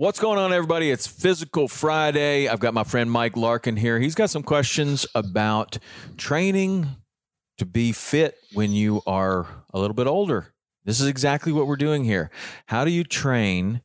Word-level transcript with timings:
What's 0.00 0.18
going 0.18 0.38
on, 0.38 0.50
everybody? 0.50 0.90
It's 0.90 1.06
Physical 1.06 1.68
Friday. 1.68 2.48
I've 2.48 2.58
got 2.58 2.72
my 2.72 2.84
friend 2.84 3.10
Mike 3.10 3.36
Larkin 3.36 3.76
here. 3.76 4.00
He's 4.00 4.14
got 4.14 4.30
some 4.30 4.42
questions 4.42 5.04
about 5.14 5.76
training 6.16 6.88
to 7.58 7.66
be 7.66 7.92
fit 7.92 8.38
when 8.54 8.72
you 8.72 9.02
are 9.06 9.46
a 9.74 9.78
little 9.78 9.92
bit 9.92 10.06
older. 10.06 10.54
This 10.86 11.02
is 11.02 11.06
exactly 11.06 11.52
what 11.52 11.66
we're 11.66 11.76
doing 11.76 12.04
here. 12.04 12.30
How 12.64 12.86
do 12.86 12.90
you 12.90 13.04
train 13.04 13.82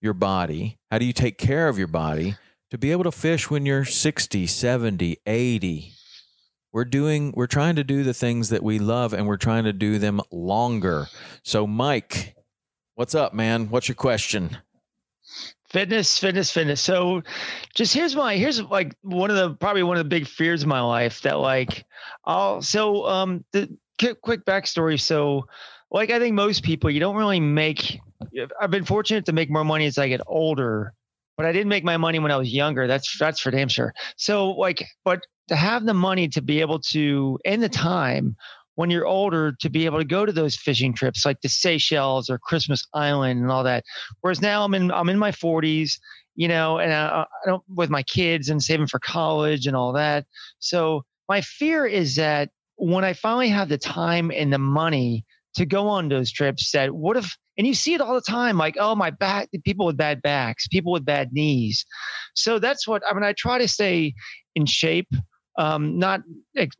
your 0.00 0.14
body? 0.14 0.78
How 0.90 0.96
do 0.96 1.04
you 1.04 1.12
take 1.12 1.36
care 1.36 1.68
of 1.68 1.76
your 1.76 1.86
body 1.86 2.36
to 2.70 2.78
be 2.78 2.90
able 2.90 3.04
to 3.04 3.12
fish 3.12 3.50
when 3.50 3.66
you're 3.66 3.84
60, 3.84 4.46
70, 4.46 5.18
80? 5.26 5.92
We're 6.72 6.86
doing 6.86 7.30
we're 7.36 7.46
trying 7.46 7.76
to 7.76 7.84
do 7.84 8.02
the 8.04 8.14
things 8.14 8.48
that 8.48 8.62
we 8.62 8.78
love 8.78 9.12
and 9.12 9.26
we're 9.26 9.36
trying 9.36 9.64
to 9.64 9.74
do 9.74 9.98
them 9.98 10.22
longer. 10.30 11.08
So 11.42 11.66
Mike, 11.66 12.36
what's 12.94 13.14
up, 13.14 13.34
man? 13.34 13.68
What's 13.68 13.88
your 13.88 13.96
question? 13.96 14.56
Fitness 15.72 16.18
fitness 16.18 16.50
fitness. 16.50 16.80
So 16.80 17.22
just 17.74 17.94
here's 17.94 18.14
my 18.14 18.36
here's 18.36 18.60
like 18.62 18.94
one 19.02 19.30
of 19.30 19.36
the 19.36 19.54
probably 19.54 19.82
one 19.82 19.96
of 19.96 20.04
the 20.04 20.08
big 20.08 20.26
fears 20.26 20.62
of 20.62 20.68
my 20.68 20.80
life 20.80 21.22
that 21.22 21.38
like 21.38 21.84
i'll 22.24 22.60
so 22.60 23.06
um 23.06 23.44
the 23.52 23.74
quick 23.98 24.44
backstory. 24.44 25.00
So 25.00 25.46
like 25.90 26.10
i 26.10 26.18
think 26.18 26.34
most 26.34 26.62
people 26.62 26.90
you 26.90 27.00
don't 27.00 27.16
really 27.16 27.40
make 27.40 28.00
i've 28.60 28.70
been 28.70 28.84
fortunate 28.84 29.26
to 29.26 29.32
make 29.32 29.50
more 29.50 29.64
money 29.64 29.86
as 29.86 29.98
i 29.98 30.08
get 30.08 30.20
older 30.26 30.94
but 31.36 31.46
i 31.46 31.52
didn't 31.52 31.68
make 31.68 31.84
my 31.84 31.96
money 31.96 32.18
when 32.18 32.30
i 32.30 32.36
was 32.36 32.52
younger. 32.52 32.86
That's 32.86 33.18
that's 33.18 33.40
for 33.40 33.50
damn 33.50 33.68
sure. 33.68 33.94
So 34.16 34.50
like 34.50 34.84
but 35.04 35.26
to 35.48 35.56
have 35.56 35.86
the 35.86 35.94
money 35.94 36.28
to 36.28 36.42
be 36.42 36.60
able 36.60 36.80
to 36.80 37.38
and 37.44 37.62
the 37.62 37.68
time 37.68 38.36
when 38.74 38.90
you're 38.90 39.06
older 39.06 39.52
to 39.60 39.68
be 39.68 39.84
able 39.84 39.98
to 39.98 40.04
go 40.04 40.24
to 40.24 40.32
those 40.32 40.56
fishing 40.56 40.94
trips 40.94 41.24
like 41.24 41.40
the 41.42 41.48
Seychelles 41.48 42.30
or 42.30 42.38
Christmas 42.38 42.86
Island 42.94 43.40
and 43.40 43.50
all 43.50 43.64
that. 43.64 43.84
Whereas 44.20 44.40
now 44.40 44.64
I'm 44.64 44.74
in 44.74 44.90
I'm 44.90 45.08
in 45.08 45.18
my 45.18 45.30
40s, 45.30 45.92
you 46.34 46.48
know, 46.48 46.78
and 46.78 46.92
I, 46.92 47.22
I 47.22 47.48
don't 47.48 47.62
with 47.68 47.90
my 47.90 48.02
kids 48.02 48.48
and 48.48 48.62
saving 48.62 48.86
for 48.86 48.98
college 48.98 49.66
and 49.66 49.76
all 49.76 49.92
that. 49.92 50.26
So 50.58 51.04
my 51.28 51.40
fear 51.40 51.86
is 51.86 52.16
that 52.16 52.50
when 52.76 53.04
I 53.04 53.12
finally 53.12 53.48
have 53.48 53.68
the 53.68 53.78
time 53.78 54.30
and 54.34 54.52
the 54.52 54.58
money 54.58 55.24
to 55.54 55.66
go 55.66 55.88
on 55.88 56.08
those 56.08 56.32
trips, 56.32 56.70
that 56.72 56.94
what 56.94 57.16
if 57.16 57.36
and 57.58 57.66
you 57.66 57.74
see 57.74 57.94
it 57.94 58.00
all 58.00 58.14
the 58.14 58.20
time 58.22 58.56
like 58.56 58.76
oh 58.80 58.94
my 58.94 59.10
back 59.10 59.48
people 59.64 59.86
with 59.86 59.96
bad 59.96 60.22
backs 60.22 60.66
people 60.68 60.92
with 60.92 61.04
bad 61.04 61.32
knees 61.32 61.84
so 62.34 62.58
that's 62.58 62.88
what 62.88 63.02
i 63.08 63.14
mean 63.14 63.22
i 63.22 63.32
try 63.32 63.58
to 63.58 63.68
stay 63.68 64.14
in 64.54 64.66
shape 64.66 65.08
um, 65.56 65.98
not 65.98 66.22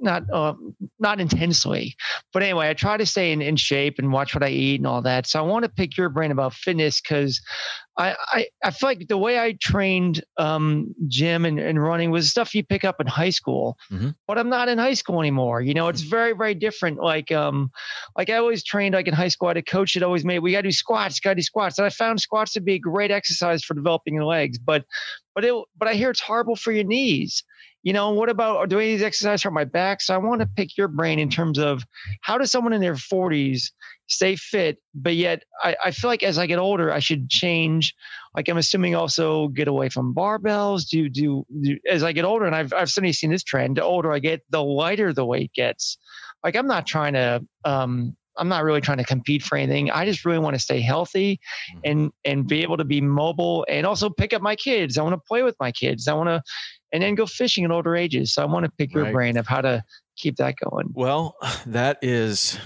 not 0.00 0.25
uh, 0.33 0.55
not 0.99 1.21
intensely, 1.21 1.94
but 2.33 2.43
anyway, 2.43 2.71
I 2.71 2.75
try 2.75 2.97
to 2.97 3.06
stay 3.06 3.33
in, 3.33 3.43
in 3.43 3.56
shape 3.56 3.99
and 3.99 4.12
watch 4.12 4.34
what 4.34 4.43
I 4.43 4.49
eat 4.49 4.81
and 4.81 4.87
all 4.87 5.03
that. 5.03 5.27
So 5.27 5.38
I 5.38 5.43
want 5.43 5.65
to 5.65 5.69
pick 5.69 5.97
your 5.97 6.09
brain 6.09 6.31
about 6.31 6.55
fitness 6.55 7.00
because 7.00 7.41
I, 7.99 8.16
I, 8.28 8.47
I 8.65 8.71
feel 8.71 8.88
like 8.88 9.09
the 9.09 9.19
way 9.19 9.38
I 9.38 9.53
trained 9.60 10.25
um, 10.38 10.94
gym 11.09 11.44
and, 11.44 11.59
and 11.59 11.83
running 11.83 12.10
was 12.10 12.31
stuff 12.31 12.55
you 12.55 12.65
pick 12.65 12.84
up 12.84 13.00
in 13.00 13.06
high 13.06 13.31
school, 13.31 13.77
mm-hmm. 13.91 14.10
but 14.27 14.38
I'm 14.38 14.49
not 14.49 14.69
in 14.69 14.78
high 14.78 14.94
school 14.94 15.21
anymore. 15.21 15.60
You 15.60 15.75
know, 15.75 15.89
it's 15.89 16.00
very 16.00 16.33
very 16.33 16.54
different. 16.54 16.99
Like 16.99 17.31
um, 17.31 17.71
like 18.16 18.31
I 18.31 18.37
always 18.37 18.65
trained 18.65 18.94
like 18.94 19.09
in 19.09 19.15
high 19.15 19.28
school. 19.28 19.49
I 19.49 19.50
had 19.50 19.56
a 19.59 19.62
coach 19.62 19.94
that 19.94 20.03
always 20.03 20.25
made 20.25 20.39
we 20.39 20.53
got 20.53 20.62
to 20.62 20.69
do 20.69 20.72
squats, 20.72 21.21
got 21.21 21.31
to 21.31 21.37
do 21.37 21.43
squats, 21.43 21.78
and 21.78 21.87
I 21.87 21.91
found 21.91 22.21
squats 22.21 22.53
to 22.54 22.60
be 22.60 22.75
a 22.75 22.78
great 22.78 23.10
exercise 23.10 23.62
for 23.62 23.75
developing 23.75 24.15
your 24.15 24.25
legs. 24.25 24.59
But 24.59 24.84
but 25.34 25.44
it 25.44 25.54
but 25.77 25.89
I 25.89 25.94
hear 25.94 26.10
it's 26.10 26.21
horrible 26.21 26.56
for 26.56 26.72
your 26.72 26.84
knees 26.84 27.44
you 27.82 27.93
know, 27.93 28.10
what 28.10 28.28
about 28.28 28.69
doing 28.69 28.88
these 28.88 29.03
exercises 29.03 29.43
for 29.43 29.50
my 29.50 29.65
back? 29.65 30.00
So 30.00 30.15
I 30.15 30.19
want 30.19 30.41
to 30.41 30.47
pick 30.47 30.76
your 30.76 30.88
brain 30.88 31.19
in 31.19 31.31
terms 31.31 31.59
of 31.59 31.84
how 32.20 32.38
does 32.38 32.50
someone 32.50 32.72
in 32.72 32.81
their 32.81 32.94
40s 32.94 33.72
stay 34.06 34.37
fit, 34.37 34.78
but 34.94 35.15
yet 35.15 35.43
I, 35.62 35.76
I 35.87 35.91
feel 35.91 36.09
like 36.09 36.22
as 36.22 36.38
I 36.38 36.47
get 36.47 36.59
older, 36.59 36.92
I 36.92 37.00
should 37.00 37.28
change. 37.28 37.94
Like 38.37 38.48
I'm 38.48 38.59
assuming 38.59 38.94
also 38.94 39.48
get 39.48 39.69
away 39.69 39.88
from 39.88 40.15
barbells. 40.15 40.88
Do 40.88 41.09
do, 41.09 41.44
do 41.60 41.78
as 41.88 42.03
I 42.03 42.12
get 42.12 42.25
older, 42.25 42.44
and 42.44 42.54
I've 42.54 42.72
I've 42.72 42.91
suddenly 42.91 43.12
seen 43.12 43.31
this 43.31 43.42
trend. 43.42 43.76
The 43.76 43.84
older 43.84 44.12
I 44.12 44.19
get, 44.21 44.42
the 44.50 44.62
lighter 44.62 45.12
the 45.12 45.25
weight 45.25 45.53
gets. 45.53 45.98
Like 46.44 46.56
I'm 46.56 46.66
not 46.66 46.87
trying 46.87 47.15
to 47.15 47.44
um, 47.65 48.16
I'm 48.37 48.48
not 48.48 48.65
really 48.65 48.81
trying 48.81 48.98
to 48.98 49.04
compete 49.04 49.42
for 49.42 49.56
anything. 49.56 49.91
I 49.91 50.04
just 50.04 50.25
really 50.25 50.38
want 50.38 50.54
to 50.54 50.60
stay 50.60 50.81
healthy 50.81 51.41
mm-hmm. 51.75 51.81
and 51.84 52.12
and 52.25 52.47
be 52.47 52.62
able 52.62 52.76
to 52.78 52.84
be 52.84 53.00
mobile 53.00 53.66
and 53.69 53.87
also 53.87 54.09
pick 54.09 54.32
up 54.32 54.42
my 54.42 54.56
kids. 54.56 54.98
I 54.98 55.03
want 55.03 55.15
to 55.15 55.22
play 55.26 55.42
with 55.42 55.56
my 55.60 55.72
kids. 55.72 56.09
I 56.09 56.15
want 56.15 56.28
to 56.28 56.42
and 56.92 57.03
then 57.03 57.14
go 57.14 57.26
fishing 57.26 57.64
in 57.64 57.72
older 57.72 57.97
ages. 57.97 58.34
So 58.34 58.42
I 58.42 58.47
want 58.47 58.64
to 58.64 58.70
pick 58.70 58.92
your 58.92 59.04
right. 59.04 59.12
brain 59.12 59.36
of 59.36 59.47
how 59.47 59.60
to 59.60 59.82
keep 60.16 60.36
that 60.36 60.56
going. 60.56 60.91
Well, 60.92 61.36
that 61.66 61.98
is 62.03 62.58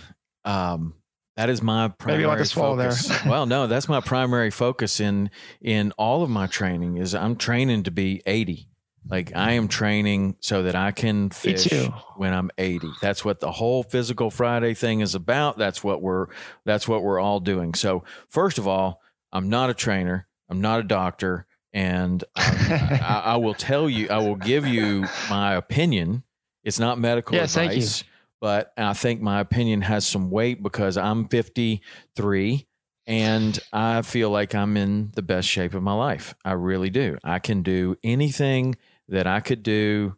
um 0.44 0.94
that 1.36 1.50
is 1.50 1.62
my 1.62 1.88
primary 1.88 2.44
focus. 2.44 3.10
well, 3.26 3.44
no, 3.46 3.66
that's 3.66 3.88
my 3.88 4.00
primary 4.00 4.50
focus 4.50 5.00
in 5.00 5.30
in 5.60 5.92
all 5.92 6.22
of 6.22 6.30
my 6.30 6.46
training 6.46 6.96
is 6.96 7.14
I'm 7.14 7.36
training 7.36 7.84
to 7.84 7.90
be 7.90 8.22
80. 8.26 8.68
Like 9.08 9.36
I 9.36 9.52
am 9.52 9.68
training 9.68 10.36
so 10.40 10.64
that 10.64 10.74
I 10.74 10.90
can 10.90 11.30
fish 11.30 11.68
when 12.16 12.32
I'm 12.32 12.50
80. 12.58 12.90
That's 13.00 13.24
what 13.24 13.38
the 13.38 13.52
whole 13.52 13.84
physical 13.84 14.30
Friday 14.30 14.74
thing 14.74 15.00
is 15.00 15.14
about. 15.14 15.58
That's 15.58 15.84
what 15.84 16.02
we're 16.02 16.26
that's 16.64 16.88
what 16.88 17.02
we're 17.02 17.20
all 17.20 17.38
doing. 17.38 17.74
So, 17.74 18.02
first 18.28 18.58
of 18.58 18.66
all, 18.66 19.00
I'm 19.32 19.48
not 19.48 19.70
a 19.70 19.74
trainer. 19.74 20.26
I'm 20.48 20.60
not 20.60 20.80
a 20.80 20.82
doctor. 20.82 21.46
And 21.76 22.24
um, 22.24 22.28
I, 22.36 23.22
I, 23.26 23.36
will 23.36 23.52
tell 23.52 23.90
you, 23.90 24.08
I 24.08 24.16
will 24.16 24.36
give 24.36 24.66
you 24.66 25.04
my 25.28 25.56
opinion. 25.56 26.22
It's 26.64 26.78
not 26.78 26.98
medical 26.98 27.36
yes, 27.36 27.54
advice, 27.54 28.02
but 28.40 28.72
I 28.78 28.94
think 28.94 29.20
my 29.20 29.40
opinion 29.40 29.82
has 29.82 30.06
some 30.06 30.30
weight 30.30 30.62
because 30.62 30.96
I'm 30.96 31.28
53 31.28 32.66
and 33.06 33.58
I 33.74 34.00
feel 34.00 34.30
like 34.30 34.54
I'm 34.54 34.78
in 34.78 35.12
the 35.16 35.20
best 35.20 35.48
shape 35.48 35.74
of 35.74 35.82
my 35.82 35.92
life. 35.92 36.34
I 36.42 36.52
really 36.52 36.88
do. 36.88 37.18
I 37.22 37.40
can 37.40 37.60
do 37.60 37.98
anything 38.02 38.76
that 39.08 39.26
I 39.26 39.40
could 39.40 39.62
do 39.62 40.16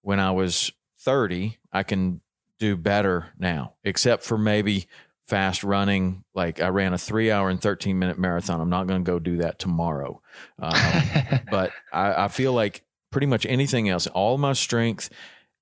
when 0.00 0.20
I 0.20 0.30
was 0.30 0.72
30. 1.00 1.58
I 1.70 1.82
can 1.82 2.22
do 2.58 2.78
better 2.78 3.26
now, 3.38 3.74
except 3.84 4.24
for 4.24 4.38
maybe 4.38 4.86
fast 5.28 5.64
running. 5.64 6.24
Like 6.34 6.60
I 6.60 6.68
ran 6.68 6.92
a 6.92 6.98
three 6.98 7.30
hour 7.30 7.48
and 7.48 7.60
13 7.60 7.98
minute 7.98 8.18
marathon. 8.18 8.60
I'm 8.60 8.70
not 8.70 8.86
going 8.86 9.04
to 9.04 9.10
go 9.10 9.18
do 9.18 9.38
that 9.38 9.58
tomorrow. 9.58 10.20
Um, 10.58 10.74
but 11.50 11.72
I, 11.92 12.24
I, 12.24 12.28
feel 12.28 12.52
like 12.52 12.84
pretty 13.10 13.26
much 13.26 13.46
anything 13.46 13.88
else, 13.88 14.06
all 14.08 14.38
my 14.38 14.52
strength, 14.52 15.10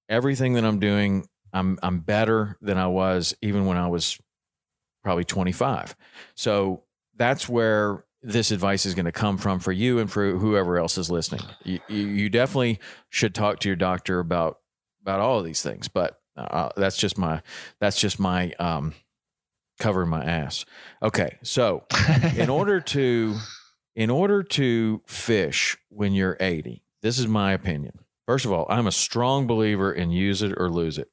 everything 0.09 0.55
that 0.55 0.65
I'm 0.65 0.81
doing, 0.81 1.29
I'm, 1.53 1.79
I'm 1.83 2.01
better 2.01 2.57
than 2.61 2.79
I 2.79 2.89
was 2.89 3.35
even 3.43 3.67
when 3.67 3.77
I 3.77 3.89
was 3.89 4.19
probably 5.05 5.25
25. 5.25 5.95
So 6.35 6.83
that's 7.17 7.49
where 7.49 8.05
this 8.23 8.51
advice 8.53 8.87
is 8.87 8.95
going 8.95 9.07
to 9.07 9.13
come 9.13 9.37
from 9.37 9.59
for 9.59 9.73
you 9.73 9.99
and 9.99 10.11
for 10.11 10.33
whoever 10.33 10.79
else 10.79 10.97
is 10.97 11.11
listening. 11.11 11.43
You, 11.65 11.81
you 11.89 12.29
definitely 12.29 12.79
should 13.11 13.35
talk 13.35 13.61
to 13.61 13.69
your 13.69 13.77
doctor 13.77 14.19
about 14.21 14.59
about 15.03 15.19
all 15.19 15.41
of 15.41 15.45
these 15.45 15.61
things, 15.61 15.89
but 15.89 16.21
uh, 16.37 16.69
that's 16.77 16.97
just 16.97 17.19
my 17.19 17.43
that's 17.81 18.01
just 18.01 18.21
my 18.21 18.53
um, 18.61 18.95
covering 19.83 20.09
my 20.09 20.25
ass. 20.25 20.65
Okay, 21.03 21.39
so 21.43 21.85
in 22.37 22.49
order 22.61 22.81
to 22.81 23.37
in 23.97 24.09
order 24.09 24.43
to 24.43 25.03
fish 25.07 25.77
when 25.91 26.15
you're 26.15 26.37
80, 26.41 26.83
this 27.03 27.19
is 27.19 27.27
my 27.27 27.53
opinion. 27.53 27.99
First 28.27 28.47
of 28.47 28.53
all, 28.53 28.65
I'm 28.71 28.87
a 28.87 28.93
strong 28.93 29.47
believer 29.47 29.93
in 29.93 30.11
use 30.11 30.41
it 30.41 30.55
or 30.57 30.71
lose 30.71 30.99
it. 30.99 31.11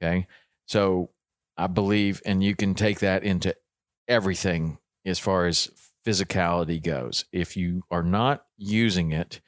Okay, 0.00 0.28
so 0.66 1.10
I 1.58 1.66
believe, 1.66 2.22
and 2.24 2.42
you 2.42 2.54
can 2.54 2.74
take 2.74 3.00
that 3.00 3.24
into 3.24 3.54
everything 4.06 4.78
as 5.04 5.18
far 5.18 5.46
as 5.46 5.70
physicality 6.06 6.80
goes. 6.80 7.24
If 7.32 7.56
you 7.56 7.82
are 7.90 8.04
not 8.04 8.44
using 8.56 9.10
it, 9.10 9.40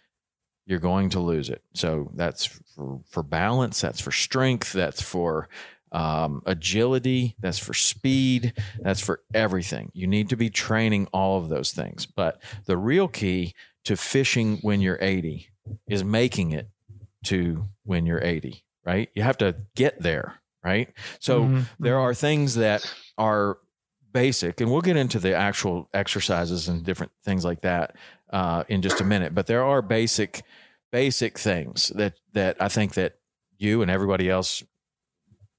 you're 0.66 0.80
going 0.80 1.10
to 1.10 1.20
lose 1.20 1.48
it. 1.48 1.62
So 1.74 2.10
that's 2.14 2.44
for, 2.44 3.00
for 3.08 3.22
balance, 3.22 3.80
that's 3.80 4.00
for 4.00 4.10
strength, 4.10 4.72
that's 4.72 5.00
for 5.00 5.48
um, 5.92 6.42
agility, 6.46 7.36
that's 7.40 7.58
for 7.58 7.74
speed, 7.74 8.54
that's 8.80 9.00
for 9.00 9.20
everything. 9.34 9.90
You 9.94 10.06
need 10.06 10.28
to 10.30 10.36
be 10.36 10.50
training 10.50 11.08
all 11.12 11.38
of 11.38 11.48
those 11.48 11.72
things. 11.72 12.06
But 12.06 12.40
the 12.66 12.76
real 12.76 13.08
key 13.08 13.54
to 13.84 13.96
fishing 13.96 14.58
when 14.58 14.80
you're 14.80 14.98
80 15.00 15.48
is 15.88 16.04
making 16.04 16.52
it 16.52 16.68
to 17.24 17.64
when 17.84 18.06
you're 18.06 18.22
80, 18.22 18.62
right? 18.84 19.08
You 19.14 19.22
have 19.22 19.38
to 19.38 19.56
get 19.74 20.00
there, 20.00 20.40
right? 20.62 20.92
So 21.20 21.42
mm-hmm. 21.42 21.60
there 21.78 21.98
are 21.98 22.14
things 22.14 22.54
that 22.56 22.90
are 23.16 23.58
basic, 24.12 24.60
and 24.60 24.70
we'll 24.70 24.80
get 24.80 24.96
into 24.96 25.18
the 25.18 25.34
actual 25.34 25.88
exercises 25.92 26.68
and 26.68 26.84
different 26.84 27.12
things 27.24 27.44
like 27.44 27.62
that 27.62 27.96
uh, 28.30 28.64
in 28.68 28.82
just 28.82 29.00
a 29.00 29.04
minute. 29.04 29.34
But 29.34 29.46
there 29.46 29.64
are 29.64 29.82
basic, 29.82 30.42
basic 30.90 31.38
things 31.38 31.88
that 31.94 32.14
that 32.32 32.60
I 32.60 32.68
think 32.68 32.94
that 32.94 33.16
you 33.58 33.82
and 33.82 33.90
everybody 33.90 34.30
else, 34.30 34.62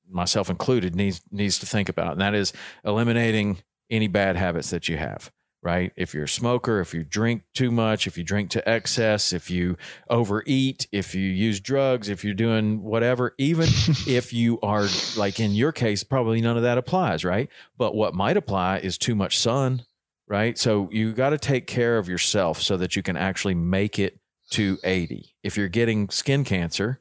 myself 0.09 0.50
included, 0.50 0.95
needs 0.95 1.21
needs 1.31 1.59
to 1.59 1.65
think 1.65 1.89
about, 1.89 2.13
and 2.13 2.21
that 2.21 2.35
is 2.35 2.53
eliminating 2.83 3.59
any 3.89 4.07
bad 4.07 4.35
habits 4.35 4.69
that 4.69 4.88
you 4.88 4.97
have 4.97 5.31
right? 5.61 5.91
If 5.95 6.13
you're 6.13 6.23
a 6.23 6.29
smoker, 6.29 6.79
if 6.79 6.94
you 6.94 7.03
drink 7.03 7.44
too 7.53 7.71
much, 7.71 8.07
if 8.07 8.17
you 8.17 8.23
drink 8.23 8.50
to 8.51 8.69
excess, 8.69 9.33
if 9.33 9.51
you 9.51 9.77
overeat, 10.09 10.88
if 10.91 11.13
you 11.13 11.27
use 11.27 11.59
drugs, 11.59 12.07
if 12.07 12.23
you're 12.23 12.33
doing 12.33 12.81
whatever, 12.81 13.35
even 13.38 13.67
if 14.07 14.31
you 14.31 14.59
are 14.61 14.88
like 15.17 15.39
in 15.39 15.51
your 15.51 15.71
case, 15.71 16.03
probably 16.03 16.41
none 16.41 16.57
of 16.57 16.63
that 16.63 16.77
applies, 16.77 17.25
right? 17.25 17.50
But 17.77 17.95
what 17.95 18.13
might 18.13 18.38
apply 18.38 18.77
is 18.77 18.97
too 18.97 19.15
much 19.15 19.38
sun, 19.38 19.83
right? 20.27 20.57
So 20.57 20.89
you 20.91 21.13
got 21.13 21.31
to 21.31 21.38
take 21.38 21.67
care 21.67 21.97
of 21.97 22.07
yourself 22.07 22.62
so 22.62 22.77
that 22.77 22.95
you 22.95 23.03
can 23.03 23.17
actually 23.17 23.55
make 23.55 24.00
it 24.00 24.19
to 24.51 24.77
80. 24.83 25.35
If 25.44 25.57
you're 25.57 25.67
getting 25.67 26.09
skin 26.09 26.44
cancer, 26.44 27.00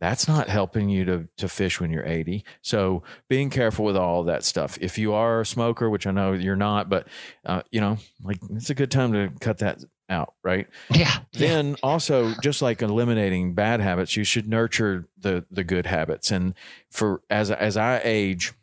that's 0.00 0.28
not 0.28 0.48
helping 0.48 0.88
you 0.88 1.04
to 1.04 1.28
to 1.36 1.48
fish 1.48 1.80
when 1.80 1.90
you're 1.90 2.06
80 2.06 2.44
so 2.62 3.02
being 3.28 3.50
careful 3.50 3.84
with 3.84 3.96
all 3.96 4.24
that 4.24 4.44
stuff 4.44 4.78
if 4.80 4.98
you 4.98 5.12
are 5.12 5.40
a 5.40 5.46
smoker 5.46 5.90
which 5.90 6.06
i 6.06 6.10
know 6.10 6.32
you're 6.32 6.56
not 6.56 6.88
but 6.88 7.06
uh, 7.44 7.62
you 7.70 7.80
know 7.80 7.98
like 8.22 8.38
it's 8.50 8.70
a 8.70 8.74
good 8.74 8.90
time 8.90 9.12
to 9.12 9.30
cut 9.40 9.58
that 9.58 9.82
out 10.08 10.34
right 10.42 10.68
yeah 10.90 11.18
then 11.32 11.70
yeah. 11.70 11.76
also 11.82 12.32
just 12.42 12.62
like 12.62 12.80
eliminating 12.80 13.54
bad 13.54 13.80
habits 13.80 14.16
you 14.16 14.24
should 14.24 14.48
nurture 14.48 15.06
the 15.18 15.44
the 15.50 15.64
good 15.64 15.86
habits 15.86 16.30
and 16.30 16.54
for 16.90 17.20
as 17.28 17.50
as 17.50 17.76
i 17.76 18.00
age 18.04 18.54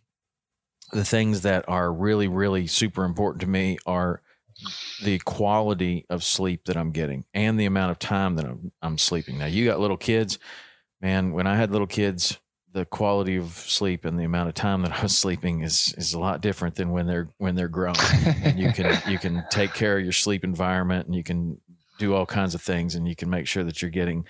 the 0.92 1.06
things 1.06 1.42
that 1.42 1.64
are 1.68 1.92
really 1.94 2.28
really 2.28 2.66
super 2.66 3.04
important 3.04 3.42
to 3.42 3.48
me 3.48 3.78
are 3.86 4.22
the 5.04 5.20
quality 5.20 6.06
of 6.10 6.24
sleep 6.24 6.66
that 6.66 6.78
I'm 6.78 6.92
getting 6.92 7.26
and 7.34 7.60
the 7.60 7.66
amount 7.66 7.92
of 7.92 8.00
time 8.00 8.36
that 8.36 8.46
I'm, 8.46 8.72
I'm 8.82 8.98
sleeping. 8.98 9.38
Now, 9.38 9.48
you 9.48 9.66
got 9.66 9.80
little 9.80 9.98
kids 9.98 10.40
man, 11.06 11.34
when 11.34 11.46
I 11.46 11.56
had 11.56 11.70
little 11.70 11.86
kids, 11.86 12.40
the 12.74 12.84
quality 12.84 13.36
of 13.38 13.52
sleep 13.52 14.06
and 14.06 14.20
the 14.20 14.24
amount 14.24 14.50
of 14.50 14.56
time 14.56 14.82
that 14.82 14.92
I 14.92 15.04
was 15.04 15.16
sleeping 15.16 15.62
is 15.62 15.94
is 16.00 16.16
a 16.16 16.20
lot 16.20 16.42
different 16.42 16.76
than 16.76 16.90
when 16.90 17.06
they're 17.06 17.30
when 17.38 17.54
they're 17.54 17.68
grown. 17.68 17.96
and 18.44 18.60
you 18.60 18.74
can 18.74 19.00
you 19.08 19.20
can 19.20 19.46
take 19.52 19.74
care 19.76 20.00
of 20.00 20.04
your 20.04 20.12
sleep 20.12 20.44
environment 20.44 21.06
and 21.06 21.16
you 21.16 21.24
can 21.24 21.62
do 22.00 22.16
all 22.16 22.26
kinds 22.26 22.56
of 22.56 22.62
things 22.62 22.96
and 22.96 23.08
you 23.08 23.16
can 23.16 23.30
make 23.30 23.46
sure 23.46 23.64
that 23.64 23.82
you're 23.84 23.92
getting 23.92 24.26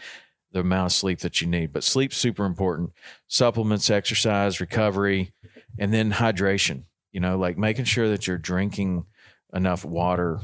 the 0.51 0.59
amount 0.59 0.87
of 0.87 0.91
sleep 0.91 1.19
that 1.19 1.39
you 1.39 1.47
need. 1.47 1.71
But 1.71 1.85
sleep's 1.85 2.17
super 2.17 2.43
important. 2.45 2.91
Supplements, 3.27 3.89
exercise, 3.89 4.59
recovery, 4.59 5.31
and 5.79 5.93
then 5.93 6.11
hydration. 6.11 6.83
You 7.13 7.21
know, 7.21 7.37
like 7.37 7.57
making 7.57 7.85
sure 7.85 8.09
that 8.09 8.27
you're 8.27 8.37
drinking 8.37 9.05
enough 9.53 9.85
water 9.85 10.41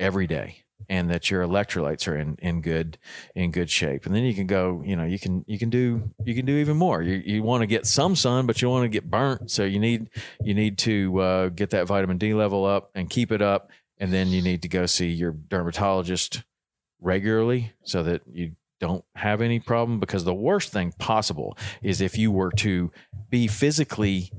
every 0.00 0.26
day 0.26 0.63
and 0.88 1.10
that 1.10 1.30
your 1.30 1.42
electrolytes 1.42 2.06
are 2.08 2.16
in, 2.16 2.36
in 2.40 2.60
good 2.60 2.98
in 3.34 3.50
good 3.50 3.70
shape. 3.70 4.06
And 4.06 4.14
then 4.14 4.22
you 4.24 4.34
can 4.34 4.46
go 4.46 4.82
you 4.84 4.96
know 4.96 5.04
you 5.04 5.18
can 5.18 5.44
you 5.46 5.58
can 5.58 5.70
do 5.70 6.10
you 6.24 6.34
can 6.34 6.46
do 6.46 6.56
even 6.56 6.76
more. 6.76 7.02
You, 7.02 7.22
you 7.24 7.42
want 7.42 7.62
to 7.62 7.66
get 7.66 7.86
some 7.86 8.16
sun 8.16 8.46
but 8.46 8.60
you 8.60 8.68
want 8.68 8.84
to 8.84 8.88
get 8.88 9.10
burnt. 9.10 9.50
So 9.50 9.64
you 9.64 9.78
need 9.78 10.10
you 10.42 10.54
need 10.54 10.78
to 10.78 11.20
uh, 11.20 11.48
get 11.48 11.70
that 11.70 11.86
vitamin 11.86 12.18
d 12.18 12.34
level 12.34 12.64
up 12.64 12.90
and 12.94 13.08
keep 13.08 13.32
it 13.32 13.42
up. 13.42 13.70
And 13.98 14.12
then 14.12 14.28
you 14.28 14.42
need 14.42 14.62
to 14.62 14.68
go 14.68 14.86
see 14.86 15.08
your 15.08 15.32
dermatologist 15.32 16.42
regularly 17.00 17.72
so 17.84 18.02
that 18.02 18.22
you 18.30 18.52
don't 18.80 19.04
have 19.14 19.40
any 19.40 19.60
problem. 19.60 20.00
Because 20.00 20.24
the 20.24 20.34
worst 20.34 20.72
thing 20.72 20.92
possible 20.98 21.56
is 21.82 22.00
if 22.00 22.18
you 22.18 22.32
were 22.32 22.50
to 22.50 22.90
be 23.30 23.46
physically 23.46 24.32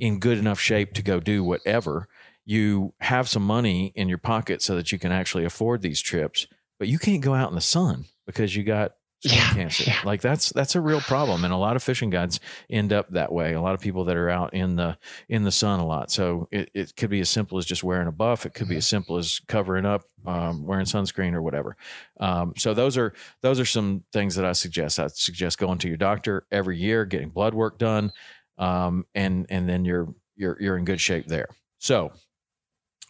in 0.00 0.18
good 0.18 0.38
enough 0.38 0.58
shape 0.58 0.94
to 0.94 1.02
go 1.02 1.20
do 1.20 1.44
whatever 1.44 2.08
you 2.44 2.94
have 3.00 3.28
some 3.28 3.44
money 3.44 3.92
in 3.94 4.08
your 4.08 4.18
pocket 4.18 4.62
so 4.62 4.74
that 4.76 4.92
you 4.92 4.98
can 4.98 5.12
actually 5.12 5.44
afford 5.44 5.82
these 5.82 6.00
trips, 6.00 6.46
but 6.78 6.88
you 6.88 6.98
can't 6.98 7.22
go 7.22 7.34
out 7.34 7.48
in 7.48 7.54
the 7.54 7.60
sun 7.60 8.06
because 8.26 8.54
you 8.56 8.64
got 8.64 8.92
skin 9.22 9.38
yeah, 9.38 9.54
cancer. 9.54 9.84
Yeah. 9.86 10.00
Like 10.04 10.20
that's 10.20 10.50
that's 10.50 10.74
a 10.74 10.80
real 10.80 11.00
problem, 11.00 11.44
and 11.44 11.52
a 11.52 11.56
lot 11.56 11.76
of 11.76 11.82
fishing 11.82 12.10
guides 12.10 12.40
end 12.68 12.92
up 12.92 13.10
that 13.10 13.32
way. 13.32 13.54
A 13.54 13.60
lot 13.60 13.74
of 13.74 13.80
people 13.80 14.04
that 14.04 14.16
are 14.16 14.28
out 14.28 14.54
in 14.54 14.76
the 14.76 14.98
in 15.28 15.44
the 15.44 15.52
sun 15.52 15.80
a 15.80 15.86
lot. 15.86 16.10
So 16.10 16.48
it, 16.50 16.70
it 16.74 16.96
could 16.96 17.10
be 17.10 17.20
as 17.20 17.30
simple 17.30 17.58
as 17.58 17.64
just 17.64 17.84
wearing 17.84 18.08
a 18.08 18.12
buff. 18.12 18.46
It 18.46 18.54
could 18.54 18.68
be 18.68 18.76
as 18.76 18.86
simple 18.86 19.16
as 19.16 19.40
covering 19.46 19.86
up, 19.86 20.02
um, 20.26 20.66
wearing 20.66 20.86
sunscreen 20.86 21.34
or 21.34 21.42
whatever. 21.42 21.76
Um, 22.18 22.54
so 22.56 22.74
those 22.74 22.96
are 22.96 23.12
those 23.42 23.60
are 23.60 23.64
some 23.64 24.04
things 24.12 24.34
that 24.34 24.44
I 24.44 24.52
suggest. 24.52 24.98
I 24.98 25.06
suggest 25.08 25.58
going 25.58 25.78
to 25.78 25.88
your 25.88 25.96
doctor 25.96 26.46
every 26.50 26.78
year, 26.78 27.04
getting 27.04 27.30
blood 27.30 27.54
work 27.54 27.78
done, 27.78 28.12
um, 28.58 29.06
and 29.14 29.46
and 29.48 29.68
then 29.68 29.84
you're 29.84 30.12
you're 30.34 30.56
you're 30.60 30.76
in 30.76 30.84
good 30.84 31.00
shape 31.00 31.26
there. 31.26 31.48
So 31.78 32.12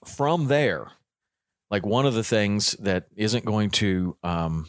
from 0.04 0.48
there, 0.48 0.92
like 1.70 1.86
one 1.86 2.06
of 2.06 2.14
the 2.14 2.24
things 2.24 2.72
that 2.80 3.06
isn't 3.16 3.44
going 3.44 3.70
to 3.70 4.16
um, 4.22 4.66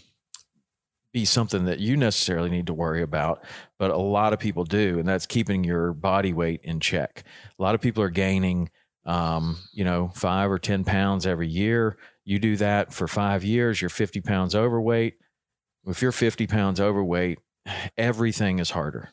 be 1.12 1.26
something 1.26 1.66
that 1.66 1.80
you 1.80 1.96
necessarily 1.96 2.50
need 2.50 2.68
to 2.68 2.74
worry 2.74 3.02
about, 3.02 3.44
but 3.78 3.92
a 3.92 3.98
lot 3.98 4.34
of 4.34 4.40
people 4.40 4.64
do, 4.64 5.00
and 5.00 5.08
that's 5.08 5.26
keeping 5.26 5.64
your 5.64 5.94
body 5.94 6.34
weight 6.34 6.62
in 6.64 6.80
check. 6.80 7.24
A 7.58 7.62
lot 7.62 7.76
of 7.76 7.82
people 7.82 8.04
are 8.04 8.10
gaining, 8.10 8.70
um, 9.06 9.58
you 9.72 9.84
know, 9.84 10.12
five 10.16 10.50
or 10.52 10.60
10 10.60 10.84
pounds 10.84 11.28
every 11.28 11.48
year. 11.48 11.98
You 12.26 12.40
do 12.40 12.56
that 12.58 12.94
for 12.94 13.08
five 13.08 13.44
years, 13.44 13.82
you're 13.82 13.90
50 13.90 14.22
pounds 14.22 14.56
overweight. 14.56 15.16
If 15.86 16.02
you're 16.02 16.12
50 16.12 16.48
pounds 16.48 16.80
overweight, 16.80 17.40
everything 17.98 18.60
is 18.60 18.72
harder. 18.72 19.10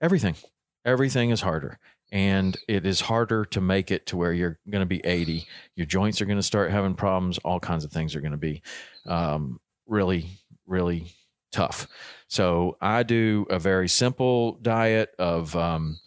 Everything. 0.00 0.36
Everything 0.84 1.30
is 1.30 1.42
harder 1.42 1.78
and 2.12 2.58
it 2.68 2.84
is 2.84 3.00
harder 3.00 3.46
to 3.46 3.60
make 3.60 3.90
it 3.90 4.06
to 4.06 4.18
where 4.18 4.34
you're 4.34 4.58
going 4.70 4.82
to 4.82 4.86
be 4.86 5.04
80 5.04 5.46
your 5.74 5.86
joints 5.86 6.20
are 6.20 6.26
going 6.26 6.38
to 6.38 6.42
start 6.42 6.70
having 6.70 6.94
problems. 6.94 7.38
All 7.38 7.58
kinds 7.58 7.84
of 7.84 7.90
things 7.90 8.14
are 8.14 8.20
going 8.20 8.32
to 8.32 8.38
be 8.38 8.62
um, 9.06 9.58
really 9.86 10.28
really 10.66 11.06
tough. 11.50 11.88
So 12.28 12.76
i 12.80 13.02
do 13.02 13.46
a 13.50 13.58
very 13.58 13.88
simple 13.88 14.52
diet 14.62 15.14
of 15.18 15.56
um, 15.56 15.98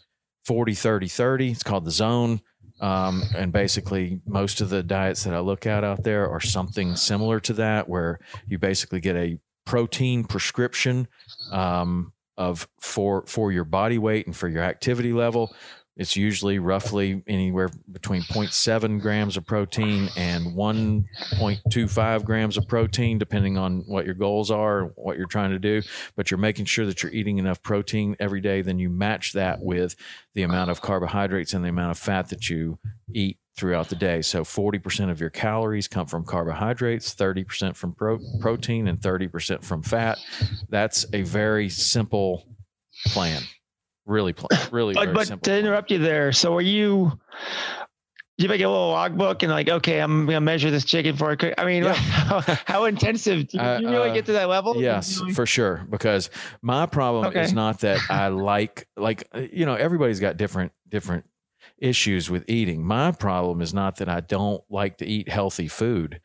40 0.44 0.74
30 0.74 1.08
30 1.08 1.50
it's 1.50 1.62
called 1.62 1.84
the 1.84 1.90
zone. 1.90 2.40
Um, 2.78 3.22
and 3.34 3.52
basically 3.52 4.20
most 4.26 4.60
of 4.60 4.68
the 4.68 4.82
diets 4.82 5.24
that 5.24 5.32
i 5.32 5.40
look 5.40 5.66
at 5.66 5.82
out 5.82 6.04
there 6.04 6.28
are 6.28 6.40
something 6.40 6.94
similar 6.94 7.40
to 7.40 7.54
that 7.54 7.88
where 7.88 8.20
you 8.46 8.58
basically 8.58 9.00
get 9.00 9.16
a 9.16 9.38
protein 9.64 10.24
prescription 10.24 11.08
um, 11.50 12.12
of 12.36 12.68
for 12.80 13.24
for 13.26 13.50
your 13.50 13.64
body 13.64 13.96
weight 13.96 14.26
and 14.26 14.36
for 14.36 14.48
your 14.48 14.62
activity 14.62 15.12
level 15.12 15.54
it's 15.96 16.14
usually 16.14 16.58
roughly 16.58 17.22
anywhere 17.26 17.70
between 17.90 18.20
0.7 18.20 19.00
grams 19.00 19.36
of 19.36 19.46
protein 19.46 20.10
and 20.16 20.54
1.25 20.54 22.24
grams 22.24 22.58
of 22.58 22.68
protein, 22.68 23.18
depending 23.18 23.56
on 23.56 23.80
what 23.86 24.04
your 24.04 24.14
goals 24.14 24.50
are, 24.50 24.92
what 24.96 25.16
you're 25.16 25.26
trying 25.26 25.52
to 25.52 25.58
do. 25.58 25.80
But 26.14 26.30
you're 26.30 26.38
making 26.38 26.66
sure 26.66 26.84
that 26.84 27.02
you're 27.02 27.12
eating 27.12 27.38
enough 27.38 27.62
protein 27.62 28.14
every 28.20 28.42
day. 28.42 28.60
Then 28.60 28.78
you 28.78 28.90
match 28.90 29.32
that 29.32 29.60
with 29.62 29.96
the 30.34 30.42
amount 30.42 30.70
of 30.70 30.82
carbohydrates 30.82 31.54
and 31.54 31.64
the 31.64 31.70
amount 31.70 31.92
of 31.92 31.98
fat 31.98 32.28
that 32.28 32.50
you 32.50 32.78
eat 33.14 33.38
throughout 33.56 33.88
the 33.88 33.96
day. 33.96 34.20
So 34.20 34.44
40% 34.44 35.10
of 35.10 35.18
your 35.18 35.30
calories 35.30 35.88
come 35.88 36.06
from 36.06 36.26
carbohydrates, 36.26 37.14
30% 37.14 37.74
from 37.74 37.94
pro- 37.94 38.20
protein, 38.38 38.86
and 38.86 39.00
30% 39.00 39.64
from 39.64 39.82
fat. 39.82 40.18
That's 40.68 41.06
a 41.14 41.22
very 41.22 41.70
simple 41.70 42.46
plan. 43.06 43.42
Really, 44.06 44.32
pl- 44.32 44.48
really. 44.70 44.94
but 44.94 45.12
but 45.12 45.26
to 45.28 45.36
plan. 45.36 45.58
interrupt 45.58 45.90
you 45.90 45.98
there, 45.98 46.32
so 46.32 46.54
are 46.54 46.62
you? 46.62 47.18
you 48.38 48.48
make 48.48 48.60
a 48.60 48.68
little 48.68 48.90
logbook 48.90 49.42
and 49.42 49.50
like, 49.50 49.68
okay, 49.68 49.98
I'm 49.98 50.26
gonna 50.26 50.40
measure 50.40 50.70
this 50.70 50.84
chicken 50.84 51.16
for 51.16 51.30
a 51.30 51.36
cook. 51.36 51.54
I 51.56 51.64
mean, 51.64 51.84
yeah. 51.84 51.92
how, 51.94 52.40
how, 52.66 52.84
intensive? 52.84 53.48
Do 53.48 53.56
you, 53.56 53.62
uh, 53.62 53.78
you 53.78 53.88
really 53.88 54.10
uh, 54.10 54.14
get 54.14 54.26
to 54.26 54.32
that 54.32 54.48
level? 54.48 54.80
Yes, 54.80 55.20
for 55.34 55.46
sure. 55.46 55.86
Because 55.88 56.28
my 56.60 56.86
problem 56.86 57.26
okay. 57.26 57.42
is 57.42 57.54
not 57.54 57.80
that 57.80 57.98
I 58.10 58.28
like 58.28 58.86
like 58.96 59.28
you 59.50 59.64
know 59.64 59.74
everybody's 59.74 60.20
got 60.20 60.36
different 60.36 60.72
different 60.88 61.24
issues 61.78 62.30
with 62.30 62.44
eating. 62.48 62.84
My 62.84 63.12
problem 63.12 63.60
is 63.62 63.72
not 63.72 63.96
that 63.96 64.08
I 64.08 64.20
don't 64.20 64.62
like 64.68 64.98
to 64.98 65.06
eat 65.06 65.28
healthy 65.28 65.68
food. 65.68 66.20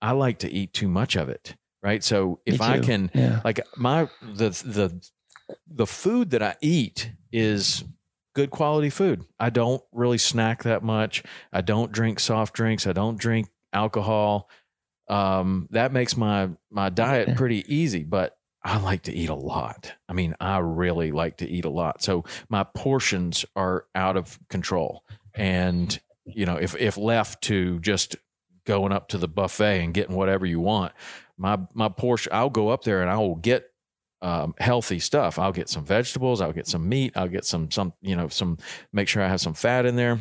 I 0.00 0.12
like 0.12 0.40
to 0.40 0.50
eat 0.50 0.72
too 0.72 0.88
much 0.88 1.16
of 1.16 1.28
it. 1.28 1.54
Right. 1.82 2.02
So 2.02 2.40
if 2.46 2.60
I 2.60 2.78
can, 2.78 3.10
yeah. 3.12 3.40
like 3.44 3.60
my 3.76 4.08
the 4.20 4.50
the 4.50 5.00
the 5.74 5.86
food 5.86 6.30
that 6.30 6.42
I 6.42 6.56
eat 6.60 7.12
is 7.32 7.84
good 8.34 8.50
quality 8.50 8.90
food. 8.90 9.24
I 9.38 9.50
don't 9.50 9.82
really 9.92 10.18
snack 10.18 10.62
that 10.64 10.82
much. 10.82 11.22
I 11.52 11.60
don't 11.60 11.92
drink 11.92 12.20
soft 12.20 12.54
drinks. 12.54 12.86
I 12.86 12.92
don't 12.92 13.18
drink 13.18 13.48
alcohol. 13.72 14.48
Um, 15.08 15.68
that 15.70 15.92
makes 15.92 16.16
my 16.16 16.50
my 16.70 16.88
diet 16.88 17.36
pretty 17.36 17.64
easy, 17.74 18.04
but 18.04 18.36
I 18.64 18.78
like 18.78 19.02
to 19.02 19.12
eat 19.12 19.28
a 19.28 19.34
lot. 19.34 19.92
I 20.08 20.12
mean, 20.12 20.34
I 20.40 20.58
really 20.58 21.10
like 21.10 21.38
to 21.38 21.48
eat 21.48 21.64
a 21.64 21.70
lot. 21.70 22.02
So 22.02 22.24
my 22.48 22.64
portions 22.64 23.44
are 23.56 23.86
out 23.94 24.16
of 24.16 24.38
control. 24.48 25.04
And, 25.34 25.98
you 26.24 26.46
know, 26.46 26.56
if 26.56 26.76
if 26.76 26.96
left 26.96 27.42
to 27.44 27.80
just 27.80 28.16
going 28.64 28.92
up 28.92 29.08
to 29.08 29.18
the 29.18 29.28
buffet 29.28 29.82
and 29.82 29.92
getting 29.92 30.14
whatever 30.14 30.46
you 30.46 30.60
want, 30.60 30.92
my 31.36 31.58
my 31.74 31.88
portion 31.88 32.32
I'll 32.32 32.50
go 32.50 32.68
up 32.68 32.84
there 32.84 33.02
and 33.02 33.10
I 33.10 33.16
will 33.16 33.36
get 33.36 33.71
um, 34.22 34.54
healthy 34.58 35.00
stuff. 35.00 35.38
I'll 35.38 35.52
get 35.52 35.68
some 35.68 35.84
vegetables, 35.84 36.40
I'll 36.40 36.52
get 36.52 36.66
some 36.66 36.88
meat, 36.88 37.12
I'll 37.16 37.28
get 37.28 37.44
some 37.44 37.70
some 37.70 37.92
you 38.00 38.16
know 38.16 38.28
some 38.28 38.58
make 38.92 39.08
sure 39.08 39.22
I 39.22 39.28
have 39.28 39.40
some 39.40 39.54
fat 39.54 39.84
in 39.84 39.96
there, 39.96 40.20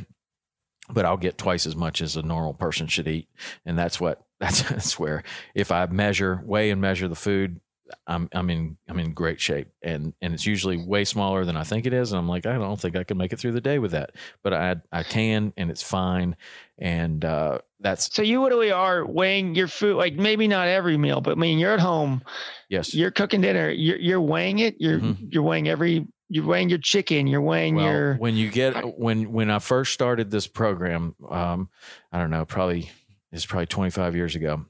but 0.89 1.05
I'll 1.05 1.17
get 1.17 1.37
twice 1.37 1.65
as 1.65 1.75
much 1.75 2.01
as 2.01 2.17
a 2.17 2.21
normal 2.21 2.53
person 2.53 2.87
should 2.87 3.07
eat, 3.07 3.29
and 3.65 3.77
that's 3.77 4.01
what 4.01 4.25
that's 4.39 4.61
that's 4.69 4.99
where 4.99 5.23
if 5.55 5.71
I 5.71 5.85
measure 5.85 6.41
weigh 6.43 6.71
and 6.71 6.81
measure 6.81 7.07
the 7.07 7.15
food. 7.15 7.61
I'm 8.07 8.29
I'm 8.31 8.49
in 8.49 8.77
I'm 8.87 8.99
in 8.99 9.13
great 9.13 9.39
shape. 9.39 9.69
And 9.81 10.13
and 10.21 10.33
it's 10.33 10.45
usually 10.45 10.77
way 10.77 11.05
smaller 11.05 11.45
than 11.45 11.57
I 11.57 11.63
think 11.63 11.85
it 11.85 11.93
is. 11.93 12.11
And 12.11 12.19
I'm 12.19 12.29
like 12.29 12.45
I 12.45 12.53
don't 12.53 12.79
think 12.79 12.95
I 12.95 13.03
can 13.03 13.17
make 13.17 13.33
it 13.33 13.39
through 13.39 13.53
the 13.53 13.61
day 13.61 13.79
with 13.79 13.91
that. 13.91 14.11
But 14.43 14.53
I 14.53 14.75
I 14.91 15.03
can 15.03 15.53
and 15.57 15.69
it's 15.69 15.83
fine. 15.83 16.35
And 16.77 17.23
uh, 17.23 17.59
that's 17.81 18.13
so 18.13 18.21
you 18.21 18.41
literally 18.41 18.71
are 18.71 19.05
weighing 19.05 19.55
your 19.55 19.67
food 19.67 19.95
like 19.95 20.13
maybe 20.13 20.47
not 20.47 20.67
every 20.67 20.97
meal 20.97 21.19
but 21.19 21.31
i 21.31 21.35
mean 21.35 21.59
you're 21.59 21.73
at 21.73 21.79
home 21.79 22.21
yes. 22.69 22.93
you're 22.93 23.11
cooking 23.11 23.41
dinner 23.41 23.69
you're, 23.69 23.97
you're 23.97 24.21
weighing 24.21 24.59
it 24.59 24.75
you're 24.79 24.99
mm-hmm. 24.99 25.25
you're 25.29 25.43
weighing 25.43 25.67
every 25.67 26.07
you're 26.29 26.45
weighing 26.45 26.69
your 26.69 26.79
chicken 26.79 27.27
you're 27.27 27.41
weighing 27.41 27.75
well, 27.75 27.85
your 27.85 28.15
when 28.15 28.35
you 28.35 28.49
get 28.49 28.97
when 28.97 29.31
when 29.31 29.49
i 29.49 29.59
first 29.59 29.93
started 29.93 30.29
this 30.31 30.47
program 30.47 31.15
um 31.29 31.69
i 32.11 32.19
don't 32.19 32.29
know 32.29 32.45
probably 32.45 32.89
it's 33.31 33.45
probably 33.45 33.65
25 33.65 34.15
years 34.15 34.35
ago 34.35 34.65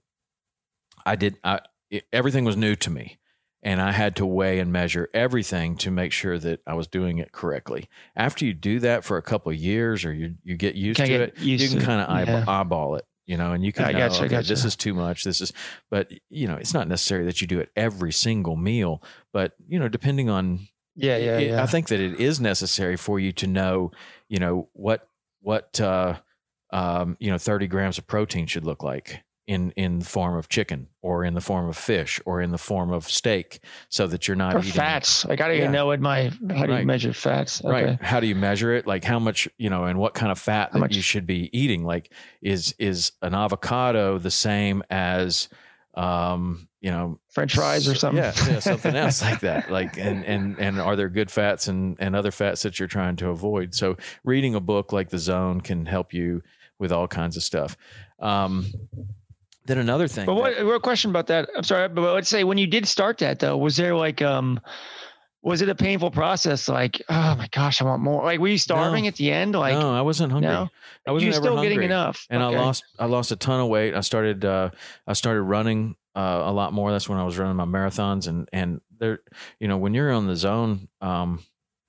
i 1.06 1.16
did 1.16 1.38
i 1.44 1.60
it, 1.92 2.06
everything 2.12 2.46
was 2.46 2.58
new 2.58 2.76
to 2.78 2.90
me 2.90 3.20
and 3.64 3.82
I 3.82 3.92
had 3.92 4.16
to 4.18 4.26
weigh 4.26 4.60
and 4.60 4.72
measure 4.72 5.10
everything 5.14 5.76
to 5.78 5.92
make 5.92 6.12
sure 6.12 6.40
that 6.40 6.62
I 6.66 6.74
was 6.74 6.88
doing 6.88 7.20
it 7.20 7.32
correctly. 7.32 7.90
After 8.16 8.46
you 8.46 8.54
do 8.54 8.80
that 8.80 9.04
for 9.04 9.18
a 9.18 9.22
couple 9.22 9.52
of 9.52 9.58
years, 9.58 10.04
or 10.04 10.14
you 10.14 10.36
you 10.44 10.58
get 10.58 10.76
used 10.76 10.98
can 10.98 11.08
to 11.08 11.14
it, 11.14 11.38
used 11.40 11.64
you 11.64 11.70
can 11.70 11.86
kind 11.86 12.02
of 12.02 12.10
eyeball, 12.10 12.40
yeah. 12.40 12.46
eyeball 12.48 12.96
it, 12.96 13.06
you 13.26 13.38
know, 13.38 13.54
and 13.54 13.64
you 13.64 13.72
can 13.72 13.86
I 13.86 13.92
know, 13.92 14.10
gotcha, 14.10 14.26
okay, 14.26 14.42
this 14.42 14.66
is 14.66 14.76
too 14.76 14.94
much. 14.94 15.24
This 15.24 15.42
is, 15.42 15.54
but 15.90 16.12
you 16.30 16.48
know, 16.48 16.56
it's 16.56 16.74
not 16.74 16.88
necessary 16.88 17.26
that 17.26 17.42
you 17.42 17.48
do 17.48 17.60
it 17.60 17.70
every 17.76 18.12
single 18.12 18.56
meal, 18.56 19.04
but 19.32 19.54
you 19.68 19.80
know, 19.80 19.88
depending 19.88 20.30
on, 20.30 20.68
yeah, 20.96 21.18
yeah, 21.18 21.38
it, 21.38 21.50
yeah. 21.50 21.64
I 21.64 21.68
think 21.68 21.90
that 21.90 22.00
it 22.00 22.20
is 22.20 22.40
necessary 22.40 22.98
for 22.98 23.20
you 23.20 23.32
to 23.34 23.48
know, 23.48 23.92
you 24.28 24.40
know, 24.40 24.70
what 24.74 25.08
what 25.42 25.80
uh, 25.80 26.18
um, 26.74 27.16
you 27.20 27.30
know, 27.30 27.38
thirty 27.38 27.68
grams 27.68 28.00
of 28.00 28.08
protein 28.08 28.48
should 28.48 28.66
look 28.66 28.82
like 28.82 29.24
in 29.48 29.72
in 29.72 30.00
the 30.00 30.06
form 30.06 30.38
of 30.38 30.48
chicken 30.50 30.88
or 31.02 31.26
in 31.26 31.34
the 31.34 31.42
form 31.42 31.68
of 31.68 31.76
fish 31.76 32.22
or 32.26 32.42
in 32.42 32.52
the 32.52 32.58
form 32.58 32.92
of 32.92 33.10
steak 33.10 33.60
so 33.90 34.08
that 34.08 34.28
you're 34.28 34.38
not 34.38 34.56
or 34.56 34.60
eating 34.60 34.72
fats. 34.72 35.24
Do 35.24 35.34
you 35.34 35.38
yeah. 35.38 35.72
know 35.72 35.88
what 35.88 36.00
my 36.00 36.32
how 36.50 36.66
do 36.66 36.72
right. 36.72 36.80
you 36.82 36.86
measure 36.86 37.14
fats? 37.14 37.64
Okay. 37.64 37.86
right 37.86 38.02
how 38.02 38.20
do 38.20 38.28
you 38.28 38.36
measure 38.36 38.74
it? 38.74 38.86
Like 38.86 39.04
how 39.04 39.20
much 39.20 39.48
you 39.58 39.70
know 39.70 39.86
and 39.86 40.00
what 40.00 40.14
kind 40.14 40.32
of 40.32 40.40
fat 40.40 40.72
that 40.74 40.92
you 40.92 41.02
should 41.02 41.26
be 41.26 41.50
eating? 41.58 41.84
Like 41.84 42.12
is 42.42 42.76
is 42.78 43.14
an 43.22 43.34
avocado 43.34 44.18
the 44.20 44.32
same 44.32 44.84
as 44.90 45.50
um 45.96 46.70
you 46.80 46.90
know 46.90 47.20
french 47.30 47.56
fries 47.56 47.88
or 47.88 47.96
something? 47.96 48.24
yeah, 48.24 48.34
yeah 48.48 48.60
something 48.60 48.96
else 48.96 49.22
like 49.30 49.40
that. 49.42 49.72
Like 49.72 49.98
and 49.98 50.24
and 50.24 50.60
and 50.60 50.80
are 50.80 50.96
there 50.96 51.10
good 51.10 51.32
fats 51.32 51.68
and 51.68 51.98
and 52.00 52.16
other 52.16 52.32
fats 52.32 52.62
that 52.62 52.80
you're 52.80 52.88
trying 52.88 53.16
to 53.18 53.30
avoid? 53.30 53.74
So 53.74 53.98
reading 54.24 54.54
a 54.54 54.62
book 54.62 54.94
like 54.94 55.10
the 55.10 55.20
zone 55.20 55.62
can 55.62 55.88
help 55.88 56.14
you 56.14 56.44
with 56.78 56.92
all 56.92 57.08
kinds 57.08 57.38
of 57.38 57.44
stuff. 57.44 57.76
Um 58.20 58.68
then 59.65 59.77
another 59.77 60.08
thing. 60.08 60.25
But 60.25 60.36
what, 60.36 60.58
Real 60.58 60.80
question 60.80 61.10
about 61.12 61.27
that? 61.27 61.50
I'm 61.56 61.63
sorry, 61.63 61.88
but 61.89 62.13
let's 62.13 62.30
say 62.30 62.44
when 62.44 62.58
you 62.58 62.68
did 62.68 62.88
start 62.88 63.20
that 63.20 63.39
though, 63.39 63.58
was 63.58 63.77
there 63.77 63.96
like 63.96 64.22
um 64.22 64.60
was 65.44 65.62
it 65.62 65.70
a 65.70 65.75
painful 65.75 66.12
process? 66.12 66.70
Like, 66.70 67.01
oh 67.10 67.36
my 67.36 67.48
gosh, 67.51 67.82
I 67.82 67.86
want 67.86 68.01
more. 68.01 68.24
Like, 68.24 68.39
were 68.39 68.48
you 68.48 68.60
starving 68.60 69.03
no, 69.03 69.08
at 69.08 69.15
the 69.15 69.32
end? 69.32 69.56
Like, 69.56 69.74
no, 69.74 69.91
I 69.91 70.01
wasn't 70.01 70.32
hungry. 70.32 70.51
No? 70.51 70.70
I 71.08 71.12
wasn't 71.12 71.34
still 71.34 71.56
hungry. 71.56 71.70
getting 71.70 71.84
enough. 71.84 72.27
And 72.30 72.44
okay. 72.44 72.56
I 72.56 72.60
lost, 72.60 72.84
I 73.00 73.06
lost 73.06 73.32
a 73.32 73.36
ton 73.36 73.60
of 73.60 73.68
weight. 73.68 73.96
I 73.96 74.01
started, 74.01 74.46
uh, 74.46 74.70
I 75.08 75.13
started 75.13 75.41
running 75.41 75.96
uh, 76.15 76.44
a 76.46 76.51
lot 76.51 76.74
more. 76.74 76.91
That's 76.91 77.10
when 77.10 77.18
I 77.18 77.24
was 77.24 77.39
running 77.39 77.56
my 77.56 77.65
marathons. 77.65 78.27
And 78.27 78.48
and 78.53 78.82
there, 79.00 79.22
you 79.60 79.68
know, 79.68 79.77
when 79.77 79.96
you're 79.96 80.12
on 80.12 80.27
the 80.27 80.36
zone, 80.36 80.89
um, 81.01 81.44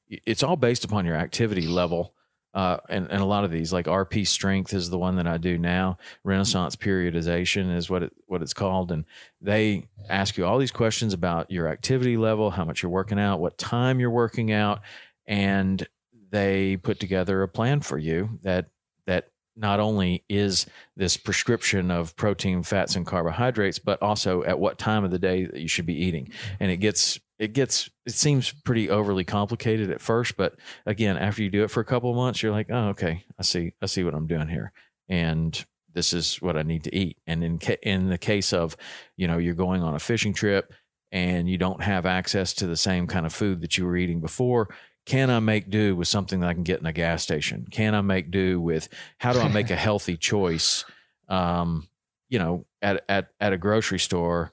it's 0.09 0.43
all 0.43 0.57
based 0.57 0.85
upon 0.85 1.05
your 1.05 1.17
activity 1.17 1.67
level 1.67 2.15
uh, 2.55 2.77
and, 2.89 3.11
and 3.11 3.23
a 3.23 3.27
lot 3.27 3.45
of 3.45 3.51
these 3.51 3.73
like 3.73 3.87
RP 3.87 4.27
strength 4.27 4.75
is 4.75 4.91
the 4.91 4.99
one 4.99 5.17
that 5.17 5.27
I 5.27 5.39
do 5.39 5.57
now. 5.57 5.99
Renaissance 6.23 6.77
periodization 6.77 7.75
is 7.75 7.89
what 7.89 8.03
it 8.03 8.13
what 8.27 8.43
it's 8.43 8.55
called, 8.55 8.93
and 8.93 9.05
they 9.41 9.89
ask 10.09 10.37
you 10.37 10.45
all 10.45 10.59
these 10.59 10.71
questions 10.71 11.15
about 11.15 11.51
your 11.51 11.69
activity 11.69 12.17
level, 12.17 12.51
how 12.51 12.65
much 12.65 12.83
you're 12.83 12.91
working 12.91 13.19
out, 13.19 13.41
what 13.41 13.57
time 13.59 14.01
you're 14.01 14.11
working 14.11 14.53
out, 14.53 14.81
and 15.27 15.87
they 16.31 16.77
put 16.77 17.01
together 17.01 17.43
a 17.43 17.49
plan 17.49 17.81
for 17.81 17.99
you 17.99 18.39
that 18.43 18.67
that 19.07 19.29
not 19.57 19.81
only 19.81 20.25
is 20.29 20.67
this 20.97 21.17
prescription 21.17 21.91
of 21.91 22.17
protein, 22.17 22.63
fats, 22.63 22.97
and 22.97 23.07
carbohydrates, 23.07 23.79
but 23.79 24.01
also 24.03 24.43
at 24.45 24.59
what 24.59 24.79
time 24.79 25.05
of 25.05 25.11
the 25.11 25.19
day 25.19 25.45
that 25.45 25.61
you 25.61 25.69
should 25.69 25.87
be 25.87 26.05
eating. 26.05 26.31
And 26.59 26.71
it 26.71 26.79
gets 26.79 27.19
it 27.43 27.55
gets 27.55 27.91
it 28.07 28.13
seems 28.13 28.53
pretty 28.53 28.89
overly 28.89 29.25
complicated 29.25 29.91
at 29.91 30.01
first, 30.01 30.37
but 30.37 30.55
again, 30.87 31.17
after 31.17 31.43
you 31.43 31.51
do 31.51 31.65
it 31.65 31.73
for 31.73 31.81
a 31.81 31.85
couple 31.85 32.09
of 32.09 32.15
months, 32.15 32.41
you're 32.41 32.53
like, 32.53 32.69
oh, 32.71 32.91
okay, 32.91 33.25
I 33.37 33.43
see, 33.43 33.73
I 33.83 33.87
see 33.87 34.05
what 34.05 34.15
I'm 34.15 34.29
doing 34.29 34.47
here, 34.47 34.71
and 35.09 35.65
this 35.93 36.13
is 36.13 36.37
what 36.37 36.57
I 36.57 36.63
need 36.63 36.85
to 36.85 36.95
eat. 36.95 37.19
And 37.27 37.43
in 37.43 37.59
ca- 37.59 37.81
in 37.83 38.11
the 38.11 38.17
case 38.17 38.53
of, 38.53 38.77
you 39.17 39.27
know, 39.27 39.39
you're 39.39 39.55
going 39.55 39.83
on 39.83 39.97
a 39.97 39.99
fishing 39.99 40.33
trip 40.33 40.73
and 41.11 41.51
you 41.51 41.59
don't 41.59 41.83
have 41.83 42.07
access 42.07 42.55
to 42.55 42.69
the 42.69 42.77
same 42.77 43.09
kind 43.09 43.27
of 43.27 43.35
food 43.35 43.61
that 43.63 43.77
you 43.77 43.87
were 43.87 43.97
eating 43.97 44.21
before, 44.21 44.73
can 45.05 45.29
I 45.29 45.41
make 45.41 45.69
do 45.69 45.97
with 45.97 46.07
something 46.07 46.39
that 46.41 46.49
I 46.49 46.55
can 46.55 46.63
get 46.63 46.79
in 46.79 46.87
a 46.87 46.93
gas 46.93 47.25
station? 47.25 47.67
Can 47.73 47.97
I 47.97 48.03
make 48.03 48.31
do 48.31 48.61
with 48.61 48.89
how 49.19 49.33
do 49.33 49.41
I 49.41 49.49
make 49.49 49.71
a 49.71 49.77
healthy 49.89 50.17
choice? 50.17 50.85
Um, 51.29 51.89
you 52.29 52.39
know, 52.39 52.67
at 52.81 53.05
at 53.09 53.31
at 53.41 53.53
a 53.53 53.59
grocery 53.59 53.99
store 53.99 54.53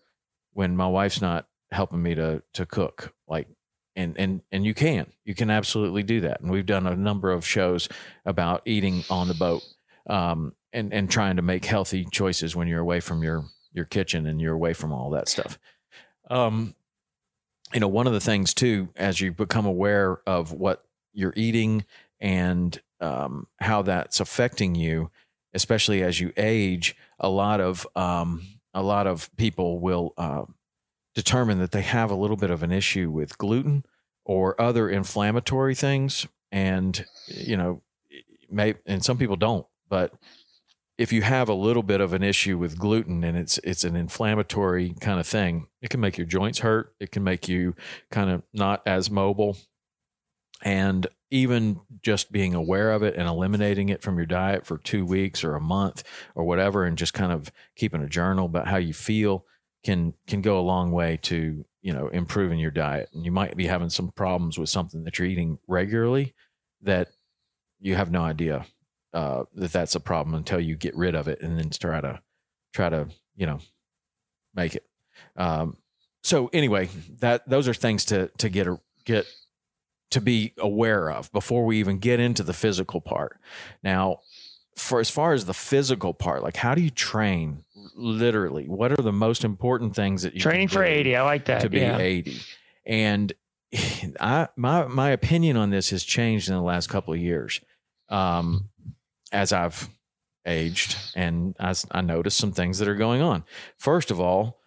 when 0.54 0.76
my 0.76 0.88
wife's 0.88 1.22
not 1.22 1.46
helping 1.72 2.02
me 2.02 2.16
to 2.16 2.42
to 2.54 2.66
cook 2.66 3.14
like 3.28 3.48
and 3.96 4.18
and 4.18 4.42
and 4.52 4.66
you 4.66 4.74
can 4.74 5.08
you 5.26 5.36
can 5.36 5.50
absolutely 5.50 6.04
do 6.04 6.22
that. 6.22 6.42
And 6.42 6.52
we've 6.52 6.66
done 6.66 6.88
a 6.88 6.96
number 6.96 7.32
of 7.32 7.46
shows 7.46 7.90
about 8.26 8.62
eating 8.66 9.04
on 9.10 9.28
the 9.28 9.34
boat 9.34 9.64
um, 10.10 10.54
and 10.74 10.94
and 10.94 11.10
trying 11.10 11.36
to 11.36 11.42
make 11.42 11.66
healthy 11.66 12.06
choices 12.06 12.56
when 12.56 12.68
you're 12.68 12.80
away 12.80 13.00
from 13.00 13.24
your 13.24 13.46
your 13.72 13.86
kitchen 13.86 14.26
and 14.26 14.42
you're 14.42 14.54
away 14.54 14.74
from 14.74 14.92
all 14.92 15.12
that 15.12 15.28
stuff. 15.28 15.60
Um 16.30 16.76
you 17.74 17.80
know 17.80 17.88
one 17.88 18.08
of 18.08 18.14
the 18.14 18.20
things 18.20 18.54
too 18.54 18.90
as 18.96 19.22
you 19.22 19.32
become 19.32 19.66
aware 19.66 20.20
of 20.26 20.52
what 20.52 20.84
you're 21.14 21.34
eating 21.36 21.86
and 22.20 22.82
um, 23.02 23.48
how 23.60 23.82
that's 23.82 24.20
affecting 24.20 24.76
you 24.76 25.10
especially 25.54 26.04
as 26.04 26.20
you 26.20 26.32
age 26.38 26.96
a 27.20 27.30
lot 27.30 27.62
of 27.62 27.88
um, 27.96 28.42
a 28.74 28.82
lot 28.82 29.08
of 29.08 29.30
people 29.36 29.80
will 29.80 30.14
uh, 30.18 30.44
determine 31.20 31.60
that 31.60 31.72
they 31.72 31.82
have 31.82 32.12
a 32.12 32.16
little 32.16 32.38
bit 32.38 32.50
of 32.50 32.64
an 32.64 32.72
issue 32.72 33.12
with 33.12 33.38
gluten 33.38 33.84
or 34.24 34.60
other 34.62 34.90
inflammatory 34.90 35.76
things 35.76 36.26
and 36.52 37.06
you 37.28 37.58
know, 37.58 37.82
may 38.50 38.76
and 38.86 39.04
some 39.04 39.18
people 39.18 39.36
don't, 39.36 39.68
but 39.90 40.14
if 40.98 41.14
you 41.14 41.22
have 41.22 41.50
a 41.50 41.54
little 41.54 41.84
bit 41.84 42.02
of 42.02 42.14
an 42.14 42.24
issue 42.24 42.58
with 42.58 42.80
gluten 42.80 43.24
and 43.24 43.38
it's 43.38 43.58
it's 43.64 43.84
an 43.84 43.96
inflammatory 43.96 44.96
kind 45.02 45.20
of 45.20 45.28
thing, 45.28 45.68
it 45.82 45.90
can 45.90 46.00
make 46.00 46.18
your 46.18 46.28
joints 46.28 46.60
hurt. 46.60 46.94
It 47.00 47.12
can 47.12 47.24
make 47.24 47.50
you 47.50 47.76
kind 48.12 48.30
of 48.30 48.44
not 48.54 48.82
as 48.86 49.12
mobile. 49.12 49.58
And 50.62 51.08
even 51.32 51.80
just 52.02 52.32
being 52.32 52.54
aware 52.54 52.92
of 52.92 53.04
it 53.04 53.16
and 53.16 53.28
eliminating 53.28 53.90
it 53.90 54.02
from 54.02 54.18
your 54.18 54.26
diet 54.26 54.66
for 54.66 54.78
two 54.78 55.06
weeks 55.06 55.44
or 55.44 55.56
a 55.56 55.62
month 55.62 56.04
or 56.36 56.44
whatever, 56.44 56.84
and 56.84 56.98
just 56.98 57.14
kind 57.14 57.32
of 57.32 57.52
keeping 57.76 58.02
a 58.02 58.10
journal 58.10 58.46
about 58.46 58.68
how 58.68 58.78
you 58.78 58.94
feel 58.94 59.46
can 59.84 60.14
can 60.28 60.42
go 60.42 60.60
a 60.60 60.62
long 60.62 60.92
way 60.92 61.18
to 61.24 61.66
you 61.82 61.94
know 61.94 62.08
improving 62.08 62.60
your 62.60 62.72
diet. 62.72 63.10
And 63.14 63.26
you 63.26 63.32
might 63.32 63.56
be 63.56 63.68
having 63.68 63.90
some 63.90 64.12
problems 64.12 64.58
with 64.58 64.70
something 64.70 65.04
that 65.04 65.18
you're 65.18 65.28
eating 65.28 65.60
regularly 65.68 66.34
that 66.82 67.10
you 67.80 67.96
have 67.96 68.12
no 68.12 68.22
idea 68.22 68.66
uh, 69.14 69.44
that 69.56 69.72
that's 69.72 69.96
a 69.96 70.00
problem 70.00 70.36
until 70.36 70.60
you 70.60 70.76
get 70.76 70.96
rid 70.96 71.16
of 71.16 71.28
it 71.28 71.42
and 71.42 71.58
then 71.58 71.70
try 71.70 72.02
to 72.02 72.20
try 72.74 72.90
to 72.90 73.08
you 73.36 73.46
know 73.46 73.60
make 74.54 74.76
it. 74.76 74.86
Um, 75.36 75.78
so 76.24 76.50
anyway, 76.54 76.90
that 77.20 77.48
those 77.50 77.68
are 77.68 77.74
things 77.74 78.06
to 78.06 78.30
to 78.38 78.50
get 78.50 78.68
a, 78.68 78.80
get 79.06 79.26
to 80.12 80.22
be 80.22 80.54
aware 80.58 81.12
of 81.12 81.32
before 81.32 81.66
we 81.66 81.80
even 81.80 82.00
get 82.00 82.20
into 82.20 82.44
the 82.44 82.54
physical 82.54 83.00
part. 83.00 83.40
Now, 83.84 84.20
for 84.80 85.00
as 85.00 85.10
far 85.10 85.34
as 85.34 85.46
the 85.46 85.54
physical 85.54 86.14
part, 86.14 86.44
like 86.44 86.56
how 86.58 86.74
do 86.74 86.82
you 86.82 86.90
train 86.90 87.64
literally? 87.96 88.66
What 88.68 88.92
are 88.92 89.02
the 89.02 89.12
most 89.12 89.44
important 89.44 89.96
things 89.96 90.24
that 90.24 90.34
you 90.34 90.40
training 90.40 90.70
for 90.70 90.84
80? 90.84 91.16
I 91.16 91.22
like 91.24 91.46
that. 91.46 91.62
To 91.62 91.70
be 91.70 91.80
yeah. 91.80 91.98
80. 91.98 92.40
And 92.86 93.34
I 94.20 94.48
my 94.56 94.88
my 94.88 95.10
opinion 95.10 95.58
on 95.58 95.70
this 95.70 95.90
has 95.90 96.04
changed 96.04 96.50
in 96.50 96.56
the 96.56 96.62
last 96.62 96.88
couple 96.88 97.14
of 97.14 97.20
years. 97.20 97.62
Um, 98.10 98.70
as 99.32 99.54
I've 99.54 99.88
aged 100.46 100.98
and 101.16 101.56
I, 101.60 101.76
I 101.92 102.02
noticed 102.02 102.38
some 102.38 102.52
things 102.52 102.80
that 102.80 102.88
are 102.88 102.96
going 102.96 103.22
on. 103.22 103.44
First 103.78 104.10
of 104.10 104.20
all, 104.20 104.60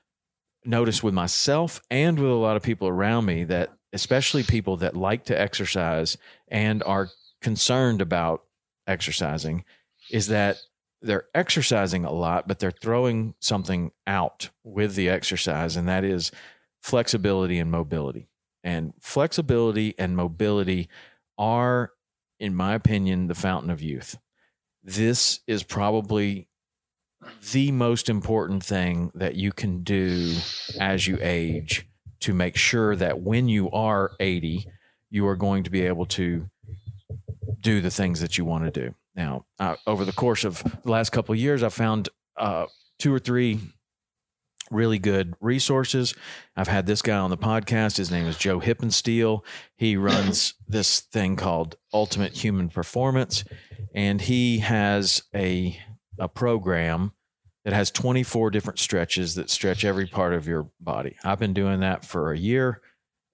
notice 0.65 1.03
with 1.03 1.15
myself 1.15 1.81
and 1.91 2.19
with 2.19 2.31
a 2.31 2.35
lot 2.35 2.57
of 2.57 2.63
people 2.63 2.87
around 2.87 3.25
me 3.25 3.45
that 3.45 3.71
especially 3.93 4.45
people 4.45 4.77
that 4.79 4.97
like 4.97 5.25
to 5.25 5.39
exercise 5.39 6.17
and 6.49 6.83
are 6.85 7.09
concerned 7.41 8.01
about 8.01 8.45
exercising 8.87 9.65
is 10.11 10.29
that 10.29 10.59
they're 11.01 11.27
exercising 11.35 12.05
a 12.05 12.13
lot 12.13 12.47
but 12.47 12.59
they're 12.59 12.71
throwing 12.71 13.35
something 13.41 13.91
out 14.07 14.51
with 14.65 14.95
the 14.95 15.09
exercise 15.09 15.77
and 15.77 15.89
that 15.89 16.05
is 16.05 16.31
flexibility 16.81 17.59
and 17.59 17.71
mobility 17.71 18.29
and 18.65 18.93
flexibility 19.01 19.95
and 19.99 20.17
mobility 20.17 20.89
are 21.39 21.93
in 22.39 22.55
my 22.55 22.75
opinion 22.75 23.27
the 23.27 23.35
fountain 23.35 23.71
of 23.71 23.83
youth 23.83 24.19
this 24.85 25.41
is 25.47 25.63
probably 25.63 26.49
the 27.53 27.71
most 27.71 28.09
important 28.09 28.65
thing 28.65 29.11
that 29.15 29.37
you 29.37 29.53
can 29.53 29.83
do 29.83 30.35
as 30.81 31.07
you 31.07 31.19
age 31.21 31.87
to 32.21 32.35
make 32.35 32.57
sure 32.57 32.97
that 32.97 33.21
when 33.21 33.49
you 33.49 33.71
are 33.71 34.13
80, 34.21 34.67
you 35.11 35.27
are 35.27 35.37
going 35.37 35.65
to 35.65 35.71
be 35.71 35.83
able 35.83 36.07
to 36.07 36.49
do 37.61 37.81
the 37.81 37.91
things 37.91 38.21
that 38.21 38.39
you 38.39 38.45
want 38.45 38.65
to 38.65 38.71
do. 38.71 38.95
Now, 39.15 39.45
uh, 39.59 39.77
over 39.87 40.05
the 40.05 40.13
course 40.13 40.45
of 40.45 40.63
the 40.83 40.91
last 40.91 41.11
couple 41.11 41.33
of 41.33 41.39
years, 41.39 41.63
I 41.63 41.69
found 41.69 42.09
uh, 42.37 42.67
two 42.99 43.13
or 43.13 43.19
three 43.19 43.61
really 44.71 44.99
good 44.99 45.35
resources. 45.41 46.15
I've 46.57 46.69
had 46.69 46.87
this 46.87 47.03
guy 47.03 47.19
on 47.19 47.31
the 47.31 47.37
podcast. 47.37 47.99
His 47.99 48.11
name 48.11 48.27
is 48.27 48.39
Joe 48.39 48.59
Hippensteel. 48.59 49.45
He 49.77 49.97
runs 49.97 50.55
this 50.67 51.01
thing 51.01 51.37
called 51.37 51.77
Ultimate 51.93 52.33
Human 52.33 52.69
Performance 52.69 53.45
and 53.95 54.21
he 54.21 54.59
has 54.59 55.23
a 55.35 55.79
a 56.19 56.29
program 56.29 57.13
that 57.65 57.73
has 57.73 57.91
24 57.91 58.51
different 58.51 58.79
stretches 58.79 59.35
that 59.37 59.49
stretch 59.49 59.85
every 59.85 60.07
part 60.07 60.35
of 60.35 60.47
your 60.47 60.71
body. 60.81 61.17
I've 61.25 61.39
been 61.39 61.55
doing 61.55 61.81
that 61.81 62.05
for 62.05 62.33
a 62.33 62.39
year 62.39 62.81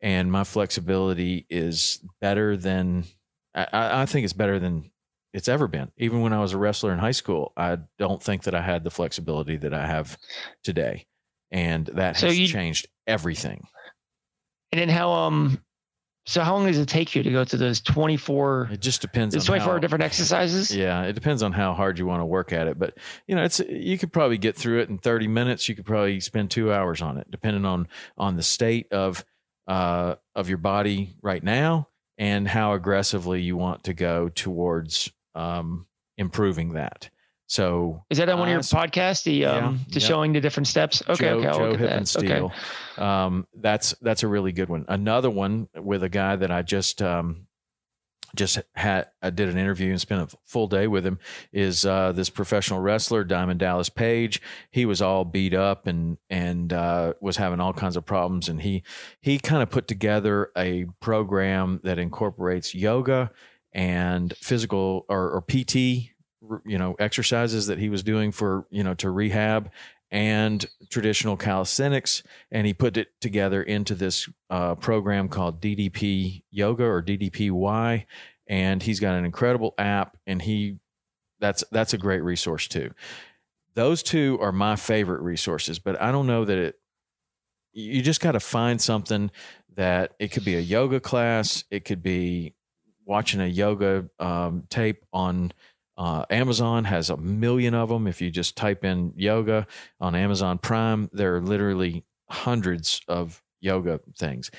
and 0.00 0.30
my 0.30 0.44
flexibility 0.44 1.46
is 1.48 2.04
better 2.20 2.56
than 2.56 3.04
I, 3.54 4.02
I 4.02 4.06
think 4.06 4.24
it's 4.24 4.32
better 4.32 4.58
than 4.58 4.90
it's 5.32 5.48
ever 5.48 5.68
been. 5.68 5.90
Even 5.98 6.20
when 6.22 6.32
I 6.32 6.40
was 6.40 6.52
a 6.52 6.58
wrestler 6.58 6.92
in 6.92 6.98
high 6.98 7.12
school, 7.12 7.52
I 7.56 7.78
don't 7.98 8.22
think 8.22 8.44
that 8.44 8.54
I 8.54 8.62
had 8.62 8.84
the 8.84 8.90
flexibility 8.90 9.56
that 9.56 9.74
I 9.74 9.86
have 9.86 10.18
today. 10.64 11.06
And 11.50 11.86
that 11.86 12.16
so 12.16 12.26
has 12.26 12.38
you, 12.38 12.46
changed 12.46 12.88
everything. 13.06 13.66
And 14.72 14.80
then 14.80 14.88
how 14.88 15.10
um 15.10 15.62
so 16.26 16.42
how 16.42 16.54
long 16.54 16.66
does 16.66 16.76
it 16.76 16.88
take 16.88 17.14
you 17.14 17.22
to 17.22 17.30
go 17.30 17.42
to 17.42 17.56
those 17.56 17.80
24? 17.80 18.68
It 18.72 18.80
just 18.80 19.00
depends. 19.00 19.34
It's 19.34 19.46
24 19.46 19.72
how, 19.72 19.78
different 19.78 20.04
exercises. 20.04 20.74
Yeah, 20.74 21.04
it 21.04 21.14
depends 21.14 21.42
on 21.42 21.52
how 21.52 21.72
hard 21.72 21.98
you 21.98 22.04
want 22.04 22.20
to 22.20 22.26
work 22.26 22.52
at 22.52 22.66
it. 22.66 22.78
But 22.78 22.98
you 23.26 23.34
know, 23.34 23.44
it's 23.44 23.60
you 23.60 23.96
could 23.96 24.12
probably 24.12 24.36
get 24.36 24.54
through 24.54 24.80
it 24.80 24.90
in 24.90 24.98
30 24.98 25.26
minutes. 25.26 25.68
You 25.70 25.74
could 25.74 25.86
probably 25.86 26.20
spend 26.20 26.50
two 26.50 26.70
hours 26.70 27.00
on 27.00 27.16
it, 27.16 27.30
depending 27.30 27.64
on 27.64 27.88
on 28.18 28.36
the 28.36 28.42
state 28.42 28.92
of 28.92 29.24
uh, 29.66 30.16
of 30.34 30.50
your 30.50 30.58
body 30.58 31.16
right 31.22 31.42
now 31.42 31.88
and 32.18 32.48
how 32.48 32.74
aggressively 32.74 33.40
you 33.40 33.56
want 33.56 33.84
to 33.84 33.94
go 33.94 34.28
towards 34.28 35.10
um, 35.38 35.86
improving 36.16 36.74
that. 36.74 37.10
So 37.46 38.04
is 38.10 38.18
that 38.18 38.28
on 38.28 38.38
one 38.38 38.48
of 38.48 38.52
your 38.52 38.60
podcasts? 38.60 39.22
The 39.22 39.46
um, 39.46 39.80
yeah, 39.88 40.00
showing 40.00 40.34
the 40.34 40.40
different 40.40 40.66
steps. 40.66 41.02
Okay, 41.08 41.28
Joe, 41.28 41.38
okay, 41.38 41.46
Joe 41.50 41.76
Hippensteel. 41.76 42.52
Okay. 42.52 43.02
Um, 43.02 43.46
that's 43.54 43.94
that's 44.02 44.22
a 44.22 44.28
really 44.28 44.52
good 44.52 44.68
one. 44.68 44.84
Another 44.86 45.30
one 45.30 45.68
with 45.74 46.02
a 46.02 46.10
guy 46.10 46.36
that 46.36 46.50
I 46.50 46.60
just 46.60 47.00
um, 47.00 47.46
just 48.36 48.58
had 48.74 49.06
I 49.22 49.30
did 49.30 49.48
an 49.48 49.56
interview 49.56 49.90
and 49.90 50.00
spent 50.00 50.30
a 50.30 50.36
full 50.44 50.66
day 50.66 50.86
with 50.88 51.06
him 51.06 51.18
is 51.50 51.86
uh, 51.86 52.12
this 52.12 52.28
professional 52.28 52.80
wrestler 52.80 53.24
Diamond 53.24 53.60
Dallas 53.60 53.88
Page. 53.88 54.42
He 54.70 54.84
was 54.84 55.00
all 55.00 55.24
beat 55.24 55.54
up 55.54 55.86
and 55.86 56.18
and 56.28 56.70
uh, 56.70 57.14
was 57.22 57.38
having 57.38 57.60
all 57.60 57.72
kinds 57.72 57.96
of 57.96 58.04
problems, 58.04 58.50
and 58.50 58.60
he 58.60 58.82
he 59.22 59.38
kind 59.38 59.62
of 59.62 59.70
put 59.70 59.88
together 59.88 60.50
a 60.54 60.84
program 61.00 61.80
that 61.82 61.98
incorporates 61.98 62.74
yoga 62.74 63.30
and 63.72 64.34
physical 64.36 65.04
or, 65.08 65.30
or 65.30 65.42
PT 65.42 66.12
you 66.64 66.78
know 66.78 66.94
exercises 66.98 67.66
that 67.66 67.78
he 67.78 67.88
was 67.88 68.02
doing 68.02 68.32
for 68.32 68.66
you 68.70 68.82
know 68.82 68.94
to 68.94 69.10
rehab 69.10 69.70
and 70.10 70.64
traditional 70.88 71.36
calisthenics. 71.36 72.22
And 72.50 72.66
he 72.66 72.72
put 72.72 72.96
it 72.96 73.08
together 73.20 73.62
into 73.62 73.94
this 73.94 74.28
uh, 74.48 74.74
program 74.76 75.28
called 75.28 75.60
ddp 75.60 76.42
yoga 76.50 76.84
or 76.84 77.02
ddpy 77.02 78.06
and 78.46 78.82
he's 78.82 79.00
got 79.00 79.14
an 79.14 79.24
incredible 79.24 79.74
app 79.76 80.16
and 80.26 80.40
he 80.40 80.78
that's 81.40 81.62
that's 81.70 81.92
a 81.92 81.98
great 81.98 82.22
resource 82.22 82.66
too. 82.66 82.92
Those 83.74 84.02
two 84.02 84.38
are 84.40 84.52
my 84.52 84.76
favorite 84.76 85.20
resources 85.20 85.78
but 85.78 86.00
i 86.00 86.10
don't 86.10 86.26
know 86.26 86.44
that 86.44 86.58
it 86.58 86.78
you 87.72 88.02
just 88.02 88.20
got 88.20 88.32
to 88.32 88.40
find 88.40 88.80
something 88.80 89.30
that 89.76 90.14
it 90.18 90.28
could 90.28 90.44
be 90.44 90.56
a 90.56 90.60
yoga 90.60 90.98
class 90.98 91.62
it 91.70 91.84
could 91.84 92.02
be 92.02 92.54
watching 93.08 93.40
a 93.40 93.46
yoga 93.46 94.04
um, 94.20 94.64
tape 94.68 95.04
on 95.12 95.50
uh, 95.96 96.24
Amazon 96.30 96.84
has 96.84 97.10
a 97.10 97.16
million 97.16 97.74
of 97.74 97.88
them. 97.88 98.06
If 98.06 98.20
you 98.20 98.30
just 98.30 98.54
type 98.54 98.84
in 98.84 99.12
yoga 99.16 99.66
on 99.98 100.14
Amazon 100.14 100.58
Prime, 100.58 101.10
there 101.12 101.34
are 101.34 101.40
literally 101.40 102.04
hundreds 102.30 103.00
of 103.08 103.42
yoga 103.60 103.98
things. 104.16 104.50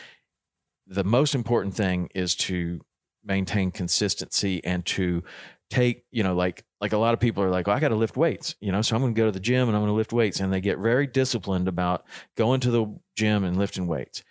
The 0.88 1.06
most 1.06 1.36
important 1.36 1.76
thing 1.76 2.10
is 2.14 2.36
to 2.36 2.82
maintain 3.24 3.72
consistency 3.72 4.62
and 4.66 4.84
to 4.88 5.24
take, 5.70 6.04
you 6.12 6.24
know, 6.24 6.36
like 6.36 6.66
like 6.82 6.94
a 6.94 6.98
lot 6.98 7.14
of 7.14 7.20
people 7.20 7.44
are 7.44 7.50
like, 7.50 7.68
well, 7.68 7.78
I 7.78 7.80
got 7.80 7.90
to 7.90 7.96
lift 7.96 8.18
weights, 8.18 8.56
you 8.60 8.72
know, 8.72 8.82
so 8.82 8.96
I'm 8.96 9.02
going 9.02 9.14
to 9.14 9.22
go 9.22 9.26
to 9.28 9.32
the 9.32 9.40
gym 9.40 9.68
and 9.68 9.78
I'm 9.78 9.82
going 9.84 9.92
to 9.92 9.98
lift 9.98 10.12
weights, 10.12 10.40
and 10.40 10.52
they 10.52 10.62
get 10.62 10.80
very 10.80 11.06
disciplined 11.06 11.68
about 11.68 12.06
going 12.36 12.60
to 12.62 12.72
the 12.72 13.00
gym 13.16 13.44
and 13.44 13.58
lifting 13.58 13.86
weights. 13.86 14.24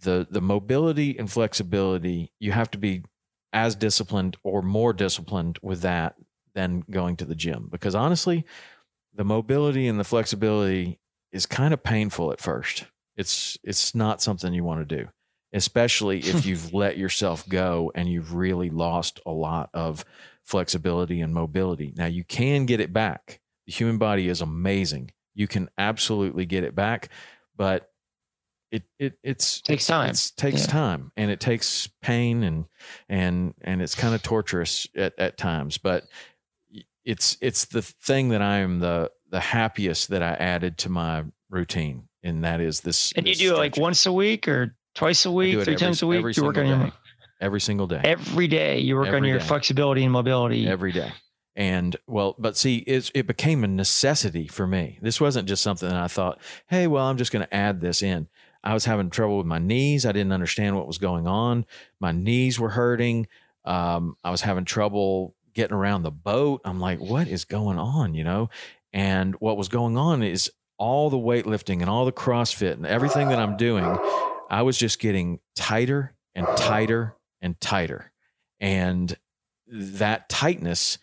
The 0.00 0.26
the 0.30 0.40
mobility 0.40 1.18
and 1.18 1.30
flexibility, 1.30 2.32
you 2.38 2.52
have 2.52 2.70
to 2.72 2.78
be 2.78 3.02
as 3.52 3.74
disciplined 3.74 4.36
or 4.42 4.62
more 4.62 4.92
disciplined 4.92 5.58
with 5.62 5.82
that 5.82 6.14
than 6.54 6.84
going 6.90 7.16
to 7.16 7.24
the 7.24 7.34
gym. 7.34 7.68
Because 7.70 7.94
honestly 7.94 8.44
the 9.12 9.24
mobility 9.24 9.88
and 9.88 9.98
the 9.98 10.04
flexibility 10.04 11.00
is 11.32 11.44
kind 11.44 11.74
of 11.74 11.82
painful 11.82 12.32
at 12.32 12.40
first. 12.40 12.86
It's 13.16 13.58
it's 13.64 13.94
not 13.94 14.22
something 14.22 14.52
you 14.52 14.64
want 14.64 14.88
to 14.88 14.96
do 14.96 15.08
especially 15.52 16.20
if 16.20 16.46
you've 16.46 16.72
let 16.72 16.96
yourself 16.96 17.48
go 17.48 17.90
and 17.96 18.08
you've 18.08 18.34
really 18.34 18.70
lost 18.70 19.18
a 19.26 19.30
lot 19.30 19.68
of 19.74 20.04
flexibility 20.44 21.20
and 21.20 21.34
mobility. 21.34 21.92
Now 21.96 22.06
you 22.06 22.22
can 22.22 22.66
get 22.66 22.78
it 22.78 22.92
back. 22.92 23.40
The 23.66 23.72
human 23.72 23.98
body 23.98 24.28
is 24.28 24.40
amazing. 24.40 25.10
You 25.34 25.48
can 25.48 25.68
absolutely 25.76 26.46
get 26.46 26.62
it 26.62 26.76
back 26.76 27.08
but 27.60 27.89
it 28.70 28.84
it 28.98 29.18
it's 29.22 29.60
takes 29.60 29.86
time. 29.86 30.10
It 30.10 30.32
takes 30.36 30.62
yeah. 30.62 30.72
time, 30.72 31.12
and 31.16 31.30
it 31.30 31.40
takes 31.40 31.88
pain, 32.02 32.42
and 32.42 32.66
and 33.08 33.54
and 33.62 33.82
it's 33.82 33.94
kind 33.94 34.14
of 34.14 34.22
torturous 34.22 34.86
at, 34.96 35.18
at 35.18 35.36
times. 35.36 35.78
But 35.78 36.04
it's 37.04 37.36
it's 37.40 37.66
the 37.66 37.82
thing 37.82 38.28
that 38.30 38.42
I 38.42 38.58
am 38.58 38.78
the 38.80 39.10
the 39.30 39.40
happiest 39.40 40.08
that 40.10 40.22
I 40.22 40.32
added 40.34 40.78
to 40.78 40.88
my 40.88 41.24
routine, 41.48 42.08
and 42.22 42.44
that 42.44 42.60
is 42.60 42.80
this. 42.80 43.12
And 43.12 43.26
this 43.26 43.40
you 43.40 43.50
do 43.50 43.54
it 43.56 43.58
like 43.58 43.76
once 43.76 44.06
a 44.06 44.12
week 44.12 44.46
or 44.46 44.76
twice 44.94 45.26
a 45.26 45.32
week, 45.32 45.54
three 45.54 45.60
every, 45.62 45.76
times 45.76 46.02
a 46.02 46.06
week. 46.06 46.36
You 46.36 46.44
work 46.44 46.58
on 46.58 46.66
your 46.66 46.92
every 47.40 47.60
single 47.60 47.86
day. 47.86 48.00
Every 48.04 48.46
day 48.46 48.80
you 48.80 48.96
work 48.96 49.08
every 49.08 49.18
on 49.18 49.24
your 49.24 49.38
day. 49.38 49.44
flexibility 49.44 50.04
and 50.04 50.12
mobility. 50.12 50.66
Every 50.68 50.92
day. 50.92 51.12
And 51.56 51.96
well, 52.06 52.36
but 52.38 52.56
see, 52.56 52.76
it's, 52.78 53.10
it 53.14 53.26
became 53.26 53.64
a 53.64 53.68
necessity 53.68 54.46
for 54.46 54.66
me. 54.66 54.98
This 55.02 55.20
wasn't 55.20 55.48
just 55.48 55.62
something 55.62 55.88
that 55.88 56.00
I 56.00 56.06
thought, 56.06 56.40
hey, 56.68 56.86
well, 56.86 57.06
I'm 57.06 57.16
just 57.16 57.32
going 57.32 57.44
to 57.44 57.54
add 57.54 57.80
this 57.80 58.02
in. 58.02 58.28
I 58.62 58.74
was 58.74 58.84
having 58.84 59.10
trouble 59.10 59.38
with 59.38 59.46
my 59.46 59.58
knees. 59.58 60.04
I 60.04 60.12
didn't 60.12 60.32
understand 60.32 60.76
what 60.76 60.86
was 60.86 60.98
going 60.98 61.26
on. 61.26 61.64
My 62.00 62.12
knees 62.12 62.58
were 62.60 62.70
hurting. 62.70 63.26
Um, 63.64 64.16
I 64.22 64.30
was 64.30 64.42
having 64.42 64.64
trouble 64.64 65.34
getting 65.54 65.76
around 65.76 66.02
the 66.02 66.10
boat. 66.10 66.60
I'm 66.64 66.80
like, 66.80 67.00
what 67.00 67.28
is 67.28 67.44
going 67.44 67.78
on? 67.78 68.14
You 68.14 68.24
know? 68.24 68.50
And 68.92 69.34
what 69.36 69.56
was 69.56 69.68
going 69.68 69.96
on 69.96 70.22
is 70.22 70.50
all 70.78 71.10
the 71.10 71.18
weightlifting 71.18 71.80
and 71.80 71.90
all 71.90 72.04
the 72.04 72.12
CrossFit 72.12 72.72
and 72.72 72.86
everything 72.86 73.28
that 73.28 73.38
I'm 73.38 73.56
doing, 73.56 73.98
I 74.48 74.62
was 74.62 74.78
just 74.78 74.98
getting 74.98 75.38
tighter 75.54 76.14
and 76.34 76.46
tighter 76.56 77.16
and 77.40 77.60
tighter. 77.60 78.12
And 78.58 79.16
that 79.66 80.28
tightness 80.28 80.98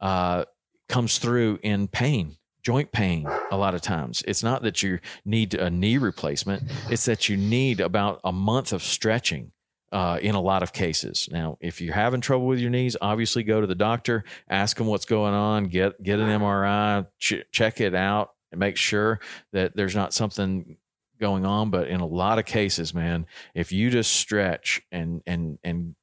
uh, 0.00 0.44
comes 0.88 1.18
through 1.18 1.58
in 1.62 1.88
pain, 1.88 2.36
joint 2.64 2.90
pain, 2.92 3.28
a 3.50 3.56
lot 3.56 3.74
of 3.74 3.82
times. 3.82 4.24
It's 4.26 4.42
not 4.42 4.62
that 4.62 4.82
you 4.82 4.98
need 5.24 5.54
a 5.54 5.70
knee 5.70 5.98
replacement, 5.98 6.64
it's 6.90 7.04
that 7.04 7.28
you 7.28 7.36
need 7.36 7.80
about 7.80 8.20
a 8.24 8.32
month 8.32 8.72
of 8.72 8.82
stretching. 8.82 9.52
Uh, 9.92 10.18
in 10.22 10.34
a 10.34 10.40
lot 10.40 10.64
of 10.64 10.72
cases. 10.72 11.28
Now, 11.30 11.56
if 11.60 11.80
you're 11.80 11.94
having 11.94 12.20
trouble 12.20 12.48
with 12.48 12.58
your 12.58 12.70
knees, 12.70 12.96
obviously 13.00 13.44
go 13.44 13.60
to 13.60 13.66
the 13.68 13.76
doctor, 13.76 14.24
ask 14.48 14.76
them 14.76 14.88
what's 14.88 15.04
going 15.04 15.34
on, 15.34 15.66
get 15.66 16.02
get 16.02 16.18
an 16.18 16.26
MRI, 16.26 17.06
ch- 17.20 17.44
check 17.52 17.80
it 17.80 17.94
out, 17.94 18.30
and 18.50 18.58
make 18.58 18.76
sure 18.76 19.20
that 19.52 19.76
there's 19.76 19.94
not 19.94 20.12
something 20.12 20.78
going 21.20 21.46
on. 21.46 21.70
But 21.70 21.86
in 21.86 22.00
a 22.00 22.06
lot 22.06 22.40
of 22.40 22.44
cases, 22.44 22.92
man, 22.92 23.26
if 23.54 23.70
you 23.70 23.88
just 23.88 24.14
stretch 24.14 24.82
and 24.90 25.22
and 25.28 25.60
and 25.62 25.94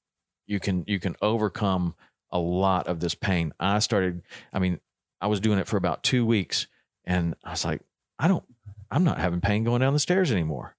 you 0.48 0.62
can 0.62 0.86
you 0.88 1.00
can 1.00 1.18
overcome 1.22 1.96
a 2.32 2.40
lot 2.40 2.88
of 2.88 3.00
this 3.00 3.16
pain. 3.16 3.54
I 3.60 3.80
started, 3.80 4.22
I 4.54 4.60
mean, 4.60 4.80
I 5.22 5.28
was 5.28 5.40
doing 5.40 5.60
it 5.60 5.68
for 5.68 5.78
about 5.78 6.04
two 6.04 6.26
weeks 6.26 6.68
and 7.06 7.36
I 7.44 7.52
was 7.52 7.64
like, 7.64 7.82
I 8.20 8.28
don't, 8.28 8.44
I'm 8.90 9.04
not 9.04 9.20
having 9.20 9.42
pain 9.42 9.64
going 9.64 9.82
down 9.82 9.94
the 9.94 10.00
stairs 10.00 10.32
anymore. 10.32 10.76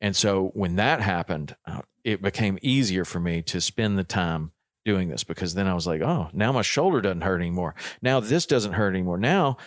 And 0.00 0.16
so 0.16 0.50
when 0.54 0.76
that 0.76 1.00
happened, 1.00 1.54
uh, 1.66 1.82
it 2.02 2.22
became 2.22 2.58
easier 2.62 3.04
for 3.04 3.20
me 3.20 3.42
to 3.42 3.60
spend 3.60 3.98
the 3.98 4.04
time 4.04 4.52
doing 4.84 5.08
this 5.08 5.22
because 5.22 5.54
then 5.54 5.68
I 5.68 5.74
was 5.74 5.86
like, 5.86 6.00
oh, 6.00 6.28
now 6.32 6.50
my 6.50 6.62
shoulder 6.62 7.00
doesn't 7.00 7.20
hurt 7.20 7.40
anymore. 7.40 7.74
Now 8.00 8.18
this 8.18 8.46
doesn't 8.46 8.72
hurt 8.72 8.94
anymore. 8.94 9.18
Now 9.18 9.58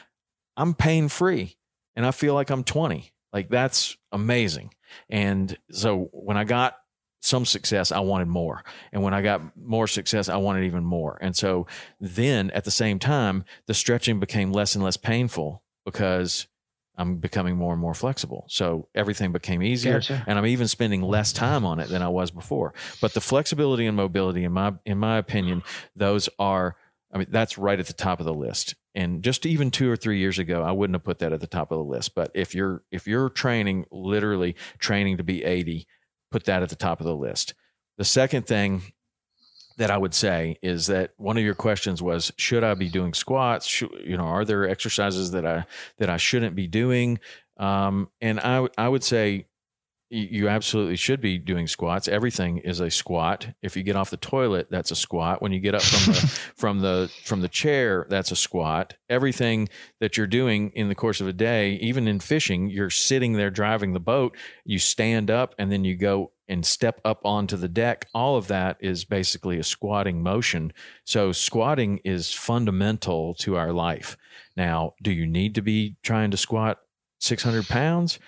I'm 0.57 0.73
pain 0.73 1.07
free 1.07 1.55
and 1.95 2.05
I 2.05 2.11
feel 2.11 2.33
like 2.33 2.49
I'm 2.49 2.63
20. 2.63 3.13
Like 3.31 3.49
that's 3.49 3.95
amazing. 4.11 4.73
And 5.09 5.57
so 5.71 6.09
when 6.11 6.37
I 6.37 6.43
got 6.43 6.77
some 7.25 7.45
success, 7.45 7.91
I 7.91 7.99
wanted 7.99 8.27
more. 8.27 8.63
And 8.91 9.01
when 9.01 9.13
I 9.13 9.21
got 9.21 9.41
more 9.57 9.87
success, 9.87 10.29
I 10.29 10.37
wanted 10.37 10.63
even 10.65 10.85
more. 10.85 11.17
And 11.21 11.35
so 11.35 11.65
then 11.99 12.51
at 12.51 12.65
the 12.65 12.71
same 12.71 12.99
time, 12.99 13.45
the 13.65 13.73
stretching 13.73 14.19
became 14.19 14.51
less 14.51 14.75
and 14.75 14.83
less 14.83 14.95
painful 14.95 15.63
because 15.85 16.47
I'm 16.97 17.17
becoming 17.17 17.57
more 17.57 17.73
and 17.73 17.81
more 17.81 17.95
flexible. 17.95 18.45
So 18.47 18.87
everything 18.93 19.31
became 19.31 19.63
easier 19.63 19.95
gotcha. 19.95 20.23
and 20.27 20.37
I'm 20.37 20.45
even 20.45 20.67
spending 20.67 21.01
less 21.01 21.33
time 21.33 21.65
on 21.65 21.79
it 21.79 21.89
than 21.89 22.01
I 22.01 22.09
was 22.09 22.31
before. 22.31 22.73
But 23.01 23.13
the 23.13 23.21
flexibility 23.21 23.85
and 23.85 23.97
mobility 23.97 24.43
in 24.43 24.51
my 24.51 24.73
in 24.85 24.97
my 24.99 25.17
opinion, 25.17 25.63
those 25.95 26.29
are 26.37 26.75
I 27.11 27.17
mean 27.17 27.27
that's 27.29 27.57
right 27.57 27.79
at 27.79 27.87
the 27.87 27.93
top 27.93 28.19
of 28.19 28.25
the 28.25 28.33
list. 28.33 28.75
And 28.93 29.23
just 29.23 29.45
even 29.45 29.71
2 29.71 29.91
or 29.91 29.97
3 29.97 30.17
years 30.17 30.39
ago, 30.39 30.63
I 30.63 30.71
wouldn't 30.71 30.95
have 30.95 31.03
put 31.03 31.19
that 31.19 31.33
at 31.33 31.41
the 31.41 31.47
top 31.47 31.69
of 31.71 31.79
the 31.79 31.83
list. 31.83 32.15
But 32.15 32.31
if 32.33 32.55
you're 32.55 32.83
if 32.91 33.07
you're 33.07 33.29
training 33.29 33.85
literally 33.91 34.55
training 34.79 35.17
to 35.17 35.23
be 35.23 35.43
80, 35.43 35.87
put 36.35 36.43
that 36.43 36.61
at 36.61 36.67
the 36.67 36.75
top 36.75 36.99
of 36.99 37.05
the 37.05 37.15
list. 37.15 37.53
The 37.97 38.03
second 38.03 38.45
thing 38.45 38.81
that 39.77 39.89
I 39.89 39.97
would 39.97 40.13
say 40.13 40.57
is 40.61 40.87
that 40.87 41.11
one 41.15 41.37
of 41.37 41.45
your 41.45 41.55
questions 41.55 42.01
was 42.01 42.29
should 42.35 42.61
I 42.61 42.73
be 42.73 42.89
doing 42.89 43.13
squats 43.13 43.65
should, 43.65 43.91
you 44.03 44.17
know 44.17 44.25
are 44.25 44.43
there 44.43 44.67
exercises 44.67 45.31
that 45.31 45.45
I 45.45 45.65
that 45.97 46.09
I 46.09 46.17
shouldn't 46.17 46.53
be 46.53 46.67
doing 46.67 47.19
um, 47.55 48.09
and 48.19 48.41
I 48.41 48.67
I 48.77 48.89
would 48.89 49.03
say 49.03 49.45
you 50.15 50.47
absolutely 50.49 50.95
should 50.95 51.21
be 51.21 51.37
doing 51.37 51.67
squats. 51.67 52.07
Everything 52.07 52.59
is 52.59 52.79
a 52.79 52.89
squat. 52.89 53.47
If 53.61 53.75
you 53.75 53.83
get 53.83 53.95
off 53.95 54.09
the 54.09 54.17
toilet, 54.17 54.67
that's 54.69 54.91
a 54.91 54.95
squat. 54.95 55.41
When 55.41 55.51
you 55.51 55.59
get 55.59 55.75
up 55.75 55.81
from 55.81 56.13
the 56.13 56.19
from 56.55 56.79
the 56.79 57.11
from 57.23 57.41
the 57.41 57.49
chair, 57.49 58.05
that's 58.09 58.31
a 58.31 58.35
squat. 58.35 58.95
Everything 59.09 59.69
that 59.99 60.17
you're 60.17 60.27
doing 60.27 60.71
in 60.71 60.89
the 60.89 60.95
course 60.95 61.21
of 61.21 61.27
a 61.27 61.33
day, 61.33 61.73
even 61.75 62.07
in 62.07 62.19
fishing, 62.19 62.69
you're 62.69 62.89
sitting 62.89 63.33
there 63.33 63.49
driving 63.49 63.93
the 63.93 63.99
boat, 63.99 64.35
you 64.63 64.79
stand 64.79 65.29
up 65.29 65.53
and 65.59 65.71
then 65.71 65.83
you 65.83 65.95
go 65.95 66.31
and 66.47 66.65
step 66.65 67.01
up 67.03 67.21
onto 67.25 67.57
the 67.57 67.67
deck. 67.67 68.07
All 68.13 68.37
of 68.37 68.47
that 68.47 68.77
is 68.79 69.05
basically 69.05 69.57
a 69.59 69.63
squatting 69.63 70.21
motion. 70.21 70.73
So 71.03 71.31
squatting 71.31 71.99
is 72.03 72.31
fundamental 72.31 73.33
to 73.35 73.55
our 73.55 73.73
life. 73.73 74.17
Now, 74.55 74.93
do 75.01 75.11
you 75.11 75.25
need 75.25 75.55
to 75.55 75.61
be 75.61 75.97
trying 76.03 76.31
to 76.31 76.37
squat 76.37 76.79
600 77.19 77.67
pounds? 77.67 78.19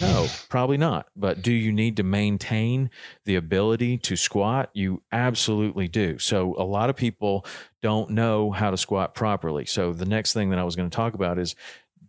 No, 0.00 0.26
probably 0.48 0.76
not. 0.76 1.06
But 1.16 1.42
do 1.42 1.52
you 1.52 1.72
need 1.72 1.96
to 1.96 2.02
maintain 2.02 2.90
the 3.24 3.36
ability 3.36 3.98
to 3.98 4.16
squat? 4.16 4.70
You 4.74 5.02
absolutely 5.12 5.88
do. 5.88 6.18
So 6.18 6.54
a 6.58 6.64
lot 6.64 6.90
of 6.90 6.96
people 6.96 7.46
don't 7.82 8.10
know 8.10 8.50
how 8.50 8.70
to 8.70 8.76
squat 8.76 9.14
properly. 9.14 9.66
So 9.66 9.92
the 9.92 10.04
next 10.04 10.32
thing 10.32 10.50
that 10.50 10.58
I 10.58 10.64
was 10.64 10.76
going 10.76 10.90
to 10.90 10.96
talk 10.96 11.14
about 11.14 11.38
is 11.38 11.54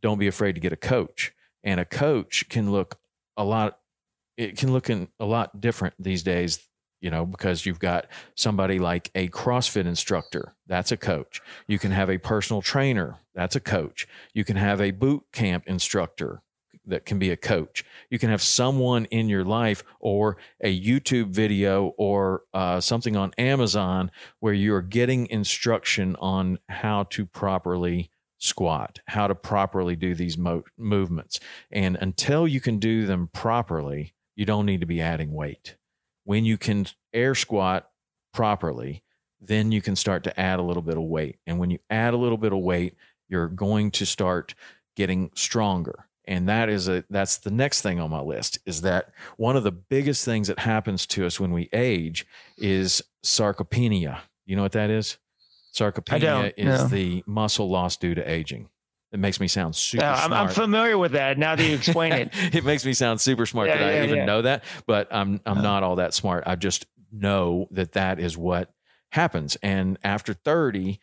don't 0.01 0.19
be 0.19 0.27
afraid 0.27 0.53
to 0.53 0.61
get 0.61 0.73
a 0.73 0.77
coach. 0.77 1.33
And 1.63 1.79
a 1.79 1.85
coach 1.85 2.47
can 2.49 2.71
look 2.71 2.97
a 3.35 3.43
lot 3.43 3.79
it 4.37 4.55
can 4.55 4.71
look 4.71 4.87
in 4.89 5.07
a 5.19 5.25
lot 5.25 5.59
different 5.59 5.95
these 5.97 6.21
days 6.21 6.59
you 6.99 7.11
know, 7.11 7.25
because 7.25 7.65
you've 7.65 7.79
got 7.79 8.07
somebody 8.35 8.79
like 8.79 9.11
a 9.13 9.27
CrossFit 9.29 9.85
instructor, 9.85 10.55
that's 10.65 10.91
a 10.91 10.97
coach. 10.97 11.41
You 11.67 11.77
can 11.77 11.91
have 11.91 12.09
a 12.09 12.17
personal 12.17 12.61
trainer, 12.61 13.17
that's 13.35 13.55
a 13.55 13.59
coach. 13.59 14.07
You 14.33 14.43
can 14.43 14.57
have 14.57 14.81
a 14.81 14.91
boot 14.91 15.23
camp 15.31 15.63
instructor, 15.67 16.41
that 16.87 17.05
can 17.05 17.19
be 17.19 17.29
a 17.29 17.37
coach. 17.37 17.83
You 18.09 18.17
can 18.17 18.29
have 18.29 18.41
someone 18.41 19.05
in 19.05 19.29
your 19.29 19.43
life 19.43 19.83
or 19.99 20.37
a 20.61 20.79
YouTube 20.79 21.29
video 21.29 21.93
or 21.97 22.43
uh, 22.53 22.79
something 22.79 23.15
on 23.15 23.33
Amazon 23.37 24.11
where 24.39 24.53
you're 24.53 24.81
getting 24.81 25.27
instruction 25.27 26.15
on 26.19 26.59
how 26.69 27.03
to 27.11 27.25
properly 27.25 28.09
squat, 28.39 28.99
how 29.07 29.27
to 29.27 29.35
properly 29.35 29.95
do 29.95 30.15
these 30.15 30.37
mo- 30.37 30.63
movements. 30.77 31.39
And 31.71 31.97
until 31.99 32.47
you 32.47 32.61
can 32.61 32.79
do 32.79 33.05
them 33.05 33.29
properly, 33.33 34.13
you 34.35 34.45
don't 34.45 34.65
need 34.65 34.81
to 34.81 34.87
be 34.87 35.01
adding 35.01 35.33
weight. 35.33 35.75
When 36.23 36.45
you 36.45 36.57
can 36.57 36.87
air 37.13 37.35
squat 37.35 37.89
properly, 38.33 39.03
then 39.39 39.71
you 39.71 39.81
can 39.81 39.95
start 39.95 40.23
to 40.23 40.39
add 40.39 40.59
a 40.59 40.63
little 40.63 40.83
bit 40.83 40.97
of 40.97 41.03
weight. 41.03 41.37
And 41.47 41.59
when 41.59 41.69
you 41.69 41.79
add 41.89 42.13
a 42.13 42.17
little 42.17 42.37
bit 42.37 42.53
of 42.53 42.59
weight, 42.59 42.95
you're 43.27 43.47
going 43.47 43.91
to 43.91 44.05
start 44.05 44.53
getting 44.95 45.31
stronger 45.35 46.07
and 46.27 46.49
that 46.49 46.69
is 46.69 46.87
a 46.87 47.03
that's 47.09 47.37
the 47.37 47.51
next 47.51 47.81
thing 47.81 47.99
on 47.99 48.09
my 48.09 48.19
list 48.19 48.59
is 48.65 48.81
that 48.81 49.11
one 49.37 49.55
of 49.55 49.63
the 49.63 49.71
biggest 49.71 50.25
things 50.25 50.47
that 50.47 50.59
happens 50.59 51.05
to 51.05 51.25
us 51.25 51.39
when 51.39 51.51
we 51.51 51.69
age 51.73 52.27
is 52.57 53.01
sarcopenia 53.23 54.19
you 54.45 54.55
know 54.55 54.61
what 54.61 54.73
that 54.73 54.89
is 54.89 55.17
sarcopenia 55.73 56.53
is 56.57 56.81
no. 56.83 56.87
the 56.87 57.23
muscle 57.25 57.69
loss 57.69 57.97
due 57.97 58.13
to 58.13 58.29
aging 58.29 58.69
it 59.11 59.19
makes 59.19 59.39
me 59.39 59.47
sound 59.47 59.73
super 59.73 60.03
I'm, 60.03 60.27
smart. 60.27 60.49
I'm 60.49 60.53
familiar 60.53 60.97
with 60.97 61.13
that 61.13 61.37
now 61.37 61.55
that 61.55 61.63
you 61.63 61.75
explain 61.75 62.11
it. 62.11 62.29
it 62.53 62.65
makes 62.65 62.83
me 62.83 62.91
sound 62.91 63.21
super 63.21 63.45
smart 63.45 63.69
yeah, 63.69 63.77
that 63.77 63.93
yeah, 63.93 64.01
I 64.01 64.03
even 64.03 64.17
yeah. 64.17 64.25
know 64.25 64.41
that, 64.41 64.65
but 64.85 65.07
I'm 65.11 65.39
I'm 65.45 65.59
uh. 65.59 65.61
not 65.61 65.83
all 65.83 65.95
that 65.95 66.13
smart. 66.13 66.43
I 66.45 66.57
just 66.57 66.85
know 67.09 67.69
that 67.71 67.93
that 67.93 68.19
is 68.19 68.37
what 68.37 68.69
happens. 69.11 69.55
And 69.63 69.97
after 70.03 70.33
30, 70.33 70.99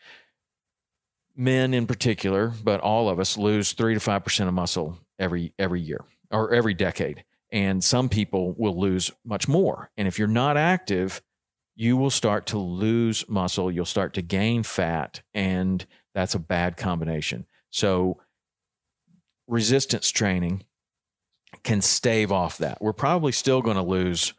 men 1.36 1.74
in 1.74 1.86
particular, 1.86 2.52
but 2.62 2.80
all 2.80 3.08
of 3.08 3.18
us 3.18 3.36
lose 3.36 3.72
3 3.72 3.94
to 3.94 4.00
5% 4.00 4.48
of 4.48 4.54
muscle 4.54 4.98
every 5.18 5.52
every 5.58 5.80
year 5.80 6.04
or 6.30 6.52
every 6.52 6.74
decade. 6.74 7.24
And 7.50 7.84
some 7.84 8.08
people 8.08 8.54
will 8.58 8.78
lose 8.78 9.12
much 9.24 9.46
more. 9.46 9.90
And 9.96 10.08
if 10.08 10.18
you're 10.18 10.26
not 10.26 10.56
active, 10.56 11.22
you 11.76 11.96
will 11.96 12.10
start 12.10 12.46
to 12.46 12.58
lose 12.58 13.28
muscle, 13.28 13.70
you'll 13.70 13.84
start 13.84 14.14
to 14.14 14.22
gain 14.22 14.62
fat, 14.62 15.22
and 15.32 15.84
that's 16.14 16.34
a 16.34 16.38
bad 16.38 16.76
combination. 16.76 17.46
So 17.70 18.20
resistance 19.46 20.10
training 20.10 20.64
can 21.62 21.80
stave 21.80 22.30
off 22.30 22.58
that. 22.58 22.80
We're 22.80 22.92
probably 22.92 23.32
still 23.32 23.62
going 23.62 23.76
to 23.76 23.82
lose 23.82 24.34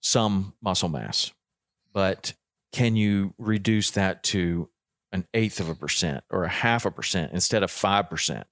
some 0.00 0.54
muscle 0.62 0.88
mass, 0.88 1.32
but 1.92 2.34
can 2.72 2.96
you 2.96 3.34
reduce 3.38 3.92
that 3.92 4.22
to 4.24 4.68
an 5.12 5.26
eighth 5.32 5.60
of 5.60 5.68
a 5.68 5.74
percent 5.74 6.24
or 6.28 6.44
a 6.44 6.48
half 6.48 6.84
a 6.84 6.90
percent 6.90 7.32
instead 7.32 7.62
of 7.62 7.70
5%? 7.70 8.44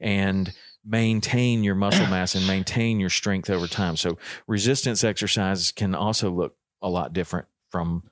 And 0.00 0.52
maintain 0.86 1.64
your 1.64 1.74
muscle 1.74 2.06
mass 2.06 2.34
and 2.34 2.46
maintain 2.46 3.00
your 3.00 3.10
strength 3.10 3.50
over 3.50 3.66
time. 3.66 3.96
So 3.96 4.18
resistance 4.46 5.02
exercises 5.02 5.72
can 5.72 5.94
also 5.94 6.30
look 6.30 6.56
a 6.80 6.88
lot 6.88 7.12
different 7.12 7.46
from 7.70 8.04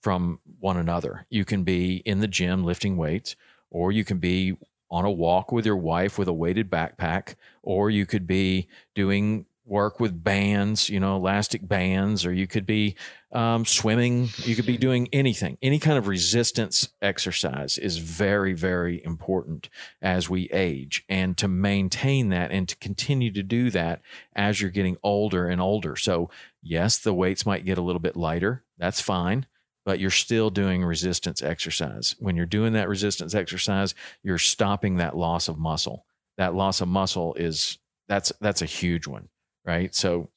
from 0.00 0.40
one 0.58 0.76
another. 0.76 1.26
You 1.30 1.44
can 1.44 1.62
be 1.62 1.96
in 2.04 2.20
the 2.20 2.26
gym 2.26 2.64
lifting 2.64 2.96
weights 2.96 3.36
or 3.70 3.92
you 3.92 4.04
can 4.04 4.18
be 4.18 4.56
on 4.90 5.04
a 5.04 5.10
walk 5.10 5.52
with 5.52 5.64
your 5.64 5.76
wife 5.76 6.18
with 6.18 6.28
a 6.28 6.32
weighted 6.32 6.70
backpack 6.70 7.36
or 7.62 7.88
you 7.88 8.04
could 8.04 8.26
be 8.26 8.68
doing 8.94 9.46
work 9.64 10.00
with 10.00 10.24
bands, 10.24 10.88
you 10.88 10.98
know, 10.98 11.16
elastic 11.16 11.66
bands, 11.66 12.26
or 12.26 12.32
you 12.32 12.46
could 12.46 12.66
be 12.66 12.96
um, 13.32 13.64
swimming. 13.64 14.28
You 14.38 14.56
could 14.56 14.66
be 14.66 14.76
doing 14.76 15.08
anything. 15.12 15.56
Any 15.62 15.78
kind 15.78 15.96
of 15.96 16.08
resistance 16.08 16.88
exercise 17.00 17.78
is 17.78 17.98
very, 17.98 18.54
very 18.54 19.02
important 19.04 19.68
as 20.00 20.28
we 20.28 20.48
age 20.50 21.04
and 21.08 21.36
to 21.38 21.48
maintain 21.48 22.30
that 22.30 22.50
and 22.50 22.68
to 22.68 22.76
continue 22.76 23.30
to 23.32 23.42
do 23.42 23.70
that 23.70 24.02
as 24.34 24.60
you're 24.60 24.70
getting 24.70 24.96
older 25.02 25.46
and 25.46 25.60
older. 25.60 25.96
So, 25.96 26.28
yes, 26.62 26.98
the 26.98 27.14
weights 27.14 27.46
might 27.46 27.64
get 27.64 27.78
a 27.78 27.82
little 27.82 28.00
bit 28.00 28.16
lighter. 28.16 28.64
That's 28.78 29.00
fine. 29.00 29.46
But 29.84 29.98
you're 29.98 30.10
still 30.10 30.50
doing 30.50 30.84
resistance 30.84 31.42
exercise. 31.42 32.14
When 32.20 32.36
you're 32.36 32.46
doing 32.46 32.72
that 32.74 32.88
resistance 32.88 33.34
exercise, 33.34 33.94
you're 34.22 34.38
stopping 34.38 34.96
that 34.96 35.16
loss 35.16 35.48
of 35.48 35.58
muscle. 35.58 36.06
That 36.36 36.54
loss 36.54 36.80
of 36.80 36.88
muscle 36.88 37.34
is 37.34 37.78
that's 38.08 38.32
that's 38.40 38.62
a 38.62 38.66
huge 38.66 39.06
one 39.06 39.28
right? 39.64 39.94
So, 39.94 40.28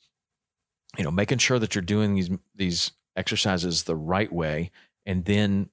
you 0.97 1.03
know, 1.03 1.11
making 1.11 1.39
sure 1.39 1.59
that 1.59 1.75
you're 1.75 1.81
doing 1.81 2.15
these 2.15 2.29
these 2.55 2.91
exercises 3.15 3.83
the 3.83 3.95
right 3.95 4.31
way 4.31 4.71
and 5.05 5.25
then 5.25 5.69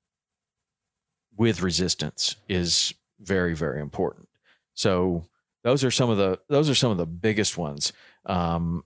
with 1.36 1.62
resistance 1.62 2.36
is 2.48 2.94
very 3.20 3.54
very 3.54 3.80
important. 3.80 4.28
So, 4.74 5.26
those 5.64 5.84
are 5.84 5.90
some 5.90 6.10
of 6.10 6.18
the 6.18 6.40
those 6.48 6.68
are 6.68 6.74
some 6.74 6.90
of 6.90 6.98
the 6.98 7.06
biggest 7.06 7.56
ones. 7.56 7.92
Um, 8.26 8.84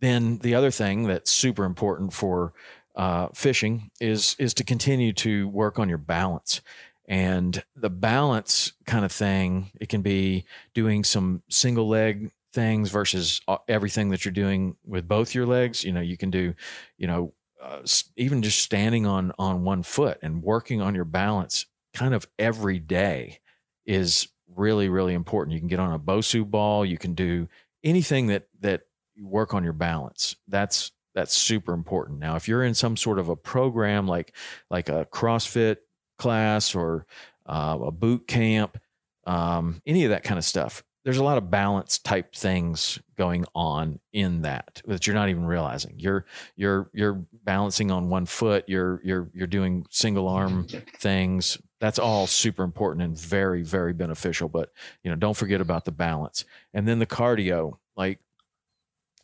then 0.00 0.38
the 0.38 0.54
other 0.54 0.70
thing 0.70 1.06
that's 1.06 1.30
super 1.30 1.64
important 1.64 2.12
for 2.12 2.52
uh, 2.96 3.28
fishing 3.34 3.90
is 4.00 4.36
is 4.38 4.52
to 4.54 4.64
continue 4.64 5.12
to 5.14 5.48
work 5.48 5.78
on 5.78 5.88
your 5.88 5.98
balance 5.98 6.60
and 7.06 7.64
the 7.74 7.90
balance 7.90 8.72
kind 8.86 9.04
of 9.04 9.12
thing 9.12 9.70
it 9.80 9.88
can 9.88 10.02
be 10.02 10.44
doing 10.74 11.02
some 11.02 11.42
single 11.48 11.88
leg 11.88 12.30
things 12.52 12.90
versus 12.90 13.40
uh, 13.48 13.58
everything 13.68 14.10
that 14.10 14.24
you're 14.24 14.32
doing 14.32 14.76
with 14.84 15.08
both 15.08 15.34
your 15.34 15.46
legs. 15.46 15.84
You 15.84 15.92
know, 15.92 16.00
you 16.00 16.16
can 16.16 16.30
do, 16.30 16.54
you 16.98 17.06
know, 17.06 17.32
uh, 17.60 17.82
even 18.16 18.42
just 18.42 18.60
standing 18.60 19.06
on 19.06 19.32
on 19.38 19.64
one 19.64 19.82
foot 19.82 20.18
and 20.22 20.42
working 20.42 20.80
on 20.80 20.94
your 20.94 21.04
balance 21.04 21.66
kind 21.94 22.14
of 22.14 22.26
every 22.38 22.78
day 22.78 23.38
is 23.86 24.28
really 24.54 24.88
really 24.88 25.14
important. 25.14 25.54
You 25.54 25.60
can 25.60 25.68
get 25.68 25.80
on 25.80 25.92
a 25.92 25.98
Bosu 25.98 26.48
ball. 26.48 26.84
You 26.84 26.98
can 26.98 27.14
do 27.14 27.48
anything 27.84 28.28
that 28.28 28.48
that 28.60 28.82
you 29.14 29.26
work 29.26 29.54
on 29.54 29.64
your 29.64 29.72
balance. 29.72 30.36
That's 30.48 30.92
that's 31.14 31.34
super 31.34 31.72
important. 31.72 32.18
Now, 32.18 32.36
if 32.36 32.48
you're 32.48 32.64
in 32.64 32.74
some 32.74 32.96
sort 32.96 33.18
of 33.18 33.28
a 33.28 33.36
program 33.36 34.08
like 34.08 34.34
like 34.70 34.88
a 34.88 35.06
CrossFit 35.12 35.78
class 36.18 36.74
or 36.74 37.06
uh, 37.46 37.78
a 37.82 37.90
boot 37.90 38.26
camp, 38.26 38.78
um, 39.26 39.82
any 39.86 40.04
of 40.04 40.10
that 40.10 40.24
kind 40.24 40.38
of 40.38 40.44
stuff, 40.44 40.82
there's 41.04 41.18
a 41.18 41.24
lot 41.24 41.38
of 41.38 41.50
balance 41.50 41.98
type 41.98 42.34
things 42.34 42.98
going 43.16 43.44
on 43.54 43.98
in 44.12 44.42
that 44.42 44.82
that 44.86 45.06
you're 45.06 45.14
not 45.14 45.28
even 45.28 45.44
realizing. 45.44 45.94
You're 45.98 46.26
you're 46.56 46.90
you're 46.92 47.24
balancing 47.44 47.90
on 47.90 48.08
one 48.08 48.26
foot. 48.26 48.64
You're 48.68 49.00
you're 49.04 49.28
you're 49.34 49.46
doing 49.46 49.86
single 49.90 50.28
arm 50.28 50.66
things. 50.98 51.58
That's 51.80 51.98
all 51.98 52.26
super 52.26 52.62
important 52.62 53.02
and 53.04 53.18
very 53.18 53.62
very 53.62 53.92
beneficial. 53.92 54.48
But 54.48 54.72
you 55.02 55.10
know, 55.10 55.16
don't 55.16 55.36
forget 55.36 55.60
about 55.60 55.84
the 55.84 55.92
balance. 55.92 56.44
And 56.72 56.86
then 56.86 56.98
the 56.98 57.06
cardio. 57.06 57.78
Like 57.96 58.20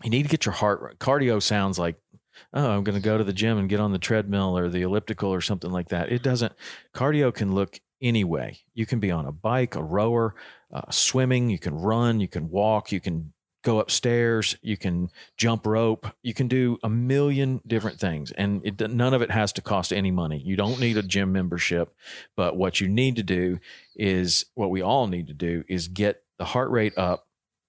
you 0.03 0.11
need 0.11 0.25
to 0.25 0.29
get 0.29 0.47
your 0.47 0.55
heart. 0.55 0.99
Cardio 0.99 1.41
sounds 1.41 1.79
like 1.79 1.97
oh, 2.53 2.71
I'm 2.71 2.85
going 2.85 2.95
to 2.95 3.05
go 3.05 3.19
to 3.19 3.25
the 3.25 3.33
gym 3.33 3.59
and 3.59 3.69
get 3.69 3.81
on 3.81 3.93
the 3.93 3.99
treadmill 3.99 4.57
or 4.57 4.69
the 4.69 4.83
elliptical 4.83 5.33
or 5.33 5.41
something 5.41 5.71
like 5.71 5.89
that. 5.89 6.13
It 6.13 6.23
doesn't. 6.23 6.53
Cardio 6.95 7.33
can 7.33 7.55
look 7.55 7.81
anyway. 8.03 8.59
You 8.75 8.87
can 8.87 9.01
be 9.01 9.11
on 9.11 9.27
a 9.27 9.33
bike, 9.33 9.75
a 9.75 9.83
rower, 9.83 10.35
uh, 10.73 10.91
swimming, 10.91 11.51
you 11.51 11.59
can 11.59 11.75
run, 11.75 12.21
you 12.21 12.29
can 12.29 12.51
walk, 12.51 12.93
you 12.93 13.01
can 13.01 13.33
go 13.65 13.81
upstairs, 13.81 14.57
you 14.63 14.77
can 14.77 15.11
jump 15.37 15.67
rope, 15.67 16.07
you 16.23 16.33
can 16.33 16.49
do 16.49 16.79
a 16.83 16.89
million 16.89 17.61
different 17.67 17.99
things. 17.99 18.31
And 18.33 18.65
it, 18.65 18.91
none 18.91 19.15
of 19.15 19.23
it 19.23 19.31
has 19.31 19.53
to 19.55 19.63
cost 19.63 19.93
any 19.93 20.11
money. 20.11 20.39
You 20.39 20.57
don't 20.57 20.81
need 20.81 20.97
a 20.97 21.03
gym 21.03 21.33
membership. 21.33 21.95
But 22.37 22.57
what 22.57 22.81
you 22.81 22.89
need 22.89 23.17
to 23.17 23.23
do 23.23 23.59
is 23.97 24.47
what 24.55 24.71
we 24.71 24.81
all 24.81 25.07
need 25.07 25.27
to 25.27 25.35
do 25.35 25.65
is 25.69 25.89
get 25.89 26.23
the 26.39 26.45
heart 26.45 26.71
rate 26.71 26.97
up 26.97 27.27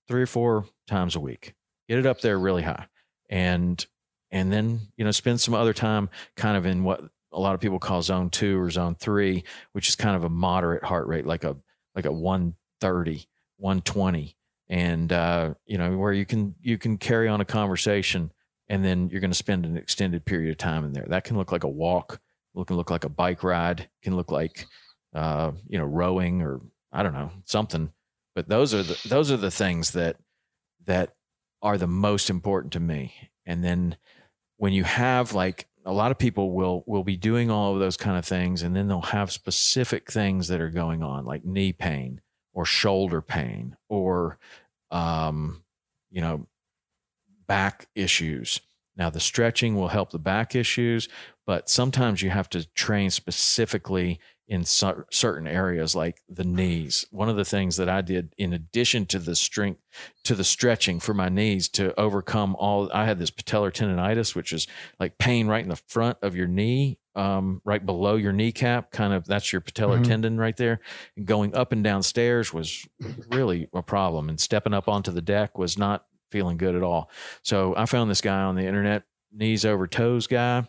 three 0.07 0.21
or 0.21 0.27
four 0.27 0.65
times 0.87 1.15
a 1.15 1.19
week, 1.19 1.53
get 1.87 1.99
it 1.99 2.05
up 2.05 2.21
there 2.21 2.37
really 2.37 2.63
high. 2.63 2.87
And 3.29 3.85
and 4.31 4.53
then 4.53 4.79
you 4.95 5.05
know 5.05 5.11
spend 5.11 5.41
some 5.41 5.53
other 5.53 5.73
time 5.73 6.09
kind 6.35 6.55
of 6.55 6.65
in 6.65 6.83
what 6.83 7.01
a 7.31 7.39
lot 7.39 7.53
of 7.53 7.61
people 7.61 7.79
call 7.79 8.01
zone 8.01 8.29
two 8.29 8.59
or 8.59 8.69
zone 8.69 8.95
three, 8.95 9.43
which 9.73 9.89
is 9.89 9.95
kind 9.95 10.15
of 10.15 10.23
a 10.23 10.29
moderate 10.29 10.83
heart 10.83 11.07
rate, 11.07 11.25
like 11.25 11.43
a 11.43 11.55
like 11.95 12.05
a 12.05 12.11
130, 12.11 13.27
120. 13.57 14.35
And 14.69 15.11
uh, 15.11 15.53
you 15.65 15.77
know, 15.77 15.97
where 15.97 16.13
you 16.13 16.25
can 16.25 16.55
you 16.61 16.77
can 16.77 16.97
carry 16.97 17.27
on 17.27 17.41
a 17.41 17.45
conversation 17.45 18.31
and 18.67 18.85
then 18.85 19.09
you're 19.09 19.21
going 19.21 19.31
to 19.31 19.35
spend 19.35 19.65
an 19.65 19.77
extended 19.77 20.25
period 20.25 20.51
of 20.51 20.57
time 20.57 20.85
in 20.85 20.93
there. 20.93 21.05
That 21.07 21.23
can 21.23 21.37
look 21.37 21.51
like 21.51 21.63
a 21.63 21.69
walk, 21.69 22.19
it 22.55 22.67
can 22.67 22.77
look 22.77 22.91
like 22.91 23.03
a 23.03 23.09
bike 23.09 23.43
ride, 23.43 23.89
can 24.03 24.15
look 24.15 24.31
like 24.31 24.67
uh, 25.13 25.51
you 25.67 25.79
know, 25.79 25.85
rowing 25.85 26.41
or 26.41 26.61
I 26.91 27.03
don't 27.03 27.13
know, 27.13 27.31
something. 27.45 27.91
But 28.35 28.47
those 28.47 28.73
are 28.73 28.83
the 28.83 28.99
those 29.07 29.31
are 29.31 29.37
the 29.37 29.51
things 29.51 29.91
that 29.91 30.17
that 30.85 31.13
are 31.61 31.77
the 31.77 31.87
most 31.87 32.29
important 32.29 32.73
to 32.73 32.79
me. 32.79 33.13
And 33.45 33.63
then 33.63 33.97
when 34.57 34.73
you 34.73 34.83
have 34.83 35.33
like 35.33 35.67
a 35.89 35.93
lot 35.93 36.12
of 36.12 36.19
people 36.19 36.52
will 36.52 36.84
will 36.86 37.04
be 37.04 37.17
doing 37.17 37.49
all 37.49 37.73
of 37.73 37.80
those 37.80 37.97
kind 37.97 38.15
of 38.15 38.23
things 38.23 38.62
and 38.62 38.75
then 38.75 38.88
they'll 38.88 39.02
have 39.02 39.32
specific 39.32 40.12
things 40.12 40.47
that 40.47 40.62
are 40.62 40.69
going 40.69 41.02
on 41.02 41.25
like 41.25 41.43
knee 41.43 41.73
pain 41.73 42.21
or 42.54 42.63
shoulder 42.63 43.21
pain 43.21 43.75
or 43.89 44.38
um, 44.91 45.63
you 46.12 46.21
know 46.21 46.47
back 47.47 47.88
issues. 47.95 48.62
Now 48.95 49.10
the 49.10 49.19
stretching 49.19 49.75
will 49.75 49.88
help 49.88 50.12
the 50.12 50.19
back 50.19 50.56
issues 50.56 51.10
but 51.47 51.69
sometimes 51.69 52.21
you 52.21 52.30
have 52.30 52.49
to 52.49 52.71
train 52.73 53.10
specifically 53.10 54.19
in 54.49 54.65
certain 54.65 55.47
areas 55.47 55.95
like 55.95 56.23
the 56.27 56.43
knees. 56.43 57.05
One 57.12 57.29
of 57.29 57.35
the 57.35 57.45
things 57.45 57.77
that 57.77 57.88
I 57.88 58.01
did 58.01 58.33
in 58.35 58.51
addition 58.51 59.05
to 59.07 59.19
the 59.19 59.35
strength 59.35 59.79
to 60.23 60.33
the 60.33 60.43
stretching 60.43 60.99
for 60.99 61.13
my 61.13 61.29
knees 61.29 61.69
to 61.69 61.97
overcome 61.99 62.55
all 62.57 62.89
I 62.91 63.05
had 63.05 63.19
this 63.19 63.29
patellar 63.29 63.71
tendonitis 63.71 64.33
which 64.33 64.51
is 64.51 64.65
like 64.99 65.19
pain 65.19 65.45
right 65.47 65.62
in 65.62 65.69
the 65.69 65.75
front 65.75 66.17
of 66.23 66.35
your 66.35 66.47
knee 66.47 66.97
um, 67.15 67.62
right 67.63 67.85
below 67.85 68.15
your 68.15 68.33
kneecap 68.33 68.91
kind 68.91 69.13
of 69.13 69.25
that's 69.25 69.53
your 69.53 69.62
patellar 69.62 69.95
mm-hmm. 69.95 70.03
tendon 70.03 70.38
right 70.39 70.57
there 70.57 70.79
and 71.15 71.27
going 71.27 71.53
up 71.53 71.71
and 71.71 71.83
down 71.83 72.01
stairs 72.01 72.51
was 72.51 72.88
really 73.29 73.67
a 73.73 73.83
problem 73.83 74.29
and 74.29 74.39
stepping 74.39 74.73
up 74.73 74.88
onto 74.88 75.12
the 75.12 75.21
deck 75.21 75.59
was 75.59 75.77
not 75.77 76.05
feeling 76.31 76.57
good 76.57 76.75
at 76.75 76.83
all. 76.83 77.09
So 77.43 77.75
I 77.75 77.85
found 77.85 78.09
this 78.09 78.21
guy 78.21 78.41
on 78.41 78.55
the 78.55 78.65
internet 78.65 79.03
knees 79.31 79.63
over 79.63 79.85
toes 79.85 80.25
guy 80.25 80.67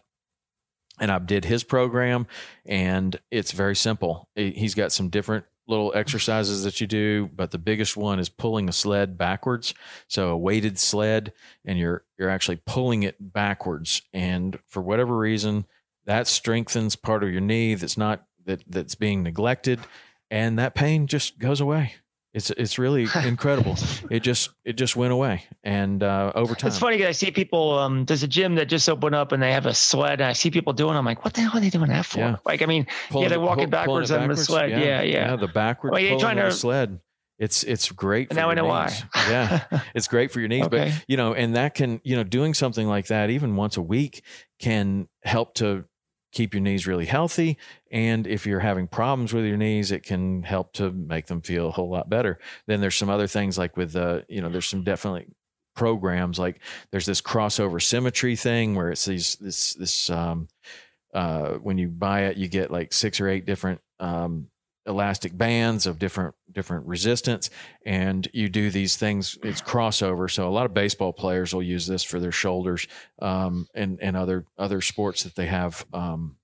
and 1.00 1.10
I 1.10 1.18
did 1.18 1.46
his 1.46 1.64
program, 1.64 2.26
and 2.66 3.18
it's 3.30 3.52
very 3.52 3.74
simple. 3.74 4.28
He's 4.36 4.74
got 4.74 4.92
some 4.92 5.08
different 5.08 5.46
little 5.66 5.92
exercises 5.94 6.64
that 6.64 6.80
you 6.80 6.86
do, 6.86 7.30
but 7.34 7.52
the 7.52 7.58
biggest 7.58 7.96
one 7.96 8.18
is 8.18 8.28
pulling 8.28 8.68
a 8.68 8.72
sled 8.72 9.16
backwards. 9.16 9.72
So 10.08 10.30
a 10.30 10.36
weighted 10.36 10.78
sled, 10.78 11.32
and 11.64 11.78
you're 11.78 12.04
you're 12.18 12.28
actually 12.28 12.60
pulling 12.66 13.02
it 13.02 13.16
backwards, 13.18 14.02
and 14.12 14.58
for 14.66 14.82
whatever 14.82 15.16
reason, 15.16 15.66
that 16.04 16.26
strengthens 16.26 16.96
part 16.96 17.24
of 17.24 17.30
your 17.30 17.40
knee 17.40 17.74
that's 17.74 17.96
not 17.96 18.26
that 18.44 18.62
that's 18.68 18.94
being 18.94 19.22
neglected, 19.22 19.80
and 20.30 20.58
that 20.58 20.74
pain 20.74 21.06
just 21.06 21.38
goes 21.38 21.60
away. 21.60 21.94
It's 22.32 22.50
it's 22.50 22.78
really 22.78 23.08
incredible. 23.24 23.76
it 24.10 24.20
just 24.20 24.50
it 24.64 24.74
just 24.74 24.94
went 24.94 25.12
away, 25.12 25.44
and 25.64 26.02
uh, 26.02 26.30
over 26.34 26.54
time. 26.54 26.68
It's 26.68 26.78
funny 26.78 26.96
because 26.96 27.08
I 27.08 27.12
see 27.12 27.30
people. 27.32 27.78
Um, 27.78 28.04
there's 28.04 28.22
a 28.22 28.28
gym 28.28 28.54
that 28.54 28.66
just 28.66 28.88
opened 28.88 29.16
up, 29.16 29.32
and 29.32 29.42
they 29.42 29.52
have 29.52 29.66
a 29.66 29.74
sled. 29.74 30.20
And 30.20 30.24
I 30.24 30.32
see 30.32 30.50
people 30.50 30.72
doing. 30.72 30.96
I'm 30.96 31.04
like, 31.04 31.24
what 31.24 31.34
the 31.34 31.40
hell 31.40 31.56
are 31.56 31.60
they 31.60 31.70
doing 31.70 31.88
that 31.88 32.06
for? 32.06 32.20
Yeah. 32.20 32.36
Like, 32.44 32.62
I 32.62 32.66
mean, 32.66 32.86
pulling 33.10 33.24
yeah, 33.24 33.28
they're 33.30 33.40
walking 33.40 33.68
backwards, 33.68 34.12
on 34.12 34.28
the 34.28 34.36
sled. 34.36 34.70
Yeah, 34.70 34.78
yeah, 34.78 35.02
yeah. 35.02 35.30
yeah 35.30 35.36
the 35.36 35.48
backwards 35.48 35.92
well, 35.92 36.02
pulling 36.02 36.20
trying 36.20 36.36
to, 36.36 36.52
sled. 36.52 37.00
It's 37.40 37.62
it's 37.64 37.90
great. 37.90 38.28
For 38.28 38.34
now 38.34 38.50
I 38.50 38.54
know 38.54 38.64
knees. 38.64 39.02
why. 39.14 39.28
yeah, 39.28 39.80
it's 39.94 40.06
great 40.06 40.30
for 40.30 40.40
your 40.40 40.48
knees. 40.48 40.66
Okay. 40.66 40.90
But 40.90 41.04
you 41.08 41.16
know, 41.16 41.34
and 41.34 41.56
that 41.56 41.74
can 41.74 42.00
you 42.04 42.14
know 42.14 42.22
doing 42.22 42.54
something 42.54 42.86
like 42.86 43.06
that 43.06 43.30
even 43.30 43.56
once 43.56 43.76
a 43.78 43.82
week 43.82 44.22
can 44.60 45.08
help 45.24 45.54
to 45.54 45.86
keep 46.32 46.54
your 46.54 46.62
knees 46.62 46.86
really 46.86 47.06
healthy. 47.06 47.58
And 47.90 48.26
if 48.26 48.46
you're 48.46 48.60
having 48.60 48.86
problems 48.86 49.32
with 49.32 49.44
your 49.44 49.56
knees, 49.56 49.90
it 49.90 50.02
can 50.02 50.42
help 50.42 50.72
to 50.74 50.90
make 50.90 51.26
them 51.26 51.40
feel 51.40 51.68
a 51.68 51.72
whole 51.72 51.90
lot 51.90 52.08
better. 52.08 52.38
Then 52.66 52.80
there's 52.80 52.96
some 52.96 53.10
other 53.10 53.26
things 53.26 53.58
like 53.58 53.76
with, 53.76 53.96
uh, 53.96 54.20
you 54.28 54.40
know, 54.40 54.48
there's 54.48 54.68
some 54.68 54.84
definitely 54.84 55.26
programs 55.74 56.38
like 56.38 56.60
there's 56.90 57.06
this 57.06 57.22
crossover 57.22 57.80
symmetry 57.82 58.36
thing 58.36 58.74
where 58.74 58.90
it's 58.90 59.04
these, 59.04 59.36
this, 59.36 59.74
this, 59.74 60.10
um, 60.10 60.48
uh, 61.14 61.54
when 61.54 61.78
you 61.78 61.88
buy 61.88 62.22
it, 62.26 62.36
you 62.36 62.48
get 62.48 62.70
like 62.70 62.92
six 62.92 63.20
or 63.20 63.28
eight 63.28 63.46
different, 63.46 63.80
um, 63.98 64.48
elastic 64.90 65.36
bands 65.36 65.86
of 65.86 65.98
different 65.98 66.34
different 66.52 66.86
resistance 66.86 67.48
and 67.86 68.28
you 68.34 68.48
do 68.48 68.70
these 68.70 68.96
things 68.96 69.38
it's 69.42 69.62
crossover. 69.62 70.30
So 70.30 70.46
a 70.46 70.50
lot 70.50 70.66
of 70.66 70.74
baseball 70.74 71.12
players 71.12 71.54
will 71.54 71.62
use 71.62 71.86
this 71.86 72.02
for 72.02 72.20
their 72.20 72.32
shoulders 72.32 72.86
um, 73.22 73.66
and 73.74 73.98
and 74.02 74.16
other 74.16 74.44
other 74.58 74.80
sports 74.80 75.22
that 75.22 75.36
they 75.36 75.46
have 75.46 75.86
um, 75.94 76.36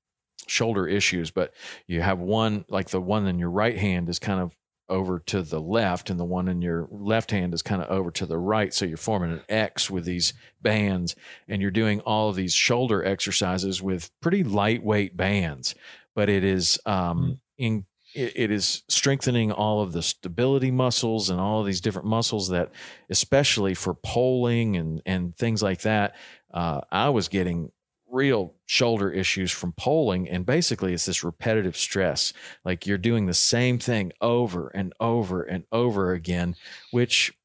shoulder 0.46 0.87
issues. 0.87 1.30
But 1.30 1.52
you 1.87 2.00
have 2.00 2.18
one 2.18 2.64
like 2.68 2.88
the 2.88 3.00
one 3.00 3.26
in 3.26 3.38
your 3.38 3.50
right 3.50 3.76
hand 3.76 4.09
is 4.09 4.18
kind 4.18 4.40
of 4.40 4.52
over 4.88 5.18
to 5.18 5.42
the 5.42 5.61
left 5.61 6.11
and 6.11 6.20
the 6.20 6.24
one 6.24 6.48
in 6.48 6.62
your 6.62 6.87
left 6.90 7.32
hand 7.32 7.52
is 7.52 7.62
kind 7.62 7.82
of 7.82 7.88
over 7.90 8.11
to 8.12 8.26
the 8.26 8.38
right. 8.38 8.72
So 8.72 8.85
you're 8.85 8.96
forming 8.96 9.32
an 9.32 9.42
x 9.48 9.90
with 9.90 10.04
these 10.04 10.32
bands 10.62 11.16
and 11.48 11.61
you're 11.61 11.72
doing 11.72 12.00
all 12.00 12.28
of 12.28 12.37
these 12.37 12.54
shoulder 12.54 13.04
exercises 13.04 13.82
with 13.82 14.11
pretty 14.20 14.44
lightweight 14.44 15.16
bands. 15.16 15.74
But 16.14 16.28
it 16.28 16.44
is 16.44 16.78
um, 16.87 17.18
mm-hmm. 17.18 17.32
in 17.59 17.87
it, 18.16 18.33
it 18.35 18.50
is 18.50 18.83
strengthening 18.88 19.52
all 19.52 19.83
of 19.83 19.92
the 19.92 20.02
stability 20.02 20.70
muscles 20.70 21.29
and 21.29 21.38
all 21.38 21.61
of 21.61 21.66
these 21.66 21.83
different 21.83 22.09
muscles 22.09 22.48
that 22.48 22.72
especially 23.11 23.74
for 23.74 23.94
poling 23.94 24.76
and 24.76 25.02
and 25.05 25.37
things 25.37 25.62
like 25.62 25.83
that 25.83 26.16
uh, 26.52 26.81
i 26.90 27.09
was 27.09 27.29
getting 27.29 27.70
real 28.09 28.55
shoulder 28.66 29.11
issues 29.11 29.50
from 29.50 29.72
poling. 29.72 30.29
and 30.29 30.46
basically 30.46 30.94
it's 30.94 31.07
this 31.07 31.22
repetitive 31.22 31.76
stress 31.76 32.33
like 32.64 32.87
you're 32.87 32.98
doing 32.98 33.26
the 33.26 33.35
same 33.35 33.79
thing 33.79 34.12
over 34.20 34.68
and 34.68 34.92
over 34.98 35.42
and 35.42 35.64
over 35.70 36.12
again 36.12 36.57
which 36.90 37.37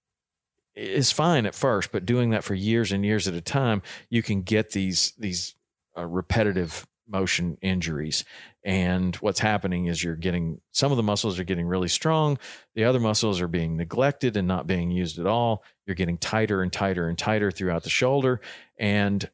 is 0.74 1.12
fine 1.12 1.46
at 1.46 1.54
first 1.54 1.92
but 1.92 2.06
doing 2.06 2.30
that 2.30 2.44
for 2.44 2.56
years 2.56 2.92
and 2.94 3.06
years 3.06 3.28
at 3.28 3.34
a 3.34 3.42
time 3.42 3.82
you 4.10 4.24
can 4.24 4.42
get 4.42 4.72
these 4.72 5.12
these 5.18 5.56
uh, 5.98 6.06
repetitive 6.06 6.88
motion 7.12 7.58
injuries. 7.62 8.24
And 8.64 9.16
what's 9.18 9.40
happening 9.40 9.88
is 9.88 10.04
you're 10.04 10.16
getting 10.16 10.62
some 10.72 10.92
of 10.92 10.98
the 10.98 11.04
muscles 11.04 11.40
are 11.40 11.44
getting 11.44 11.68
really 11.68 11.88
strong. 11.88 12.38
The 12.76 12.84
other 12.84 13.00
muscles 13.00 13.42
are 13.42 13.48
being 13.48 13.76
neglected 13.76 14.38
and 14.38 14.48
not 14.48 14.68
being 14.68 14.92
used 14.92 15.20
at 15.20 15.28
all. 15.28 15.64
You're 15.86 15.96
getting 15.96 16.18
tighter 16.18 16.62
and 16.62 16.72
tighter 16.72 17.08
and 17.08 17.18
tighter 17.18 17.52
throughout 17.52 17.84
the 17.84 17.90
shoulder. 17.90 18.42
And 18.80 19.30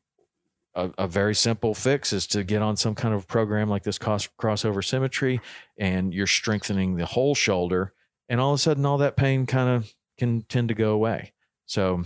a, 0.76 0.92
a, 0.98 1.08
very 1.08 1.36
simple 1.36 1.74
fix 1.74 2.14
is 2.14 2.28
to 2.28 2.44
get 2.44 2.62
on 2.62 2.78
some 2.78 2.96
kind 2.96 3.14
of 3.14 3.28
program 3.28 3.68
like 3.68 3.84
this 3.84 3.98
cross, 3.98 4.28
crossover 4.40 4.84
symmetry 4.84 5.42
and 5.78 6.14
you're 6.14 6.28
strengthening 6.28 6.96
the 6.96 7.06
whole 7.06 7.36
shoulder. 7.36 7.94
And 8.30 8.40
all 8.40 8.54
of 8.54 8.56
a 8.56 8.62
sudden 8.62 8.86
all 8.86 9.00
that 9.00 9.18
pain 9.18 9.46
kind 9.46 9.70
of 9.70 9.94
can 10.18 10.44
tend 10.44 10.70
to 10.70 10.76
go 10.76 10.92
away. 10.92 11.34
So 11.66 12.04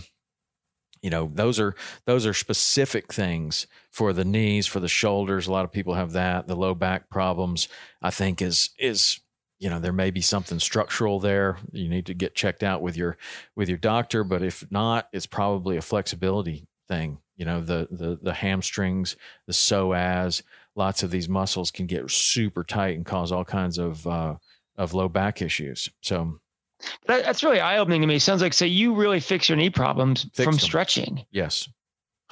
you 1.02 1.10
know 1.10 1.30
those 1.34 1.60
are 1.60 1.74
those 2.06 2.26
are 2.26 2.34
specific 2.34 3.12
things 3.12 3.66
for 3.90 4.12
the 4.12 4.24
knees 4.24 4.66
for 4.66 4.80
the 4.80 4.88
shoulders. 4.88 5.46
A 5.46 5.52
lot 5.52 5.64
of 5.64 5.72
people 5.72 5.94
have 5.94 6.12
that. 6.12 6.46
The 6.46 6.56
low 6.56 6.74
back 6.74 7.10
problems 7.10 7.68
i 8.00 8.10
think 8.10 8.40
is 8.40 8.70
is 8.78 9.20
you 9.58 9.68
know 9.68 9.78
there 9.78 9.92
may 9.92 10.10
be 10.10 10.22
something 10.22 10.58
structural 10.58 11.20
there. 11.20 11.58
You 11.72 11.88
need 11.88 12.06
to 12.06 12.14
get 12.14 12.34
checked 12.34 12.62
out 12.62 12.82
with 12.82 12.96
your 12.96 13.16
with 13.54 13.68
your 13.68 13.78
doctor. 13.78 14.24
But 14.24 14.42
if 14.42 14.64
not 14.70 15.08
it's 15.12 15.26
probably 15.26 15.76
a 15.76 15.82
flexibility 15.82 16.66
thing. 16.88 17.18
You 17.36 17.44
know 17.44 17.60
the 17.60 17.88
the 17.90 18.18
the 18.22 18.34
hamstrings 18.34 19.16
the 19.46 19.52
psoas 19.52 20.42
lots 20.74 21.02
of 21.02 21.10
these 21.10 21.28
muscles 21.28 21.70
can 21.70 21.86
get 21.86 22.10
super 22.10 22.64
tight 22.64 22.96
and 22.96 23.04
cause 23.04 23.32
all 23.32 23.44
kinds 23.44 23.78
of 23.78 24.06
uh, 24.06 24.36
of 24.76 24.94
low 24.94 25.08
back 25.08 25.42
issues. 25.42 25.88
So 26.00 26.40
that, 27.06 27.24
that's 27.24 27.42
really 27.42 27.60
eye 27.60 27.78
opening 27.78 28.00
to 28.00 28.06
me. 28.06 28.16
It 28.16 28.20
sounds 28.20 28.42
like 28.42 28.52
so 28.52 28.64
you 28.64 28.94
really 28.94 29.20
fix 29.20 29.48
your 29.48 29.56
knee 29.56 29.70
problems 29.70 30.26
from 30.34 30.46
them. 30.46 30.58
stretching. 30.58 31.24
Yes. 31.30 31.68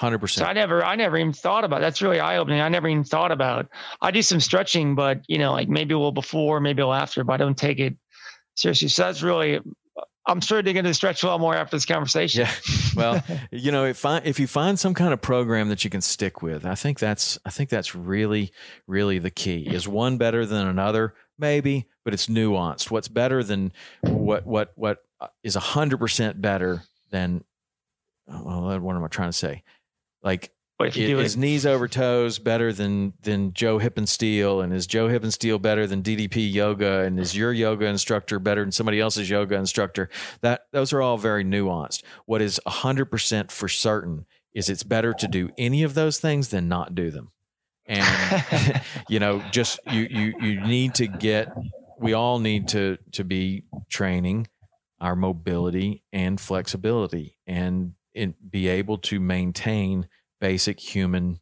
Hundred 0.01 0.21
percent. 0.21 0.47
So 0.47 0.51
I 0.51 0.55
never, 0.55 0.83
I 0.83 0.97
never 0.97 1.19
even 1.19 1.35
thought 1.35 1.63
about. 1.63 1.83
That's 1.83 2.01
really 2.01 2.21
eye 2.21 2.39
opening. 2.39 2.63
I 2.63 2.71
never 2.71 2.89
even 2.89 3.05
thought 3.05 3.33
about. 3.33 3.69
I 4.01 4.11
do 4.11 4.23
some 4.23 4.41
stretching, 4.41 4.95
but 4.95 5.21
you 5.29 5.37
know, 5.37 5.53
like 5.53 5.69
maybe 5.69 5.93
a 5.93 5.99
little 5.99 6.11
before, 6.11 6.59
maybe 6.59 6.81
a 6.81 6.87
little 6.87 6.95
after, 6.95 7.23
but 7.23 7.35
I 7.35 7.37
don't 7.37 7.57
take 7.57 7.79
it 7.81 7.97
seriously. 8.55 8.89
So 8.89 9.03
that's 9.03 9.23
really. 9.23 9.61
I'm 10.27 10.41
sure 10.41 10.63
they're 10.63 10.73
going 10.73 10.85
to 10.85 10.95
stretch 10.95 11.23
a 11.23 11.27
lot 11.27 11.41
more 11.41 11.55
after 11.55 11.77
this 11.77 11.87
conversation. 11.87 12.43
Yeah. 12.43 12.55
Well, 12.95 13.25
you 13.51 13.73
know, 13.73 13.85
if 13.85 14.05
I, 14.07 14.19
if 14.19 14.39
you 14.39 14.47
find 14.47 14.79
some 14.79 14.95
kind 14.95 15.13
of 15.13 15.21
program 15.21 15.69
that 15.71 15.83
you 15.83 15.91
can 15.91 16.01
stick 16.01 16.41
with, 16.41 16.65
I 16.65 16.77
think 16.77 16.99
that's 16.99 17.39
I 17.45 17.51
think 17.51 17.69
that's 17.69 17.95
really 17.95 18.53
really 18.87 19.19
the 19.19 19.31
key. 19.31 19.67
Is 19.67 19.87
one 19.87 20.17
better 20.17 20.47
than 20.47 20.67
another? 20.67 21.15
Maybe, 21.41 21.87
but 22.05 22.15
it's 22.15 22.27
nuanced. 22.27 22.91
What's 22.91 23.09
better 23.09 23.43
than 23.43 23.73
what 24.03 24.47
what 24.47 24.73
what 24.77 24.99
a 25.21 25.61
hundred 25.61 25.99
percent 25.99 26.41
better 26.41 26.85
than? 27.11 27.45
Well, 28.27 28.79
what 28.79 28.97
am 28.97 29.05
I 29.05 29.09
trying 29.09 29.31
to 29.31 29.37
say? 29.37 29.65
Like 30.23 30.53
is 31.25 31.37
knees 31.37 31.67
over 31.67 31.89
toes 31.89 32.39
better 32.39 32.73
than 32.73 33.13
than 33.23 33.53
Joe 33.53 33.79
Hippensteel, 33.79 33.99
and 33.99 34.09
Steel, 34.09 34.61
and 34.63 34.73
is 34.73 34.87
Joe 34.87 35.09
Hippensteel 35.09 35.61
better 35.61 35.87
than 35.87 36.03
DDP 36.03 36.53
yoga, 36.53 37.01
and 37.01 37.21
is 37.21 37.37
your 37.37 37.53
yoga 37.53 37.87
instructor 37.87 38.39
better 38.39 38.63
than 38.63 38.73
somebody 38.73 38.99
else's 38.99 39.29
yoga 39.29 39.57
instructor? 39.57 40.09
That 40.41 40.63
those 40.73 40.93
are 40.93 41.03
all 41.03 41.19
very 41.19 41.45
nuanced. 41.45 42.03
What 42.25 42.41
is 42.41 42.61
hundred 42.67 43.07
percent 43.07 43.53
for 43.53 43.69
certain 43.69 44.25
is 44.55 44.71
it's 44.71 44.83
better 44.83 45.13
to 45.13 45.29
do 45.29 45.51
any 45.59 45.83
of 45.83 45.95
those 45.95 46.19
things 46.19 46.49
than 46.49 46.69
not 46.69 46.95
do 46.95 47.11
them. 47.11 47.31
And 47.91 48.83
you 49.09 49.19
know, 49.19 49.43
just 49.51 49.81
you 49.91 50.03
you 50.11 50.35
you 50.41 50.61
need 50.61 50.95
to 50.97 51.07
get 51.07 51.53
we 51.99 52.13
all 52.13 52.39
need 52.39 52.69
to 52.69 52.99
to 53.13 53.25
be 53.25 53.65
training 53.89 54.49
our 55.01 55.17
mobility 55.17 56.03
and 56.13 56.41
flexibility 56.41 57.37
and 57.47 57.95
be 58.49 58.69
able 58.69 58.99
to 58.99 59.19
maintain 59.21 60.09
basic 60.41 60.81
human 60.81 61.41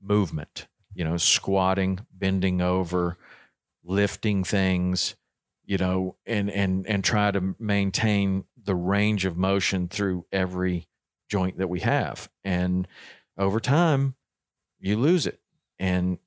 movement 0.00 0.66
you 0.94 1.04
know 1.04 1.16
squatting 1.16 1.98
bending 2.12 2.60
over 2.60 3.16
lifting 3.82 4.44
things 4.44 5.14
you 5.64 5.78
know 5.78 6.16
and 6.26 6.50
and 6.50 6.86
and 6.86 7.02
try 7.02 7.30
to 7.30 7.54
maintain 7.58 8.44
the 8.64 8.74
range 8.74 9.24
of 9.24 9.36
motion 9.36 9.88
through 9.88 10.26
every 10.32 10.88
joint 11.28 11.58
that 11.58 11.68
we 11.68 11.80
have. 11.80 12.30
And 12.44 12.86
over 13.36 13.60
time 13.60 14.14
you 14.84 14.98
lose 14.98 15.26
it 15.26 15.40
and 15.78 16.18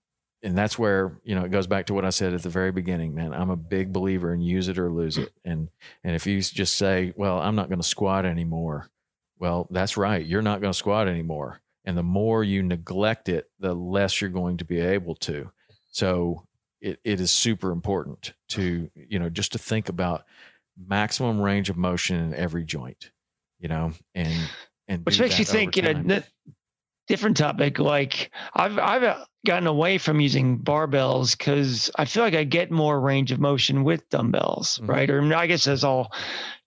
and 0.44 0.58
that's 0.58 0.78
where 0.78 1.20
you 1.24 1.36
know 1.36 1.44
it 1.46 1.52
goes 1.52 1.68
back 1.68 1.88
to 1.88 1.94
what 1.94 2.06
I 2.06 2.10
said 2.10 2.34
at 2.34 2.44
the 2.44 2.50
very 2.50 2.72
beginning, 2.72 3.16
man. 3.16 3.34
I'm 3.34 3.50
a 3.50 3.56
big 3.56 3.92
believer 3.92 4.34
in 4.34 4.42
use 4.42 4.68
it 4.68 4.78
or 4.78 4.92
lose 4.92 5.18
it, 5.18 5.32
and 5.44 5.70
and 6.04 6.16
if 6.16 6.28
you 6.28 6.42
just 6.42 6.76
say, 6.76 7.14
well, 7.16 7.40
I'm 7.40 7.56
not 7.56 7.70
going 7.70 7.82
to 7.82 7.88
squat 7.88 8.26
anymore, 8.26 8.88
well, 9.40 9.68
that's 9.72 9.98
right, 9.98 10.26
you're 10.26 10.42
not 10.42 10.62
going 10.62 10.72
to 10.72 10.78
squat 10.78 11.08
anymore, 11.08 11.62
and 11.86 11.98
the 11.98 12.04
more 12.04 12.44
you 12.44 12.62
neglect 12.62 13.30
it, 13.30 13.50
the 13.60 13.74
less 13.74 14.22
you're 14.22 14.30
going 14.30 14.58
to 14.58 14.66
be 14.66 14.80
able 14.80 15.16
to. 15.16 15.52
So 15.92 16.46
it, 16.82 17.00
it 17.04 17.20
is 17.20 17.32
super 17.32 17.72
important 17.72 18.34
to 18.50 18.92
you 18.96 19.18
know 19.18 19.30
just 19.30 19.54
to 19.54 19.58
think 19.58 19.90
about 19.90 20.24
maximum 20.78 21.42
range 21.42 21.72
of 21.72 21.78
motion 21.78 22.18
in 22.18 22.36
every 22.36 22.64
joint, 22.64 23.10
you 23.60 23.70
know, 23.70 23.94
and 24.14 24.50
and 24.88 25.04
which 25.04 25.20
makes 25.20 25.40
you 25.40 25.46
think, 25.46 25.76
you 25.76 25.82
know, 25.82 26.22
different 27.08 27.38
topic. 27.38 27.80
Like 27.80 28.32
I've 28.54 28.78
I've 28.78 29.26
gotten 29.46 29.68
away 29.68 29.98
from 29.98 30.20
using 30.20 30.60
barbells 30.60 31.38
because 31.38 31.90
I 31.96 32.06
feel 32.06 32.24
like 32.24 32.36
I 32.36 32.44
get 32.44 32.70
more 32.70 33.00
range 33.00 33.32
of 33.32 33.40
motion 33.40 33.84
with 33.84 34.08
dumbbells, 34.10 34.78
mm-hmm. 34.78 34.92
right? 34.92 35.10
Or 35.10 35.22
I 35.34 35.48
guess 35.48 35.64
there's 35.64 35.84
all 35.84 36.12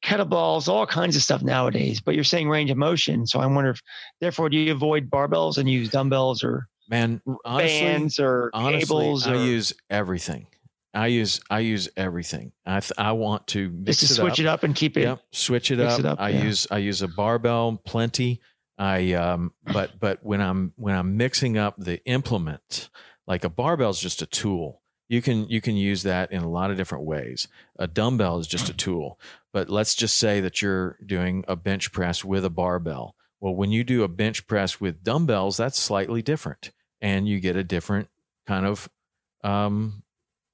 kettlebells, 0.03 0.68
all 0.68 0.87
kinds 0.87 1.16
of 1.16 1.22
stuff 1.22 1.42
nowadays. 1.42 2.00
But 2.00 2.14
you're 2.14 2.24
saying 2.24 2.48
range 2.48 2.70
of 2.70 2.79
motion, 2.79 3.26
so 3.26 3.38
I 3.40 3.46
wonder 3.46 3.70
if 3.70 3.83
therefore 4.20 4.48
do 4.48 4.57
you 4.57 4.72
avoid 4.72 5.11
barbells 5.11 5.59
and 5.59 5.68
use 5.68 5.90
dumbbells 5.90 6.42
or 6.42 6.66
man 6.88 7.20
honestly, 7.44 7.81
bands 7.81 8.18
or 8.18 8.50
honestly, 8.55 8.81
cables? 8.81 9.26
I 9.26 9.35
use 9.35 9.74
everything. 9.90 10.46
I 10.92 11.07
use 11.07 11.40
I 11.48 11.61
use 11.61 11.88
everything. 11.96 12.53
I 12.66 12.81
th- 12.81 12.92
I 12.98 13.12
want 13.12 13.46
to 13.48 13.70
just 13.85 14.00
to 14.00 14.07
switch 14.09 14.35
up. 14.35 14.38
it 14.40 14.46
up 14.46 14.62
and 14.64 14.74
keep 14.74 14.96
it. 14.96 15.03
Yep, 15.03 15.20
switch 15.33 15.70
it 15.70 15.81
up. 15.81 16.00
It 16.00 16.07
up. 16.07 16.20
I 16.20 16.31
yeah. 16.31 16.42
use 16.42 16.66
I 16.70 16.79
use 16.79 17.03
a 17.03 17.09
barbell 17.09 17.81
plenty. 17.85 18.40
I 18.81 19.12
um, 19.12 19.53
but 19.71 20.01
but 20.01 20.25
when 20.25 20.40
I'm 20.40 20.73
when 20.77 20.95
I'm 20.95 21.19
mixing 21.19 21.59
up 21.59 21.75
the 21.77 22.03
implement, 22.07 22.88
like 23.27 23.45
a 23.45 23.51
barbell 23.51 23.90
is 23.90 24.01
just 24.01 24.23
a 24.23 24.27
tool. 24.27 24.81
You 25.07 25.21
can 25.21 25.47
you 25.51 25.61
can 25.61 25.77
use 25.77 26.03
that 26.05 26.33
in 26.33 26.43
a 26.43 26.49
lot 26.49 26.71
of 26.71 26.79
different 26.79 27.05
ways. 27.05 27.47
A 27.79 27.87
dumbbell 27.87 28.38
is 28.38 28.47
just 28.47 28.71
a 28.71 28.73
tool. 28.73 29.21
But 29.53 29.69
let's 29.69 29.95
just 29.95 30.16
say 30.16 30.40
that 30.40 30.62
you're 30.62 30.97
doing 31.05 31.45
a 31.47 31.57
bench 31.57 31.93
press 31.93 32.25
with 32.25 32.43
a 32.43 32.51
barbell. 32.51 33.16
Well, 33.38 33.55
when 33.55 33.71
you 33.71 33.85
do 33.85 34.03
a 34.03 34.09
bench 34.09 34.47
press 34.47 34.81
with 34.81 35.05
dumbbells, 35.05 35.59
that's 35.59 35.79
slightly 35.79 36.23
different, 36.23 36.71
and 37.03 37.29
you 37.29 37.38
get 37.38 37.57
a 37.57 37.64
different 37.64 38.09
kind 38.47 38.64
of 38.64 38.88
um, 39.45 40.05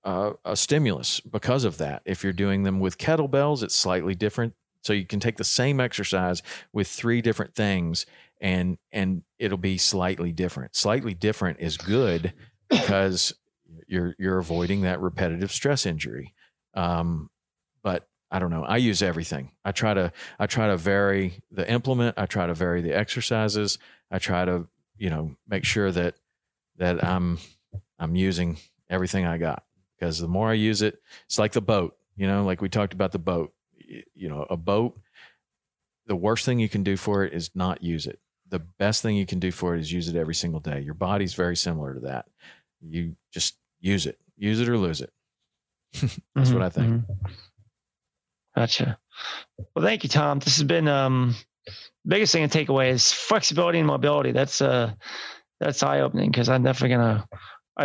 uh, 0.02 0.32
a 0.44 0.56
stimulus 0.56 1.20
because 1.20 1.62
of 1.62 1.78
that. 1.78 2.02
If 2.04 2.24
you're 2.24 2.32
doing 2.32 2.64
them 2.64 2.80
with 2.80 2.98
kettlebells, 2.98 3.62
it's 3.62 3.76
slightly 3.76 4.16
different 4.16 4.54
so 4.86 4.92
you 4.92 5.04
can 5.04 5.20
take 5.20 5.36
the 5.36 5.44
same 5.44 5.80
exercise 5.80 6.42
with 6.72 6.86
three 6.88 7.20
different 7.20 7.54
things 7.54 8.06
and 8.40 8.78
and 8.92 9.22
it'll 9.38 9.58
be 9.58 9.78
slightly 9.78 10.32
different. 10.32 10.76
Slightly 10.76 11.14
different 11.14 11.60
is 11.60 11.76
good 11.76 12.32
because 12.68 13.34
you're 13.86 14.14
you're 14.18 14.38
avoiding 14.38 14.82
that 14.82 15.00
repetitive 15.00 15.50
stress 15.50 15.86
injury. 15.86 16.34
Um, 16.74 17.30
but 17.82 18.08
I 18.30 18.38
don't 18.38 18.50
know. 18.50 18.64
I 18.64 18.76
use 18.76 19.02
everything. 19.02 19.52
I 19.64 19.72
try 19.72 19.94
to 19.94 20.12
I 20.38 20.46
try 20.46 20.68
to 20.68 20.76
vary 20.76 21.42
the 21.50 21.68
implement. 21.68 22.18
I 22.18 22.26
try 22.26 22.46
to 22.46 22.54
vary 22.54 22.82
the 22.82 22.96
exercises. 22.96 23.78
I 24.10 24.18
try 24.18 24.44
to 24.44 24.68
you 24.98 25.10
know 25.10 25.36
make 25.48 25.64
sure 25.64 25.90
that 25.90 26.14
that 26.76 27.02
I'm 27.04 27.38
I'm 27.98 28.14
using 28.14 28.58
everything 28.90 29.26
I 29.26 29.38
got 29.38 29.64
because 29.98 30.18
the 30.18 30.28
more 30.28 30.50
I 30.50 30.54
use 30.54 30.82
it, 30.82 31.00
it's 31.24 31.38
like 31.38 31.52
the 31.52 31.62
boat. 31.62 31.96
You 32.16 32.26
know, 32.26 32.44
like 32.44 32.60
we 32.60 32.68
talked 32.68 32.94
about 32.94 33.12
the 33.12 33.18
boat 33.18 33.52
you 34.14 34.28
know, 34.28 34.46
a 34.50 34.56
boat, 34.56 34.98
the 36.06 36.16
worst 36.16 36.44
thing 36.44 36.58
you 36.58 36.68
can 36.68 36.82
do 36.82 36.96
for 36.96 37.24
it 37.24 37.32
is 37.32 37.50
not 37.54 37.82
use 37.82 38.06
it. 38.06 38.20
The 38.48 38.60
best 38.60 39.02
thing 39.02 39.16
you 39.16 39.26
can 39.26 39.40
do 39.40 39.50
for 39.50 39.74
it 39.74 39.80
is 39.80 39.92
use 39.92 40.08
it 40.08 40.16
every 40.16 40.34
single 40.34 40.60
day. 40.60 40.80
Your 40.80 40.94
body's 40.94 41.34
very 41.34 41.56
similar 41.56 41.94
to 41.94 42.00
that. 42.00 42.26
You 42.80 43.16
just 43.32 43.56
use 43.80 44.06
it, 44.06 44.18
use 44.36 44.60
it 44.60 44.68
or 44.68 44.78
lose 44.78 45.00
it. 45.00 45.12
That's 45.92 46.20
mm-hmm, 46.36 46.54
what 46.54 46.62
I 46.62 46.68
think. 46.68 46.86
Mm-hmm. 46.86 47.32
Gotcha. 48.56 48.98
Well, 49.74 49.84
thank 49.84 50.02
you, 50.02 50.08
Tom. 50.08 50.38
This 50.38 50.56
has 50.56 50.64
been 50.64 50.88
um 50.88 51.34
biggest 52.06 52.32
thing 52.32 52.42
to 52.42 52.52
take 52.52 52.68
away 52.68 52.90
is 52.90 53.12
flexibility 53.12 53.78
and 53.78 53.86
mobility. 53.86 54.32
That's 54.32 54.60
uh 54.62 54.92
that's 55.60 55.82
eye 55.82 56.00
opening 56.00 56.30
because 56.30 56.48
I'm 56.48 56.62
definitely 56.62 56.96
gonna. 56.96 57.28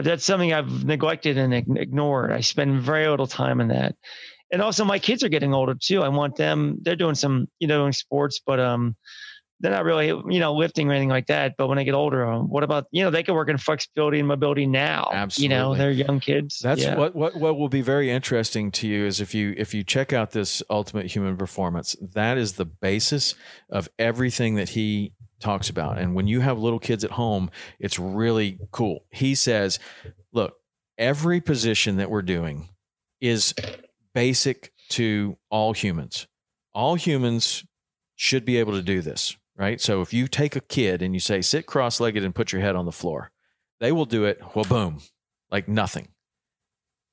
That's 0.04 0.24
something 0.24 0.54
I've 0.54 0.86
neglected 0.86 1.38
and 1.38 1.54
ignored. 1.54 2.32
I 2.32 2.40
spend 2.42 2.82
very 2.82 3.08
little 3.10 3.28
time 3.28 3.60
in 3.60 3.70
that, 3.70 3.96
and 4.52 4.62
also 4.62 4.86
my 4.86 5.00
kids 5.00 5.24
are 5.24 5.30
getting 5.30 5.54
older 5.54 5.76
too. 5.76 6.02
I 6.02 6.10
want 6.10 6.36
them. 6.36 6.78
They're 6.82 6.96
doing 6.96 7.16
some, 7.16 7.48
you 7.60 7.68
know, 7.68 7.80
doing 7.80 7.94
sports, 7.94 8.42
but 8.46 8.60
um, 8.60 8.96
they're 9.60 9.72
not 9.72 9.86
really, 9.86 10.08
you 10.08 10.40
know, 10.40 10.56
lifting 10.56 10.90
or 10.90 10.92
anything 10.92 11.10
like 11.10 11.28
that. 11.28 11.54
But 11.58 11.68
when 11.68 11.78
they 11.78 11.84
get 11.84 11.94
older, 11.94 12.26
um, 12.26 12.50
what 12.50 12.64
about, 12.64 12.86
you 12.92 13.04
know, 13.04 13.12
they 13.12 13.22
can 13.22 13.36
work 13.36 13.48
in 13.48 13.58
flexibility 13.58 14.18
and 14.18 14.28
mobility 14.28 14.66
now. 14.66 15.10
Absolutely. 15.14 15.56
You 15.56 15.62
know, 15.62 15.76
they're 15.76 15.92
young 15.92 16.20
kids. 16.20 16.60
That's 16.64 16.82
yeah. 16.82 16.98
what, 16.98 17.16
what, 17.16 17.36
what 17.36 17.58
will 17.58 17.70
be 17.70 17.82
very 17.82 18.10
interesting 18.10 18.72
to 18.72 18.88
you 18.88 19.06
is 19.06 19.22
if 19.22 19.36
you, 19.36 19.54
if 19.58 19.74
you 19.74 19.84
check 19.84 20.14
out 20.14 20.32
this 20.32 20.64
ultimate 20.70 21.06
human 21.06 21.38
performance, 21.38 21.96
that 22.14 22.40
is 22.40 22.54
the 22.54 22.66
basis 22.66 23.36
of 23.70 23.88
everything 24.00 24.56
that 24.56 24.70
he 24.70 25.14
talks 25.40 25.70
about. 25.70 26.00
And 26.00 26.16
when 26.16 26.26
you 26.26 26.40
have 26.40 26.58
little 26.58 26.80
kids 26.80 27.04
at 27.04 27.12
home, 27.12 27.52
it's 27.80 28.00
really 28.00 28.58
cool. 28.72 29.06
He 29.12 29.36
says, 29.36 29.78
look, 30.34 30.56
every 30.98 31.40
position 31.40 31.98
that 31.98 32.10
we're 32.10 32.22
doing 32.24 32.70
is 33.20 33.54
basic 34.14 34.72
to 34.90 35.38
all 35.50 35.74
humans. 35.74 36.28
All 36.74 36.96
humans 36.96 37.66
should 38.16 38.46
be 38.46 38.58
able 38.58 38.74
to 38.74 38.82
do 38.82 39.02
this 39.02 39.36
right? 39.62 39.80
So 39.80 40.02
if 40.02 40.12
you 40.12 40.28
take 40.28 40.56
a 40.56 40.62
kid 40.62 41.04
and 41.04 41.14
you 41.14 41.20
say, 41.20 41.42
sit 41.42 41.68
cross 41.68 42.00
legged 42.00 42.24
and 42.24 42.34
put 42.34 42.52
your 42.52 42.62
head 42.62 42.76
on 42.76 42.86
the 42.86 42.92
floor, 42.92 43.32
they 43.80 43.92
will 43.92 44.06
do 44.06 44.26
it, 44.26 44.42
well, 44.56 44.66
boom, 44.66 45.02
like 45.52 45.68
nothing. 45.68 46.08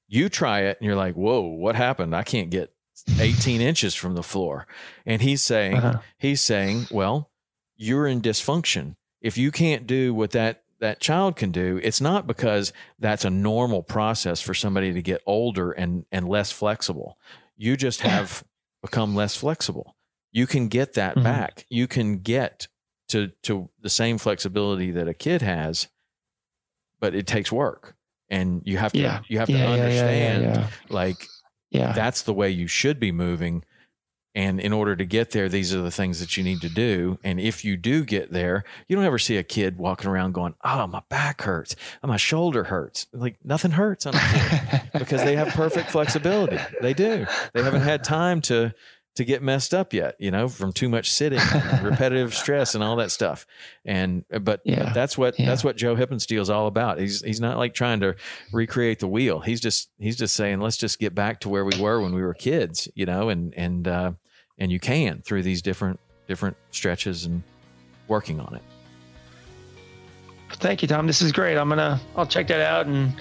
You 0.07 0.31
try 0.31 0.61
it 0.61 0.79
and 0.81 0.87
you're 0.87 0.97
like, 0.97 1.15
whoa, 1.15 1.43
what 1.43 1.77
happened? 1.77 2.17
I 2.17 2.23
can't 2.23 2.49
get 2.49 2.73
18 3.21 3.61
inches 3.61 3.95
from 3.95 4.15
the 4.15 4.23
floor. 4.23 4.67
And 5.05 5.21
he's 5.21 5.43
saying, 5.43 5.77
uh-huh. 5.77 6.01
he's 6.19 6.41
saying, 6.41 6.87
well, 6.91 7.31
you're 7.77 8.07
in 8.07 8.23
dysfunction. 8.23 8.97
If 9.21 9.37
you 9.37 9.51
can't 9.51 9.87
do 9.87 10.15
what 10.15 10.31
that 10.31 10.63
that 10.81 11.01
child 11.01 11.37
can 11.37 11.51
do, 11.51 11.81
it's 11.83 12.01
not 12.01 12.27
because 12.27 12.73
that's 12.99 13.25
a 13.25 13.31
normal 13.31 13.83
process 13.83 14.41
for 14.41 14.55
somebody 14.55 14.93
to 14.93 15.03
get 15.03 15.23
older 15.27 15.73
and 15.73 16.05
and 16.13 16.29
less 16.29 16.51
flexible. 16.51 17.19
You 17.57 17.77
just 17.77 18.01
have 18.03 18.45
become 18.83 19.15
less 19.15 19.37
flexible 19.37 19.97
you 20.33 20.47
can 20.47 20.69
get 20.69 20.95
that 20.95 21.15
mm-hmm. 21.15 21.25
back. 21.25 21.67
You 21.69 21.87
can 21.87 22.19
get 22.19 22.69
to 23.09 23.29
to 23.43 23.71
the 23.81 23.91
same 23.91 24.19
flexibility 24.19 24.91
that 24.93 25.09
a 25.09 25.15
kid 25.15 25.43
has, 25.43 25.89
but 27.01 27.15
it 27.15 27.27
takes 27.27 27.51
work, 27.51 27.97
and 28.29 28.63
you 28.65 28.79
have 28.79 28.93
to 28.93 28.99
yeah. 28.99 29.21
you 29.29 29.39
have 29.39 29.51
yeah, 29.51 29.67
to 29.67 29.73
understand 29.73 30.43
yeah, 30.45 30.69
like 30.89 31.27
yeah 31.71 31.93
that's 31.93 32.23
the 32.23 32.35
way 32.35 32.51
you 32.51 32.67
should 32.67 33.01
be 33.01 33.13
moving. 33.13 33.65
And 34.39 34.61
in 34.61 34.73
order 34.73 34.95
to 34.95 35.05
get 35.05 35.33
there, 35.33 35.49
these 35.49 35.75
are 35.75 35.83
the 35.83 35.91
things 35.91 36.21
that 36.21 36.37
you 36.37 36.45
need 36.45 36.61
to 36.61 36.69
do. 36.69 37.19
And 37.25 37.41
if 37.41 37.65
you 37.65 37.77
do 37.77 38.05
get 38.05 38.31
there, 38.31 38.63
you 38.87 38.95
don't 38.95 39.05
ever 39.05 39.19
see 39.19 39.37
a 39.37 39.43
kid 39.43 39.79
walking 39.79 40.09
around 40.09 40.31
going, 40.31 40.55
"Oh, 40.63 40.87
my 40.87 41.03
back 41.09 41.43
hurts, 41.43 41.75
oh, 42.05 42.07
my 42.07 42.19
shoulder 42.19 42.63
hurts." 42.63 43.09
Like 43.13 43.37
nothing 43.43 43.73
hurts 43.73 44.07
on 44.07 44.15
a 44.15 44.21
kid 44.21 44.83
because 45.01 45.25
they 45.25 45.35
have 45.35 45.49
perfect 45.49 45.91
flexibility. 45.91 46.57
They 46.81 46.95
do. 46.95 47.27
They 47.53 47.65
haven't 47.65 47.81
had 47.81 48.05
time 48.05 48.41
to 48.43 48.73
to 49.17 49.25
get 49.25 49.43
messed 49.43 49.75
up 49.75 49.93
yet, 49.93 50.15
you 50.21 50.31
know, 50.31 50.47
from 50.47 50.73
too 50.73 50.89
much 50.89 51.11
sitting, 51.11 51.41
repetitive 51.83 52.33
stress, 52.33 52.77
and 52.77 52.85
all 52.85 52.95
that 52.95 53.11
stuff. 53.11 53.45
And 53.85 54.25
uh, 54.33 54.39
but, 54.39 54.61
yeah. 54.65 54.85
but 54.85 54.95
that's 54.95 55.19
what 55.19 55.37
yeah. 55.37 55.47
that's 55.47 55.65
what 55.65 55.77
Joe 55.77 55.97
Hippensteel 55.97 56.41
is 56.41 56.49
all 56.49 56.69
about. 56.69 57.01
He's 57.01 57.23
he's 57.23 57.41
not 57.41 57.59
like 57.59 57.75
trying 57.75 57.99
to 58.01 58.15
recreate 58.53 59.01
the 59.01 59.09
wheel. 59.09 59.41
He's 59.41 59.61
just 59.61 59.91
he's 59.99 60.17
just 60.17 60.37
saying 60.37 60.61
let's 60.61 60.77
just 60.77 61.01
get 61.01 61.13
back 61.13 61.41
to 61.41 61.49
where 61.49 61.65
we 61.65 61.77
were 61.81 62.01
when 62.01 62.15
we 62.15 62.23
were 62.23 62.35
kids, 62.35 62.87
you 62.95 63.05
know, 63.05 63.31
and 63.31 63.53
and 63.57 63.89
uh, 63.89 64.13
and 64.59 64.71
you 64.71 64.81
can 64.81 65.23
through 65.23 65.43
these 65.43 65.63
different 65.63 66.01
different 66.27 66.57
stretches 66.71 67.25
and 67.25 67.43
working 68.07 68.41
on 68.41 68.55
it. 68.55 68.63
Thank 70.51 70.83
you, 70.83 70.89
Tom. 70.89 71.07
This 71.07 71.21
is 71.21 71.31
great. 71.31 71.57
I'm 71.57 71.69
gonna 71.69 72.01
I'll 72.17 72.27
check 72.27 72.49
that 72.49 72.61
out 72.61 72.87
and 72.87 73.13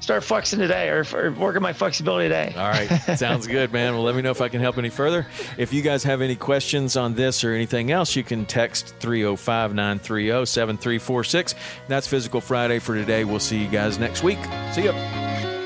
start 0.00 0.22
flexing 0.22 0.58
today 0.60 0.88
or, 0.88 1.04
or 1.14 1.32
working 1.32 1.60
my 1.60 1.72
flexibility 1.72 2.28
today. 2.28 2.54
All 2.56 2.68
right, 2.68 2.86
sounds 3.18 3.46
good, 3.46 3.72
man. 3.72 3.94
Well, 3.94 4.04
let 4.04 4.14
me 4.14 4.22
know 4.22 4.30
if 4.30 4.40
I 4.40 4.48
can 4.48 4.60
help 4.60 4.78
any 4.78 4.88
further. 4.88 5.26
If 5.58 5.72
you 5.72 5.82
guys 5.82 6.04
have 6.04 6.22
any 6.22 6.36
questions 6.36 6.96
on 6.96 7.14
this 7.14 7.42
or 7.44 7.52
anything 7.52 7.90
else, 7.90 8.14
you 8.14 8.22
can 8.22 8.46
text 8.46 8.94
305 9.00 9.74
930 9.74 10.46
7346. 10.46 11.54
That's 11.88 12.06
Physical 12.06 12.40
Friday 12.40 12.78
for 12.78 12.94
today. 12.94 13.24
We'll 13.24 13.40
see 13.40 13.58
you 13.58 13.68
guys 13.68 13.98
next 13.98 14.22
week. 14.22 14.38
See 14.72 14.84
you. 14.84 15.65